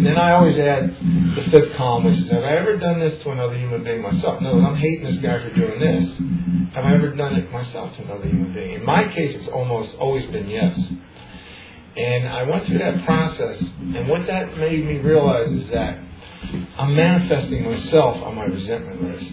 then 0.06 0.18
I 0.18 0.34
always 0.34 0.58
add 0.58 0.90
the 0.92 1.44
fifth 1.52 1.76
column, 1.76 2.06
which 2.06 2.20
is, 2.20 2.32
have 2.32 2.44
I 2.44 2.58
ever 2.58 2.78
done 2.78 3.00
this 3.00 3.22
to 3.24 3.32
another 3.32 3.58
human 3.58 3.84
being 3.84 4.02
myself? 4.02 4.42
No, 4.42 4.60
I'm 4.60 4.76
hating 4.76 5.06
this 5.06 5.18
guy 5.18 5.42
for 5.42 5.54
doing 5.54 5.80
this. 5.80 6.76
Have 6.76 6.86
I 6.86 6.94
ever 6.94 7.16
done 7.16 7.36
it 7.36 7.52
myself 7.52 7.96
to 7.98 8.04
another 8.04 8.28
human 8.28 8.54
being? 8.54 8.74
In 8.74 8.86
my 8.86 9.04
case, 9.14 9.36
it's 9.36 9.50
almost 9.52 9.96
always 10.00 10.30
been 10.30 10.48
yes. 10.48 10.78
And 11.96 12.28
I 12.28 12.44
went 12.44 12.68
through 12.68 12.78
that 12.78 13.06
process, 13.06 13.58
and 13.60 14.08
what 14.08 14.28
that 14.28 14.56
made 14.58 14.86
me 14.86 14.98
realize 14.98 15.50
is 15.50 15.68
that 15.74 15.98
I'm 16.78 16.96
manifesting 16.96 17.66
myself 17.66 18.18
on 18.22 18.36
my 18.36 18.44
resentment 18.44 19.02
list. 19.02 19.32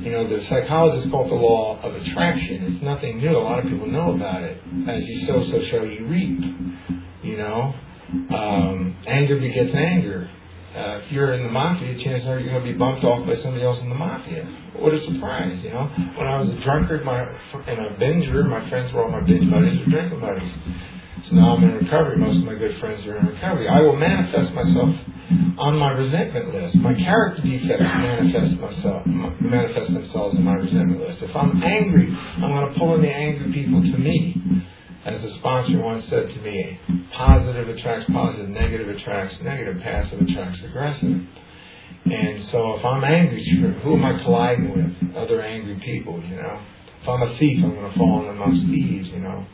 You 0.00 0.10
know, 0.10 0.28
the 0.28 0.44
psychologists 0.48 1.10
call 1.10 1.26
it 1.26 1.28
the 1.28 1.36
law 1.36 1.80
of 1.80 1.94
attraction. 1.94 2.74
It's 2.74 2.82
nothing 2.82 3.18
new. 3.18 3.36
A 3.36 3.38
lot 3.38 3.60
of 3.60 3.66
people 3.66 3.86
know 3.86 4.14
about 4.14 4.42
it. 4.42 4.60
As 4.88 5.04
you 5.04 5.26
sow, 5.26 5.44
so 5.44 5.62
shall 5.70 5.86
you 5.86 6.06
reap. 6.06 6.40
You 7.22 7.36
know, 7.36 7.74
um, 8.30 8.96
anger 9.06 9.38
begets 9.38 9.74
anger. 9.74 10.30
Uh, 10.70 11.02
if 11.02 11.10
you're 11.10 11.34
in 11.34 11.42
the 11.42 11.50
mafia, 11.50 11.98
chances 12.04 12.28
are 12.28 12.38
you're 12.38 12.52
going 12.52 12.64
to 12.64 12.72
be 12.72 12.78
bumped 12.78 13.02
off 13.02 13.26
by 13.26 13.34
somebody 13.42 13.64
else 13.64 13.78
in 13.82 13.88
the 13.88 13.94
mafia. 13.94 14.46
What 14.78 14.94
a 14.94 15.02
surprise, 15.02 15.58
you 15.64 15.70
know. 15.70 15.90
When 16.14 16.26
I 16.26 16.38
was 16.38 16.48
a 16.48 16.62
drunkard 16.62 17.04
my, 17.04 17.20
and 17.20 17.78
a 17.78 17.98
binger, 17.98 18.46
my 18.46 18.68
friends 18.70 18.94
were 18.94 19.02
all 19.02 19.10
my 19.10 19.20
binge 19.26 19.50
buddies 19.50 19.82
or 19.82 19.90
drinking 19.90 20.20
buddies. 20.20 20.52
So 21.28 21.34
now 21.34 21.56
I'm 21.56 21.64
in 21.64 21.74
recovery. 21.74 22.18
Most 22.18 22.38
of 22.38 22.44
my 22.44 22.54
good 22.54 22.78
friends 22.78 23.04
are 23.06 23.18
in 23.18 23.26
recovery. 23.26 23.68
I 23.68 23.80
will 23.80 23.96
manifest 23.96 24.54
myself 24.54 24.94
on 25.58 25.76
my 25.76 25.90
resentment 25.90 26.54
list. 26.54 26.76
My 26.76 26.94
character 26.94 27.42
defects 27.42 27.82
manifest 27.82 28.58
myself 28.60 29.06
manifest 29.06 29.92
themselves 29.92 30.36
in 30.36 30.44
my 30.44 30.54
resentment 30.54 31.00
list. 31.00 31.22
If 31.22 31.34
I'm 31.34 31.62
angry, 31.62 32.08
I'm 32.10 32.50
going 32.50 32.72
to 32.72 32.78
pull 32.78 32.94
in 32.94 33.02
the 33.02 33.10
angry 33.10 33.52
people 33.52 33.82
to 33.82 33.98
me. 33.98 34.38
As 35.04 35.22
a 35.24 35.34
sponsor 35.38 35.80
once 35.80 36.04
said 36.10 36.28
to 36.28 36.40
me, 36.42 36.78
positive 37.12 37.68
attracts 37.70 38.10
positive, 38.12 38.50
negative 38.50 38.88
attracts 38.88 39.36
negative, 39.42 39.80
passive 39.82 40.20
attracts 40.20 40.60
aggressive. 40.62 41.22
And 42.04 42.48
so 42.50 42.74
if 42.74 42.84
I'm 42.84 43.04
angry, 43.04 43.44
who 43.82 43.94
am 43.94 44.04
I 44.04 44.22
colliding 44.22 44.72
with? 44.72 45.16
Other 45.16 45.40
angry 45.40 45.80
people, 45.84 46.22
you 46.22 46.36
know. 46.36 46.60
If 47.02 47.08
I'm 47.08 47.22
a 47.22 47.38
thief, 47.38 47.64
I'm 47.64 47.74
going 47.74 47.90
to 47.90 47.96
fall 47.98 48.24
in 48.24 48.28
amongst 48.28 48.66
thieves, 48.66 49.08
you 49.08 49.20
know. 49.20 49.46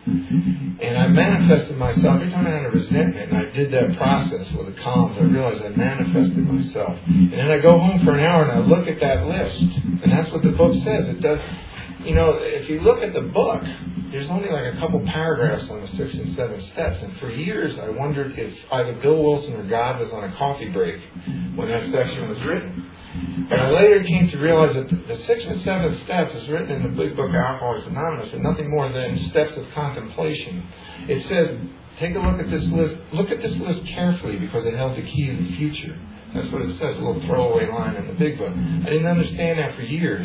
And 0.82 0.98
I 0.98 1.06
manifested 1.06 1.76
myself. 1.78 2.18
Every 2.18 2.30
time 2.30 2.44
I 2.44 2.50
had 2.50 2.66
a 2.66 2.70
resentment, 2.70 3.30
and 3.30 3.36
I 3.36 3.50
did 3.54 3.72
that 3.72 3.96
process 3.96 4.50
with 4.52 4.74
the 4.74 4.82
columns, 4.82 5.16
I 5.16 5.22
realized 5.22 5.62
I 5.62 5.68
manifested 5.68 6.42
myself. 6.42 6.98
And 7.06 7.32
then 7.32 7.50
I 7.52 7.62
go 7.62 7.78
home 7.78 8.04
for 8.04 8.18
an 8.18 8.24
hour 8.26 8.42
and 8.42 8.50
I 8.50 8.58
look 8.66 8.88
at 8.88 8.98
that 8.98 9.26
list. 9.26 9.62
And 10.02 10.10
that's 10.10 10.32
what 10.32 10.42
the 10.42 10.58
book 10.58 10.74
says. 10.82 11.06
It 11.06 11.22
does, 11.22 11.38
you 12.04 12.16
know, 12.16 12.34
if 12.40 12.68
you 12.68 12.80
look 12.80 12.98
at 12.98 13.14
the 13.14 13.30
book, 13.30 13.62
there's 14.16 14.30
only 14.30 14.48
like 14.48 14.72
a 14.72 14.80
couple 14.80 14.98
paragraphs 15.04 15.68
on 15.68 15.82
the 15.82 15.88
six 15.92 16.08
and 16.14 16.34
seven 16.36 16.56
steps. 16.72 16.96
And 17.02 17.20
for 17.20 17.28
years, 17.28 17.76
I 17.76 17.90
wondered 17.90 18.32
if 18.38 18.48
either 18.72 18.94
Bill 19.04 19.22
Wilson 19.22 19.52
or 19.52 19.68
God 19.68 20.00
was 20.00 20.08
on 20.10 20.24
a 20.24 20.32
coffee 20.38 20.70
break 20.70 20.96
when 21.54 21.68
that 21.68 21.84
section 21.92 22.26
was 22.26 22.40
written. 22.48 22.90
But 23.50 23.60
I 23.60 23.70
later 23.70 24.02
came 24.08 24.30
to 24.30 24.38
realize 24.38 24.72
that 24.72 24.88
the 24.88 25.18
six 25.28 25.44
and 25.44 25.62
seven 25.64 26.00
steps 26.04 26.32
is 26.34 26.48
written 26.48 26.72
in 26.72 26.82
the 26.84 26.96
big 26.96 27.14
book 27.14 27.28
Alcoholics 27.28 27.86
Anonymous 27.86 28.32
and 28.32 28.42
nothing 28.42 28.70
more 28.70 28.90
than 28.90 29.28
steps 29.28 29.52
of 29.56 29.68
contemplation. 29.74 30.64
It 31.12 31.20
says, 31.28 31.52
take 32.00 32.16
a 32.16 32.18
look 32.18 32.40
at 32.40 32.48
this 32.48 32.64
list. 32.72 32.96
Look 33.12 33.28
at 33.28 33.44
this 33.44 33.52
list 33.60 33.84
carefully 33.92 34.40
because 34.40 34.64
it 34.64 34.72
held 34.72 34.96
the 34.96 35.04
key 35.04 35.28
to 35.28 35.36
the 35.36 35.56
future. 35.60 35.92
That's 36.32 36.48
what 36.52 36.62
it 36.62 36.72
says, 36.80 36.96
a 36.96 37.04
little 37.04 37.20
throwaway 37.28 37.68
line 37.68 37.96
in 37.96 38.08
the 38.08 38.16
big 38.16 38.40
book. 38.40 38.52
I 38.52 38.88
didn't 38.88 39.06
understand 39.12 39.60
that 39.60 39.76
for 39.76 39.82
years. 39.82 40.24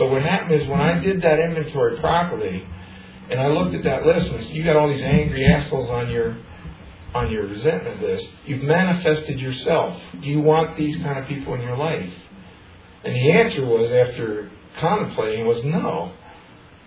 But 0.00 0.08
what 0.08 0.22
happened 0.22 0.60
is 0.60 0.68
when 0.68 0.80
I 0.80 1.00
did 1.00 1.20
that 1.20 1.38
inventory 1.38 2.00
properly, 2.00 2.64
and 3.30 3.40
I 3.40 3.48
looked 3.48 3.74
at 3.74 3.84
that 3.84 4.06
list, 4.06 4.26
and 4.26 4.44
said, 4.44 4.54
you 4.54 4.64
got 4.64 4.76
all 4.76 4.88
these 4.88 5.02
angry 5.02 5.44
assholes 5.46 5.90
on 5.90 6.10
your 6.10 6.36
on 7.14 7.30
your 7.30 7.46
resentment 7.46 8.02
list. 8.02 8.26
You've 8.44 8.62
manifested 8.62 9.40
yourself. 9.40 9.98
Do 10.20 10.28
you 10.28 10.40
want 10.40 10.76
these 10.76 10.96
kind 10.98 11.18
of 11.18 11.26
people 11.26 11.54
in 11.54 11.62
your 11.62 11.76
life? 11.76 12.12
And 13.04 13.14
the 13.14 13.32
answer 13.32 13.64
was, 13.64 13.90
after 13.90 14.50
contemplating, 14.78 15.46
was 15.46 15.62
no. 15.64 16.12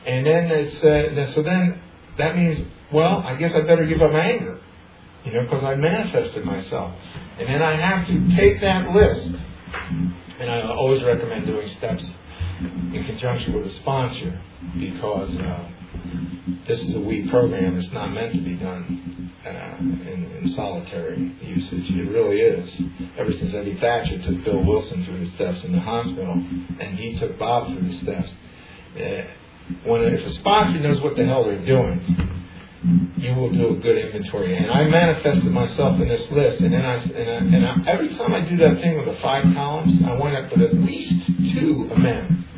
And 0.06 0.26
then 0.26 0.52
it 0.52 0.74
said, 0.82 1.34
so 1.36 1.42
then 1.42 1.82
that 2.18 2.36
means, 2.36 2.60
well, 2.94 3.24
I 3.26 3.36
guess 3.38 3.52
I 3.56 3.62
better 3.62 3.86
give 3.86 4.02
up 4.02 4.12
anger, 4.12 4.62
you 5.26 5.34
know, 5.34 5.44
because 5.44 5.64
I 5.64 5.76
manifested 5.76 6.46
myself. 6.46 6.94
And 7.40 7.48
then 7.48 7.62
I 7.62 7.76
have 7.76 8.08
to 8.08 8.36
take 8.36 8.62
that 8.62 8.90
list, 8.90 9.32
and 10.40 10.52
I 10.52 10.62
always 10.68 11.02
recommend 11.04 11.48
doing 11.48 11.74
steps 11.78 12.04
in 12.60 13.04
conjunction 13.08 13.54
with 13.54 13.66
a 13.66 13.76
sponsor 13.78 14.40
because 14.78 15.36
uh, 15.38 15.70
this 16.68 16.80
is 16.80 16.96
a 16.96 17.00
we 17.00 17.28
program. 17.30 17.80
It's 17.80 17.94
not 17.94 18.12
meant 18.12 18.34
to 18.34 18.42
be 18.42 18.56
done 18.56 19.34
uh, 19.46 19.78
in, 19.80 20.32
in, 20.44 20.54
solitary 20.56 21.36
usage. 21.42 21.90
It 21.90 22.10
really 22.10 22.42
is. 22.42 22.70
Ever 23.18 23.32
since 23.32 23.52
Ebby 23.54 23.80
Thacher 23.80 24.22
took 24.22 24.44
Bill 24.46 24.64
Wilson 24.64 25.06
through 25.06 25.26
the 25.26 25.36
steps 25.36 25.66
in 25.66 25.72
the 25.72 25.80
hospital, 25.80 26.34
and 26.80 26.98
he 26.98 27.18
took 27.20 27.40
Bob 27.40 27.68
through 27.68 27.88
the 27.88 28.00
steps. 28.04 28.30
Uh, 28.96 29.90
when 29.90 30.02
if 30.02 30.26
a 30.26 30.34
sponsor 30.40 30.80
knows 30.80 31.02
what 31.02 31.16
the 31.16 31.26
hell 31.26 31.46
they're 31.46 31.66
doing, 31.66 32.02
you 33.18 33.36
will 33.36 33.52
do 33.52 33.76
a 33.76 33.80
good 33.80 33.98
inventory. 33.98 34.56
And 34.56 34.72
I 34.72 34.84
manifested 34.84 35.52
myself 35.52 36.00
in 36.00 36.08
this 36.08 36.26
list, 36.32 36.62
and 36.62 36.74
then 36.74 36.86
I 36.86 36.96
and, 37.04 37.56
I, 37.56 37.58
and 37.58 37.66
I, 37.66 37.92
every 37.92 38.10
time 38.18 38.34
I 38.34 38.42
do 38.48 38.58
that 38.58 38.82
thing 38.82 38.98
with 38.98 39.06
the 39.06 39.20
five 39.22 39.44
columns, 39.54 40.02
I 40.06 40.14
wind 40.14 40.36
up 40.38 40.52
with 40.52 40.70
at 40.70 40.76
least 40.76 41.28
two 41.54 41.90
amendments. 41.94 42.49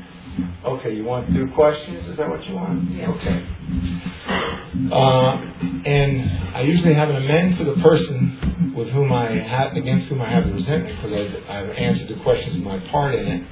Okay, 0.64 0.94
you 0.94 1.04
want 1.04 1.34
two 1.34 1.48
questions? 1.56 2.08
Is 2.08 2.18
that 2.18 2.30
what 2.30 2.46
you 2.48 2.54
want? 2.54 2.92
Yeah. 2.92 3.10
Okay. 3.10 3.46
Uh, 4.94 5.42
and 5.90 6.56
I 6.56 6.62
usually 6.62 6.94
have 6.94 7.10
an 7.10 7.16
amend 7.16 7.58
for 7.58 7.64
the 7.64 7.82
person 7.82 8.74
with 8.76 8.90
whom 8.90 9.12
I 9.12 9.32
have 9.32 9.74
against 9.74 10.08
whom 10.08 10.22
I 10.22 10.30
have 10.30 10.46
the 10.46 10.54
resentment 10.54 11.02
because 11.02 11.18
I've, 11.18 11.50
I've 11.50 11.70
answered 11.76 12.16
the 12.16 12.22
questions 12.22 12.58
in 12.58 12.64
my 12.64 12.78
part 12.92 13.16
in 13.16 13.26
it. 13.26 13.44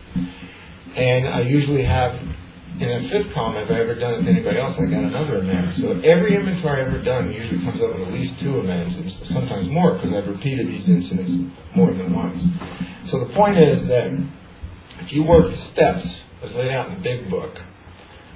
And 0.95 1.27
I 1.27 1.41
usually 1.41 1.83
have 1.83 2.13
in 2.13 2.87
a 2.87 3.09
fifth 3.09 3.33
column, 3.33 3.57
if 3.57 3.71
I 3.71 3.81
ever 3.81 3.95
done 3.95 4.13
it 4.13 4.23
to 4.23 4.29
anybody 4.29 4.59
else, 4.59 4.75
I 4.77 4.85
got 4.85 5.03
another 5.03 5.39
amend. 5.39 5.81
So 5.81 5.99
every 6.05 6.35
inventory 6.35 6.81
I've 6.81 6.93
ever 6.93 7.01
done 7.01 7.31
usually 7.31 7.59
comes 7.65 7.81
up 7.81 7.97
with 7.97 8.07
at 8.07 8.13
least 8.13 8.39
two 8.39 8.59
amends, 8.59 8.95
and 8.95 9.11
sometimes 9.33 9.67
more 9.67 9.95
because 9.95 10.13
I've 10.13 10.29
repeated 10.29 10.67
these 10.67 10.87
incidents 10.87 11.51
more 11.75 11.91
than 11.91 12.13
once. 12.13 12.39
So 13.11 13.19
the 13.25 13.33
point 13.33 13.57
is 13.57 13.87
that 13.89 14.13
if 15.01 15.11
you 15.11 15.23
work 15.23 15.49
the 15.49 15.57
steps 15.73 16.05
as 16.43 16.51
laid 16.53 16.71
out 16.71 16.89
in 16.89 16.95
the 16.95 17.01
big 17.01 17.29
book, 17.29 17.55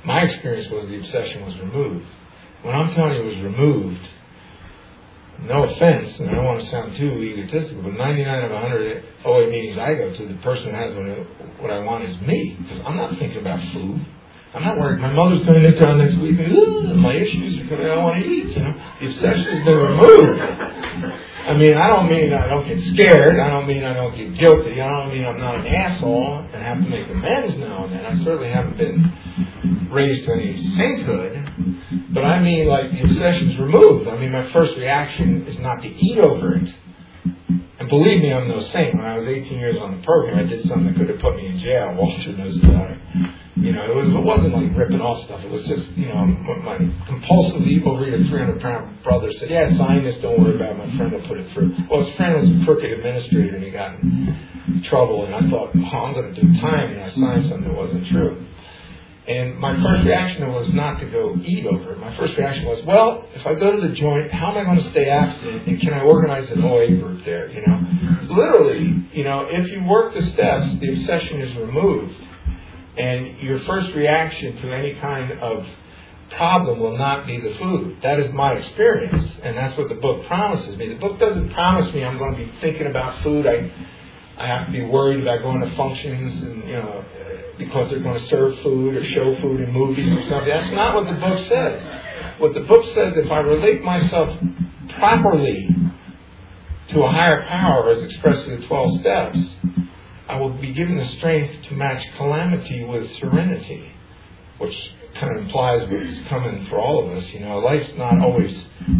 my 0.05 0.21
experience 0.21 0.69
was 0.71 0.87
the 0.89 0.99
obsession 0.99 1.45
was 1.45 1.57
removed. 1.59 2.05
When 2.63 2.75
I'm 2.75 2.93
telling 2.95 3.13
you 3.13 3.21
it 3.21 3.35
was 3.35 3.43
removed, 3.43 4.07
no 5.41 5.63
offense, 5.63 6.13
and 6.19 6.29
I 6.29 6.35
don't 6.35 6.45
want 6.45 6.61
to 6.61 6.69
sound 6.71 6.95
too 6.97 7.19
egotistical, 7.19 7.83
but 7.83 7.93
99 7.93 8.45
of 8.45 8.51
100 8.51 9.03
OA 9.25 9.49
meetings 9.49 9.77
I 9.77 9.95
go 9.95 10.13
to, 10.15 10.27
the 10.27 10.39
person 10.41 10.71
who 10.71 10.75
has 10.75 10.95
what 11.59 11.71
I 11.71 11.79
want 11.79 12.05
is 12.05 12.15
me, 12.21 12.57
because 12.61 12.79
I'm 12.85 12.95
not 12.95 13.17
thinking 13.19 13.39
about 13.39 13.59
food. 13.73 14.05
I'm 14.53 14.63
not 14.63 14.77
worried. 14.77 15.01
My 15.01 15.11
mother's 15.11 15.45
going 15.47 15.63
to 15.63 15.79
town 15.79 15.97
next 15.97 16.15
week, 16.21 16.37
and 16.39 17.01
my 17.01 17.15
issues 17.15 17.57
are 17.59 17.67
coming. 17.69 17.85
I 17.89 17.95
don't 17.95 18.03
want 18.03 18.23
to 18.23 18.29
eat. 18.29 18.55
You 18.55 18.61
know, 18.61 18.73
the 19.01 19.07
obsession 19.07 19.43
has 19.49 19.65
been 19.65 19.75
removed. 19.75 20.39
I 21.43 21.53
mean, 21.53 21.75
I 21.75 21.87
don't 21.87 22.09
mean 22.09 22.33
I 22.33 22.47
don't 22.47 22.65
get 22.65 22.79
scared. 22.93 23.37
I 23.37 23.49
don't 23.49 23.67
mean 23.67 23.83
I 23.83 23.93
don't 23.93 24.15
get 24.15 24.39
guilty. 24.39 24.79
I 24.79 24.87
don't 24.87 25.11
mean 25.11 25.25
I'm 25.25 25.37
not 25.37 25.59
an 25.59 25.67
asshole 25.67 26.47
and 26.53 26.63
have 26.63 26.77
to 26.81 26.89
make 26.89 27.09
amends 27.09 27.57
now 27.59 27.85
and 27.85 27.93
then. 27.93 28.05
I 28.05 28.23
certainly 28.23 28.49
haven't 28.49 28.77
been 28.77 29.89
raised 29.91 30.25
to 30.25 30.33
any 30.33 30.55
sainthood. 30.77 32.13
But 32.13 32.23
I 32.23 32.39
mean, 32.39 32.67
like, 32.67 32.91
the 32.91 33.01
obsession's 33.03 33.59
removed. 33.59 34.07
I 34.07 34.17
mean, 34.17 34.31
my 34.31 34.51
first 34.53 34.77
reaction 34.77 35.45
is 35.47 35.59
not 35.59 35.81
to 35.81 35.87
eat 35.87 36.17
over 36.17 36.55
it. 36.55 36.69
And 37.79 37.89
believe 37.89 38.21
me, 38.21 38.31
I'm 38.31 38.47
no 38.47 38.61
saint. 38.71 38.95
When 38.95 39.03
I 39.05 39.17
was 39.17 39.27
18 39.27 39.59
years 39.59 39.75
on 39.81 39.97
the 39.97 40.03
program, 40.05 40.39
I 40.39 40.43
did 40.43 40.65
something 40.67 40.93
that 40.93 40.95
could 40.95 41.09
have 41.09 41.19
put 41.19 41.35
me 41.35 41.47
in 41.47 41.59
jail. 41.59 41.93
Walter 41.97 42.31
knows 42.37 42.57
about 42.63 42.91
it. 42.91 42.99
You 43.63 43.71
know, 43.71 43.87
it, 43.87 43.95
was, 43.95 44.11
it 44.11 44.25
wasn't 44.27 44.51
like 44.51 44.75
ripping 44.75 44.99
off 44.99 45.23
stuff. 45.23 45.39
It 45.39 45.47
was 45.47 45.63
just, 45.63 45.87
you 45.95 46.11
know, 46.11 46.27
my 46.67 46.83
compulsively 47.07 47.79
overeater 47.79 48.27
300 48.27 48.59
pound 48.59 49.01
brother 49.07 49.31
said, 49.39 49.47
yeah, 49.47 49.71
sign 49.79 50.03
this, 50.03 50.19
don't 50.19 50.35
worry 50.35 50.59
about 50.59 50.75
it. 50.75 50.83
My 50.83 50.91
friend 50.99 51.15
will 51.15 51.23
put 51.23 51.39
it 51.39 51.47
through. 51.55 51.71
Well, 51.87 52.03
his 52.03 52.11
friend 52.19 52.43
was 52.43 52.47
a 52.51 52.59
crooked 52.67 52.91
administrator 52.91 53.55
and 53.55 53.63
he 53.63 53.71
got 53.71 53.95
in 54.03 54.83
trouble. 54.91 55.23
And 55.23 55.31
I 55.31 55.47
thought, 55.47 55.71
oh, 55.71 55.79
I'm 55.79 56.11
going 56.11 56.35
to 56.35 56.35
do 56.35 56.59
time. 56.59 56.91
And 56.91 57.07
I 57.07 57.09
signed 57.15 57.47
something 57.47 57.71
that 57.71 57.77
wasn't 57.79 58.03
true. 58.11 58.43
And 59.31 59.55
my 59.55 59.71
first 59.79 60.03
reaction 60.03 60.43
was 60.51 60.67
not 60.73 60.99
to 60.99 61.07
go 61.07 61.39
eat 61.39 61.65
over 61.65 61.93
it. 61.93 61.99
My 61.99 62.11
first 62.17 62.35
reaction 62.35 62.65
was, 62.65 62.83
well, 62.83 63.23
if 63.31 63.47
I 63.47 63.55
go 63.55 63.71
to 63.71 63.87
the 63.87 63.95
joint, 63.95 64.27
how 64.31 64.51
am 64.51 64.57
I 64.59 64.67
going 64.67 64.83
to 64.83 64.91
stay 64.91 65.07
abstinent? 65.07 65.67
And 65.67 65.79
can 65.79 65.93
I 65.93 66.01
organize 66.01 66.51
an 66.51 66.61
OA 66.61 66.99
group 66.99 67.23
there? 67.23 67.47
You 67.47 67.63
know, 67.63 67.79
literally, 68.35 69.07
you 69.13 69.23
know, 69.23 69.47
if 69.47 69.71
you 69.71 69.87
work 69.87 70.13
the 70.13 70.27
steps, 70.35 70.67
the 70.83 70.99
obsession 70.99 71.39
is 71.39 71.55
removed, 71.55 72.11
and 72.97 73.39
your 73.39 73.59
first 73.65 73.93
reaction 73.95 74.55
to 74.57 74.71
any 74.71 74.95
kind 74.99 75.31
of 75.39 75.65
problem 76.37 76.79
will 76.79 76.97
not 76.97 77.27
be 77.27 77.39
the 77.39 77.55
food. 77.59 77.97
That 78.03 78.19
is 78.19 78.33
my 78.33 78.53
experience, 78.53 79.25
and 79.43 79.57
that's 79.57 79.77
what 79.77 79.89
the 79.89 79.95
book 79.95 80.25
promises 80.27 80.77
me. 80.77 80.89
The 80.89 80.99
book 80.99 81.19
doesn't 81.19 81.53
promise 81.53 81.93
me 81.93 82.03
I'm 82.03 82.17
going 82.17 82.35
to 82.35 82.37
be 82.37 82.51
thinking 82.61 82.87
about 82.87 83.23
food. 83.23 83.45
I 83.47 83.71
I 84.37 84.47
have 84.47 84.65
to 84.67 84.71
be 84.71 84.83
worried 84.83 85.21
about 85.21 85.43
going 85.43 85.61
to 85.61 85.75
functions 85.75 86.43
and 86.43 86.67
you 86.67 86.73
know 86.73 87.05
because 87.57 87.91
they're 87.91 88.01
going 88.01 88.19
to 88.19 88.27
serve 88.29 88.57
food 88.63 88.95
or 88.95 89.05
show 89.05 89.39
food 89.41 89.61
in 89.61 89.71
movies 89.71 90.11
or 90.11 90.29
something. 90.29 90.49
That's 90.49 90.71
not 90.71 90.95
what 90.95 91.05
the 91.05 91.19
book 91.19 91.37
says. 91.47 92.39
What 92.39 92.53
the 92.55 92.61
book 92.61 92.83
says, 92.95 93.13
if 93.15 93.31
I 93.31 93.39
relate 93.39 93.83
myself 93.83 94.39
properly 94.97 95.69
to 96.89 97.03
a 97.03 97.11
higher 97.11 97.43
power 97.43 97.91
as 97.91 98.03
expressed 98.03 98.47
in 98.47 98.61
the 98.61 98.67
12 98.67 99.01
steps, 99.01 99.37
I 100.33 100.37
will 100.37 100.49
be 100.49 100.73
given 100.73 100.97
the 100.97 101.05
strength 101.17 101.67
to 101.69 101.75
match 101.75 102.03
calamity 102.17 102.83
with 102.83 103.05
serenity, 103.19 103.91
which 104.57 104.73
kind 105.19 105.37
of 105.37 105.43
implies 105.43 105.87
what's 105.91 106.27
coming 106.27 106.65
for 106.71 106.79
all 106.79 107.05
of 107.05 107.15
us. 107.15 107.23
You 107.31 107.41
know, 107.41 107.59
life's 107.59 107.91
not 107.97 108.19
always 108.19 108.51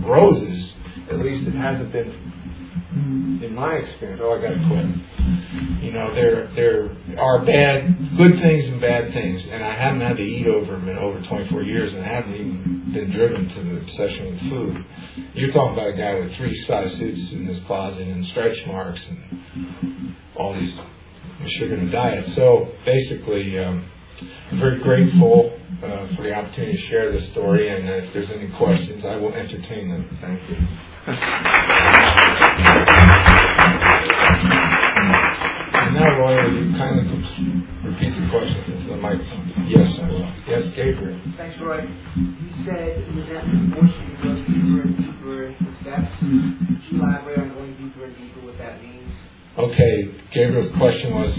roses. 0.05 0.73
At 1.09 1.17
least 1.17 1.47
it 1.47 1.55
hasn't 1.55 1.91
been 1.91 3.41
in 3.43 3.55
my 3.55 3.73
experience, 3.73 4.21
oh, 4.23 4.37
I 4.37 4.41
got 4.41 4.53
to 4.53 4.67
quit. 4.67 5.83
You 5.83 5.91
know, 5.91 6.13
there 6.13 6.51
there 6.55 7.19
are 7.19 7.43
bad, 7.43 8.15
good 8.15 8.39
things 8.39 8.65
and 8.69 8.79
bad 8.79 9.11
things, 9.11 9.41
and 9.49 9.63
I 9.63 9.73
haven't 9.73 10.01
had 10.01 10.17
to 10.17 10.23
eat 10.23 10.45
over 10.45 10.73
them 10.73 10.87
in 10.87 10.97
over 10.99 11.19
24 11.19 11.63
years, 11.63 11.93
and 11.93 12.03
I 12.03 12.07
haven't 12.07 12.35
even 12.35 12.91
been 12.93 13.11
driven 13.11 13.49
to 13.49 13.63
the 13.63 13.77
obsession 13.81 14.25
with 14.31 14.39
food. 14.51 14.85
You're 15.33 15.51
talking 15.51 15.73
about 15.73 15.89
a 15.89 15.97
guy 15.97 16.13
with 16.19 16.35
three 16.37 16.63
size 16.67 16.91
suits 16.99 17.31
in 17.31 17.47
his 17.47 17.57
closet 17.65 18.07
and 18.07 18.23
stretch 18.27 18.57
marks 18.67 19.01
and 19.09 20.15
all 20.35 20.53
these 20.53 20.77
sugar 21.59 21.75
and 21.75 21.91
diet. 21.91 22.25
So 22.35 22.71
basically, 22.85 23.59
um, 23.59 23.89
I'm 24.51 24.59
very 24.59 24.79
grateful 24.81 25.57
uh, 25.83 26.15
for 26.15 26.23
the 26.23 26.33
opportunity 26.33 26.77
to 26.77 26.87
share 26.87 27.11
this 27.11 27.29
story, 27.31 27.69
and 27.69 27.87
if 27.89 28.13
there's 28.13 28.29
any 28.29 28.49
questions, 28.57 29.03
I 29.05 29.15
will 29.17 29.33
entertain 29.33 29.89
them. 29.89 30.17
Thank 30.21 30.49
you. 30.49 30.57
And 35.73 35.95
now, 35.95 36.19
Roy, 36.19 36.37
will 36.37 36.63
you 36.63 36.71
kindly 36.77 37.09
repeat 37.83 38.13
the 38.15 38.29
question 38.29 38.63
into 38.71 38.89
the 38.91 38.97
microphone? 38.97 39.65
Yes, 39.67 39.89
I 39.99 40.07
will. 40.07 40.31
Yes, 40.47 40.63
Gabriel. 40.75 41.19
Thanks, 41.35 41.57
Roy. 41.59 41.81
You 41.81 42.49
said 42.63 43.03
resentment 43.15 43.73
forced 43.73 43.93
you 43.97 44.15
go 44.21 44.35
deeper 44.45 44.81
and 44.85 44.95
deeper 44.97 45.43
into 45.49 45.63
the 45.65 45.75
steps. 45.81 46.13
Could 46.19 46.79
you 46.87 47.01
elaborate 47.01 47.39
on 47.39 47.49
going 47.53 47.75
deeper 47.75 48.05
and 48.05 48.15
deeper 48.15 48.45
what 48.45 48.57
that 48.59 48.81
means? 48.81 49.11
Okay, 49.57 50.12
Gabriel's 50.33 50.71
question 50.77 51.13
was 51.13 51.37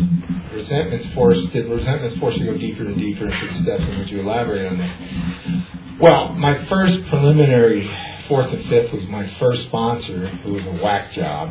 resentment's 0.54 1.12
force 1.14 1.38
Did 1.52 1.68
resentment's 1.68 2.18
force 2.18 2.36
you 2.36 2.46
to 2.46 2.52
go 2.52 2.58
deeper 2.58 2.86
and 2.86 2.96
deeper 2.96 3.28
into 3.28 3.46
the 3.46 3.62
steps, 3.62 3.82
and 3.82 3.98
would 3.98 4.08
you 4.08 4.20
elaborate 4.20 4.70
on 4.70 4.78
that? 4.78 6.00
Well, 6.00 6.32
my 6.34 6.66
first 6.68 7.06
preliminary 7.08 7.88
fourth 8.28 8.52
and 8.52 8.68
fifth 8.68 8.92
was 8.92 9.04
my 9.08 9.30
first 9.38 9.64
sponsor, 9.64 10.28
who 10.28 10.54
was 10.54 10.64
a 10.64 10.82
whack 10.82 11.12
job, 11.12 11.50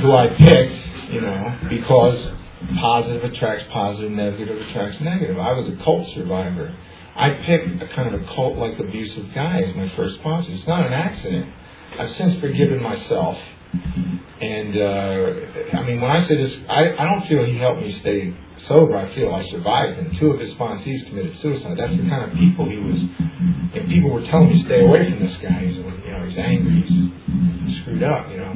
who 0.00 0.12
I 0.12 0.28
picked, 0.36 1.12
you 1.12 1.20
know, 1.20 1.58
because 1.68 2.32
positive 2.80 3.24
attracts 3.24 3.64
positive, 3.72 4.10
negative 4.10 4.56
attracts 4.68 5.00
negative. 5.00 5.38
I 5.38 5.52
was 5.52 5.68
a 5.68 5.84
cult 5.84 6.08
survivor. 6.14 6.74
I 7.14 7.30
picked 7.46 7.82
a 7.82 7.88
kind 7.94 8.14
of 8.14 8.22
a 8.22 8.24
cult-like 8.34 8.78
abusive 8.78 9.34
guy 9.34 9.60
as 9.60 9.74
my 9.76 9.92
first 9.96 10.16
sponsor. 10.16 10.50
It's 10.52 10.66
not 10.66 10.86
an 10.86 10.92
accident. 10.92 11.52
I've 11.98 12.16
since 12.16 12.40
forgiven 12.40 12.82
myself. 12.82 13.36
And 13.72 14.76
uh, 14.76 15.76
I 15.78 15.82
mean, 15.86 16.00
when 16.00 16.10
I 16.10 16.26
say 16.26 16.36
this, 16.36 16.52
I, 16.68 16.92
I 16.98 17.04
don't 17.04 17.28
feel 17.28 17.44
he 17.44 17.58
helped 17.58 17.80
me 17.80 17.98
stay 18.00 18.34
sober. 18.66 18.96
I 18.96 19.14
feel 19.14 19.32
I 19.32 19.48
survived 19.50 19.98
him. 19.98 20.16
Two 20.18 20.32
of 20.32 20.40
his 20.40 20.50
sponsees 20.54 21.06
committed 21.08 21.38
suicide. 21.40 21.78
That's 21.78 21.96
the 21.96 22.08
kind 22.08 22.30
of 22.30 22.36
people 22.36 22.68
he 22.68 22.78
was. 22.78 22.98
And 22.98 23.88
people 23.88 24.10
were 24.10 24.22
telling 24.26 24.48
me, 24.50 24.64
stay 24.64 24.84
away 24.84 25.10
from 25.10 25.24
this 25.24 25.36
guy. 25.40 25.64
He's, 25.64 25.76
you 25.76 25.82
know, 25.84 26.24
he's 26.26 26.38
angry. 26.38 26.82
He's 26.82 27.80
screwed 27.82 28.02
up. 28.02 28.30
You 28.30 28.38
know. 28.38 28.54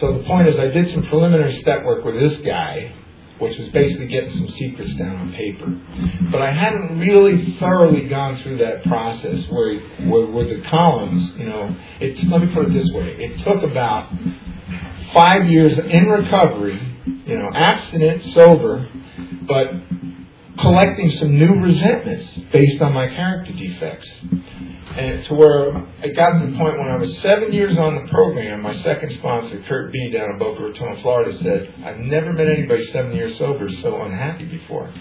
So 0.00 0.18
the 0.18 0.24
point 0.24 0.48
is, 0.48 0.56
I 0.58 0.66
did 0.68 0.92
some 0.92 1.04
preliminary 1.06 1.60
step 1.62 1.84
work 1.84 2.04
with 2.04 2.16
this 2.16 2.38
guy, 2.44 2.92
which 3.40 3.58
was 3.58 3.68
basically 3.70 4.06
getting 4.06 4.30
some 4.36 4.48
secrets 4.58 4.92
down 4.98 5.16
on 5.16 5.32
paper. 5.32 5.66
But 6.30 6.42
I 6.42 6.52
hadn't 6.52 6.98
really 6.98 7.56
thoroughly 7.58 8.06
gone 8.08 8.40
through 8.42 8.58
that 8.58 8.84
process 8.84 9.40
where, 9.48 9.80
where, 10.08 10.26
where 10.26 10.44
the 10.44 10.62
columns, 10.68 11.32
you 11.38 11.46
know, 11.46 11.74
it, 12.00 12.28
let 12.28 12.42
me 12.42 12.54
put 12.54 12.66
it 12.66 12.74
this 12.74 12.90
way. 12.92 13.16
It 13.18 13.42
took 13.44 13.68
about 13.68 14.12
five 15.14 15.46
years 15.46 15.72
in 15.78 16.04
recovery, 16.04 16.78
you 17.26 17.38
know, 17.38 17.48
abstinent, 17.54 18.34
sober, 18.34 18.88
but 19.48 19.68
collecting 20.60 21.10
some 21.18 21.38
new 21.38 21.54
resentments 21.64 22.26
based 22.52 22.82
on 22.82 22.92
my 22.92 23.08
character 23.08 23.52
defects. 23.52 24.08
And 24.96 25.24
to 25.26 25.34
where 25.34 25.76
I 26.02 26.08
got 26.08 26.38
to 26.38 26.46
the 26.50 26.56
point 26.58 26.76
when 26.76 26.88
I 26.88 26.96
was 26.96 27.16
seven 27.22 27.52
years 27.52 27.78
on 27.78 27.94
the 27.94 28.10
program, 28.10 28.62
my 28.62 28.74
second 28.82 29.12
sponsor, 29.18 29.62
Kurt 29.68 29.92
B. 29.92 30.10
down 30.10 30.30
in 30.32 30.38
Boca 30.38 30.62
Raton, 30.62 31.00
Florida, 31.02 31.38
said, 31.42 31.74
I've 31.84 31.98
never 31.98 32.32
met 32.32 32.48
anybody 32.48 32.90
seven 32.92 33.14
years 33.14 33.38
sober 33.38 33.68
so 33.82 34.02
unhappy 34.02 34.46
before. 34.46 34.92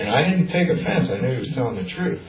And 0.00 0.08
I 0.08 0.24
didn't 0.24 0.48
take 0.48 0.68
offense. 0.68 1.08
I 1.12 1.20
knew 1.20 1.32
he 1.32 1.40
was 1.40 1.52
telling 1.54 1.76
the 1.76 1.88
truth. 1.90 2.20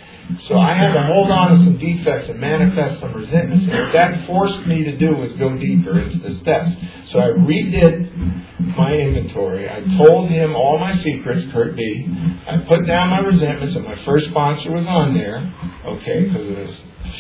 So 0.50 0.60
I 0.60 0.76
had 0.76 0.94
to 0.94 1.04
hold 1.04 1.32
on 1.32 1.58
to 1.58 1.64
some 1.64 1.78
defects 1.78 2.30
and 2.30 2.40
manifest 2.40 3.00
some 3.00 3.14
resentments. 3.14 3.64
And 3.64 3.80
what 3.84 3.94
that 3.94 4.28
forced 4.28 4.68
me 4.68 4.84
to 4.84 4.98
do 4.98 5.16
was 5.16 5.32
go 5.40 5.56
deeper 5.56 6.00
into 6.00 6.20
the 6.20 6.36
steps. 6.42 6.70
So 7.12 7.20
I 7.20 7.30
redid 7.32 8.76
my 8.78 8.94
inventory. 8.94 9.70
I 9.70 9.82
told 9.98 10.30
him 10.30 10.56
all 10.56 10.80
my 10.80 11.02
secrets, 11.02 11.48
Kurt 11.54 11.76
B. 11.76 12.08
I 12.48 12.58
put 12.68 12.86
down 12.86 13.10
my 13.10 13.20
resentments, 13.20 13.76
and 13.76 13.86
my 13.86 13.96
first 14.06 14.28
sponsor 14.30 14.72
was 14.72 14.86
on 14.88 15.14
there, 15.14 15.40
okay, 15.86 16.26
because 16.28 16.48
of 16.48 16.56
this 16.56 16.78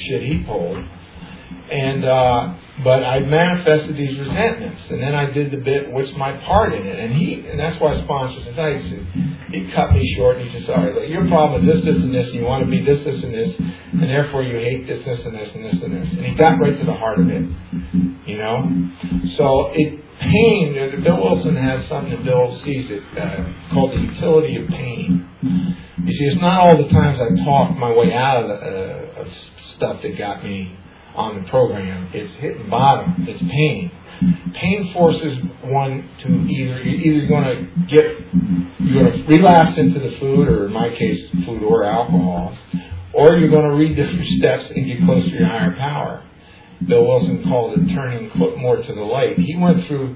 shit 0.07 0.23
he 0.23 0.43
pulled. 0.43 0.77
And 1.71 2.03
uh, 2.03 2.53
but 2.83 3.03
I 3.03 3.19
manifested 3.19 3.95
these 3.95 4.17
resentments, 4.17 4.81
and 4.89 5.01
then 5.01 5.13
I 5.15 5.31
did 5.31 5.51
the 5.51 5.57
bit, 5.57 5.91
what's 5.91 6.11
my 6.17 6.33
part 6.45 6.73
in 6.73 6.85
it? 6.85 6.99
And 6.99 7.13
he, 7.13 7.45
and 7.47 7.59
that's 7.59 7.79
why 7.79 8.01
sponsors 8.03 8.47
and 8.47 8.55
thanks. 8.55 8.87
He 9.51 9.71
cut 9.75 9.91
me 9.91 10.01
short, 10.17 10.37
and 10.37 10.49
he 10.49 10.59
said, 10.59 10.67
"Sorry, 10.67 10.93
look, 10.93 11.07
your 11.07 11.27
problem 11.27 11.61
is 11.61 11.75
this, 11.75 11.85
this, 11.85 12.01
and 12.01 12.13
this, 12.13 12.27
and 12.27 12.35
you 12.35 12.43
want 12.43 12.63
to 12.63 12.69
be 12.71 12.83
this, 12.83 13.03
this, 13.03 13.23
and 13.23 13.33
this, 13.33 13.51
and 13.59 14.03
therefore 14.03 14.43
you 14.43 14.57
hate 14.57 14.87
this, 14.87 15.03
this, 15.05 15.19
and 15.25 15.35
this, 15.35 15.49
and 15.53 15.65
this, 15.65 15.77
and 15.83 15.91
this." 15.93 16.07
And 16.11 16.25
he 16.25 16.35
got 16.35 16.59
right 16.59 16.77
to 16.77 16.85
the 16.85 16.93
heart 16.93 17.19
of 17.19 17.27
it, 17.27 17.43
you 18.25 18.37
know. 18.37 18.63
So 19.37 19.71
it 19.73 20.01
pain. 20.21 21.01
Bill 21.03 21.21
Wilson 21.21 21.55
has 21.55 21.87
something 21.89 22.11
that 22.13 22.23
Bill 22.23 22.59
sees 22.63 22.85
it 22.89 23.03
uh, 23.17 23.73
called 23.73 23.91
the 23.91 24.01
utility 24.01 24.61
of 24.61 24.69
pain. 24.69 25.27
You 26.03 26.13
see, 26.13 26.25
it's 26.25 26.41
not 26.41 26.61
all 26.61 26.77
the 26.77 26.89
times 26.89 27.19
I 27.19 27.43
talk 27.43 27.75
my 27.77 27.91
way 27.91 28.13
out 28.13 28.43
of, 28.43 28.47
the, 28.49 28.55
uh, 28.55 29.21
of 29.21 29.27
stuff 29.75 30.01
that 30.03 30.17
got 30.17 30.43
me 30.43 30.77
on 31.15 31.43
the 31.43 31.49
program. 31.49 32.09
It's 32.13 32.33
hitting 32.39 32.69
bottom. 32.69 33.25
It's 33.27 33.41
pain. 33.41 33.91
Pain 34.53 34.91
forces 34.93 35.37
one 35.63 36.09
to 36.23 36.27
either 36.29 36.83
you're 36.83 37.01
either 37.01 37.27
going 37.27 37.43
to 37.43 37.85
get 37.89 38.05
you're 38.79 39.03
going 39.03 39.17
to 39.17 39.27
relapse 39.27 39.77
into 39.77 39.99
the 39.99 40.17
food, 40.19 40.47
or 40.47 40.67
in 40.67 40.73
my 40.73 40.89
case, 40.89 41.29
food 41.45 41.63
or 41.63 41.83
alcohol, 41.83 42.57
or 43.13 43.37
you're 43.37 43.49
going 43.49 43.69
to 43.69 43.75
read 43.75 43.95
different 43.95 44.27
steps 44.37 44.65
and 44.75 44.85
get 44.85 45.03
closer 45.05 45.29
to 45.29 45.35
your 45.35 45.47
higher 45.47 45.75
power. 45.77 46.23
Bill 46.87 47.05
Wilson 47.05 47.43
called 47.43 47.77
it 47.77 47.93
turning 47.93 48.31
more 48.57 48.77
to 48.77 48.93
the 48.93 49.05
light. 49.05 49.37
He 49.37 49.55
went 49.55 49.85
through 49.87 50.15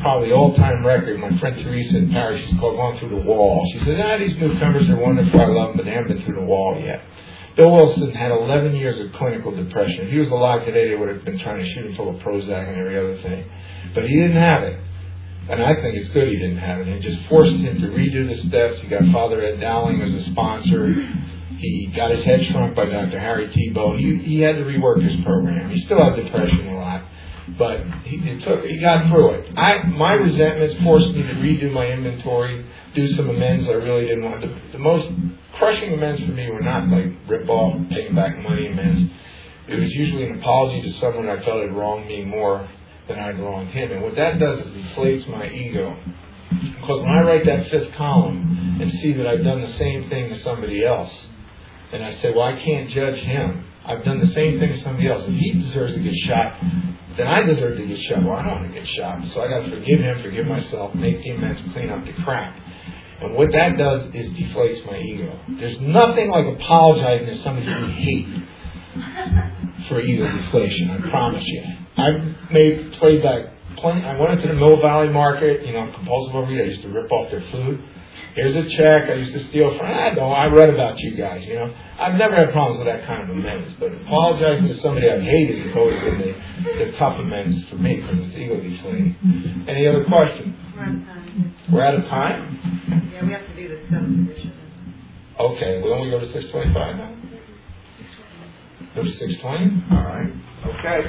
probably 0.00 0.32
all-time 0.32 0.84
record. 0.84 1.20
My 1.20 1.28
friend 1.38 1.62
Teresa 1.62 1.98
in 1.98 2.10
Paris, 2.10 2.40
she's 2.48 2.58
called 2.58 2.76
Going 2.76 2.98
Through 2.98 3.20
the 3.20 3.28
Wall. 3.28 3.68
She 3.72 3.84
said, 3.84 4.00
ah, 4.00 4.16
these 4.16 4.36
newcomers 4.40 4.88
are 4.88 4.96
wonderful. 4.96 5.40
I 5.40 5.46
love 5.46 5.68
them, 5.68 5.76
but 5.76 5.84
they 5.84 5.92
haven't 5.92 6.16
been 6.16 6.24
through 6.24 6.40
the 6.40 6.46
wall 6.46 6.80
yet. 6.80 7.04
Bill 7.56 7.70
Wilson 7.70 8.12
had 8.12 8.30
11 8.30 8.76
years 8.76 9.00
of 9.00 9.12
clinical 9.18 9.54
depression. 9.54 10.06
If 10.06 10.10
he 10.10 10.18
was 10.18 10.28
alive 10.28 10.64
today, 10.64 10.88
they 10.88 10.94
would 10.94 11.08
have 11.08 11.24
been 11.24 11.38
trying 11.40 11.64
to 11.64 11.74
shoot 11.74 11.86
him 11.86 11.96
full 11.96 12.14
of 12.14 12.22
Prozac 12.22 12.68
and 12.68 12.78
every 12.78 12.98
other 12.98 13.20
thing. 13.22 13.44
But 13.94 14.04
he 14.04 14.14
didn't 14.14 14.40
have 14.40 14.62
it. 14.62 14.78
And 15.50 15.62
I 15.62 15.74
think 15.74 15.96
it's 15.96 16.12
good 16.14 16.28
he 16.28 16.36
didn't 16.36 16.58
have 16.58 16.80
it. 16.80 16.88
It 16.88 17.02
just 17.02 17.18
forced 17.28 17.56
him 17.56 17.80
to 17.80 17.88
redo 17.88 18.28
the 18.28 18.48
steps. 18.48 18.80
He 18.82 18.88
got 18.88 19.02
Father 19.12 19.42
Ed 19.42 19.60
Dowling 19.60 20.00
as 20.00 20.26
a 20.26 20.30
sponsor. 20.30 20.94
He 21.58 21.92
got 21.94 22.14
his 22.14 22.24
head 22.24 22.40
shrunk 22.50 22.76
by 22.76 22.86
Dr. 22.86 23.18
Harry 23.18 23.48
Tiebout. 23.48 23.98
He, 23.98 24.16
he 24.24 24.40
had 24.40 24.56
to 24.56 24.62
rework 24.62 25.02
his 25.02 25.22
program. 25.24 25.70
He 25.70 25.84
still 25.84 26.02
had 26.02 26.16
depression 26.16 26.68
a 26.68 26.78
lot, 26.78 27.04
but 27.58 27.80
he, 28.04 28.16
it 28.16 28.44
took, 28.44 28.64
he 28.64 28.78
got 28.78 29.10
through 29.10 29.34
it. 29.34 29.58
I, 29.58 29.82
my 29.84 30.12
resentments 30.12 30.76
forced 30.84 31.08
me 31.08 31.22
to 31.22 31.34
redo 31.34 31.72
my 31.72 31.86
inventory, 31.86 32.64
do 32.94 33.14
some 33.16 33.28
amends 33.28 33.66
I 33.68 33.72
really 33.72 34.06
didn't 34.06 34.24
want. 34.24 34.40
The, 34.40 34.54
the 34.72 34.78
most 34.78 35.08
crushing 35.58 35.94
amends 35.94 36.22
for 36.22 36.32
me 36.32 36.50
were 36.50 36.60
not 36.60 36.88
like 36.88 37.12
rip 37.28 37.48
off, 37.48 37.76
paying 37.90 38.14
back 38.14 38.38
money 38.38 38.66
amends. 38.66 39.12
It 39.68 39.78
was 39.78 39.90
usually 39.92 40.24
an 40.26 40.40
apology 40.40 40.82
to 40.82 41.00
someone 41.00 41.28
I 41.28 41.44
felt 41.44 41.62
had 41.62 41.72
wronged 41.72 42.08
me 42.08 42.24
more 42.24 42.68
than 43.08 43.18
I'd 43.18 43.38
wronged 43.38 43.70
him. 43.70 43.92
And 43.92 44.02
what 44.02 44.16
that 44.16 44.38
does 44.38 44.60
is 44.60 44.66
deflates 44.66 45.28
my 45.28 45.48
ego. 45.48 45.96
Because 46.50 47.00
when 47.00 47.10
I 47.10 47.22
write 47.22 47.46
that 47.46 47.70
fifth 47.70 47.94
column 47.96 48.78
and 48.80 48.90
see 49.00 49.12
that 49.14 49.26
I've 49.26 49.44
done 49.44 49.62
the 49.62 49.78
same 49.78 50.10
thing 50.10 50.28
to 50.30 50.42
somebody 50.42 50.84
else, 50.84 51.12
and 51.92 52.04
I 52.04 52.20
say, 52.20 52.32
well, 52.34 52.46
I 52.46 52.60
can't 52.64 52.90
judge 52.90 53.18
him. 53.20 53.64
I've 53.84 54.04
done 54.04 54.20
the 54.20 54.32
same 54.34 54.58
thing 54.58 54.68
to 54.70 54.82
somebody 54.82 55.08
else. 55.08 55.22
If 55.26 55.34
he 55.34 55.52
deserves 55.52 55.94
to 55.94 56.00
get 56.00 56.14
shot, 56.26 56.60
then 57.16 57.26
I 57.26 57.42
deserve 57.42 57.76
to 57.78 57.86
get 57.86 57.98
shot. 58.08 58.22
Well, 58.22 58.36
I 58.36 58.44
don't 58.44 58.62
want 58.62 58.74
to 58.74 58.78
get 58.78 58.86
shot. 58.96 59.18
So 59.34 59.40
I 59.40 59.48
got 59.48 59.66
to 59.66 59.70
forgive 59.70 59.98
him, 59.98 60.22
forgive 60.22 60.46
myself, 60.46 60.94
make 60.94 61.22
the 61.22 61.30
amends, 61.30 61.60
clean 61.72 61.90
up 61.90 62.04
the 62.04 62.12
crap. 62.24 62.56
And 63.20 63.34
what 63.34 63.52
that 63.52 63.76
does 63.76 64.14
is 64.14 64.30
deflates 64.32 64.84
my 64.86 64.98
ego. 64.98 65.38
There's 65.58 65.76
nothing 65.80 66.30
like 66.30 66.46
apologizing 66.46 67.26
to 67.26 67.42
somebody 67.42 67.66
you 67.66 67.86
hate 67.86 68.28
for 69.88 70.00
ego 70.00 70.24
deflation. 70.26 70.90
I 70.90 71.10
promise 71.10 71.44
you. 71.44 71.62
I've 71.96 72.52
made 72.52 72.92
playback. 72.98 73.52
Plenty. 73.76 74.04
I 74.04 74.18
went 74.18 74.32
into 74.32 74.48
the 74.48 74.54
Mill 74.54 74.80
Valley 74.80 75.10
Market. 75.10 75.66
You 75.66 75.72
know, 75.72 75.92
compulsive 75.94 76.34
overeater. 76.34 76.62
I 76.62 76.64
used 76.64 76.82
to 76.82 76.88
rip 76.88 77.10
off 77.12 77.30
their 77.30 77.44
food. 77.52 77.82
Here's 78.34 78.54
a 78.54 78.76
check 78.76 79.10
I 79.10 79.14
used 79.14 79.32
to 79.32 79.48
steal 79.48 79.76
from. 79.76 79.86
I 79.86 80.14
don't. 80.14 80.32
I 80.32 80.46
read 80.46 80.70
about 80.70 80.98
you 80.98 81.16
guys. 81.16 81.44
You 81.46 81.54
know, 81.54 81.74
I've 81.98 82.14
never 82.14 82.34
had 82.34 82.52
problems 82.52 82.78
with 82.78 82.86
that 82.86 83.06
kind 83.06 83.24
of 83.28 83.36
amends. 83.36 83.74
But 83.78 83.92
apologizing 83.92 84.68
to 84.68 84.80
somebody 84.80 85.10
I've 85.10 85.22
hated 85.22 85.66
has 85.66 85.76
always 85.76 86.00
been 86.00 86.18
the, 86.18 86.84
the 86.86 86.92
tough 86.96 87.18
amends 87.18 87.68
for 87.68 87.76
me 87.76 87.96
because 87.96 88.18
it's 88.20 88.36
ego 88.36 88.54
deflating. 88.56 89.64
Any 89.68 89.86
other 89.86 90.04
questions? 90.04 90.54
We're 91.72 91.84
out 91.84 91.94
of 91.94 92.04
time. 92.04 92.58
We're 92.88 92.96
out 92.96 93.02
of. 93.02 93.12
Yeah, 93.12 93.24
we 93.26 93.32
have 93.32 93.46
to 93.46 93.54
do 93.56 93.68
the 93.68 93.80
seventh 93.90 94.30
edition. 94.30 94.52
Okay. 95.38 95.80
We 95.82 96.10
go 96.10 96.18
to 96.20 96.32
six 96.32 96.50
twenty-five 96.50 96.96
now. 96.96 97.14
Go 98.94 99.02
to 99.04 99.10
six 99.18 99.34
twenty. 99.40 99.82
All 99.92 100.02
right. 100.02 100.32
Okay. 100.66 101.00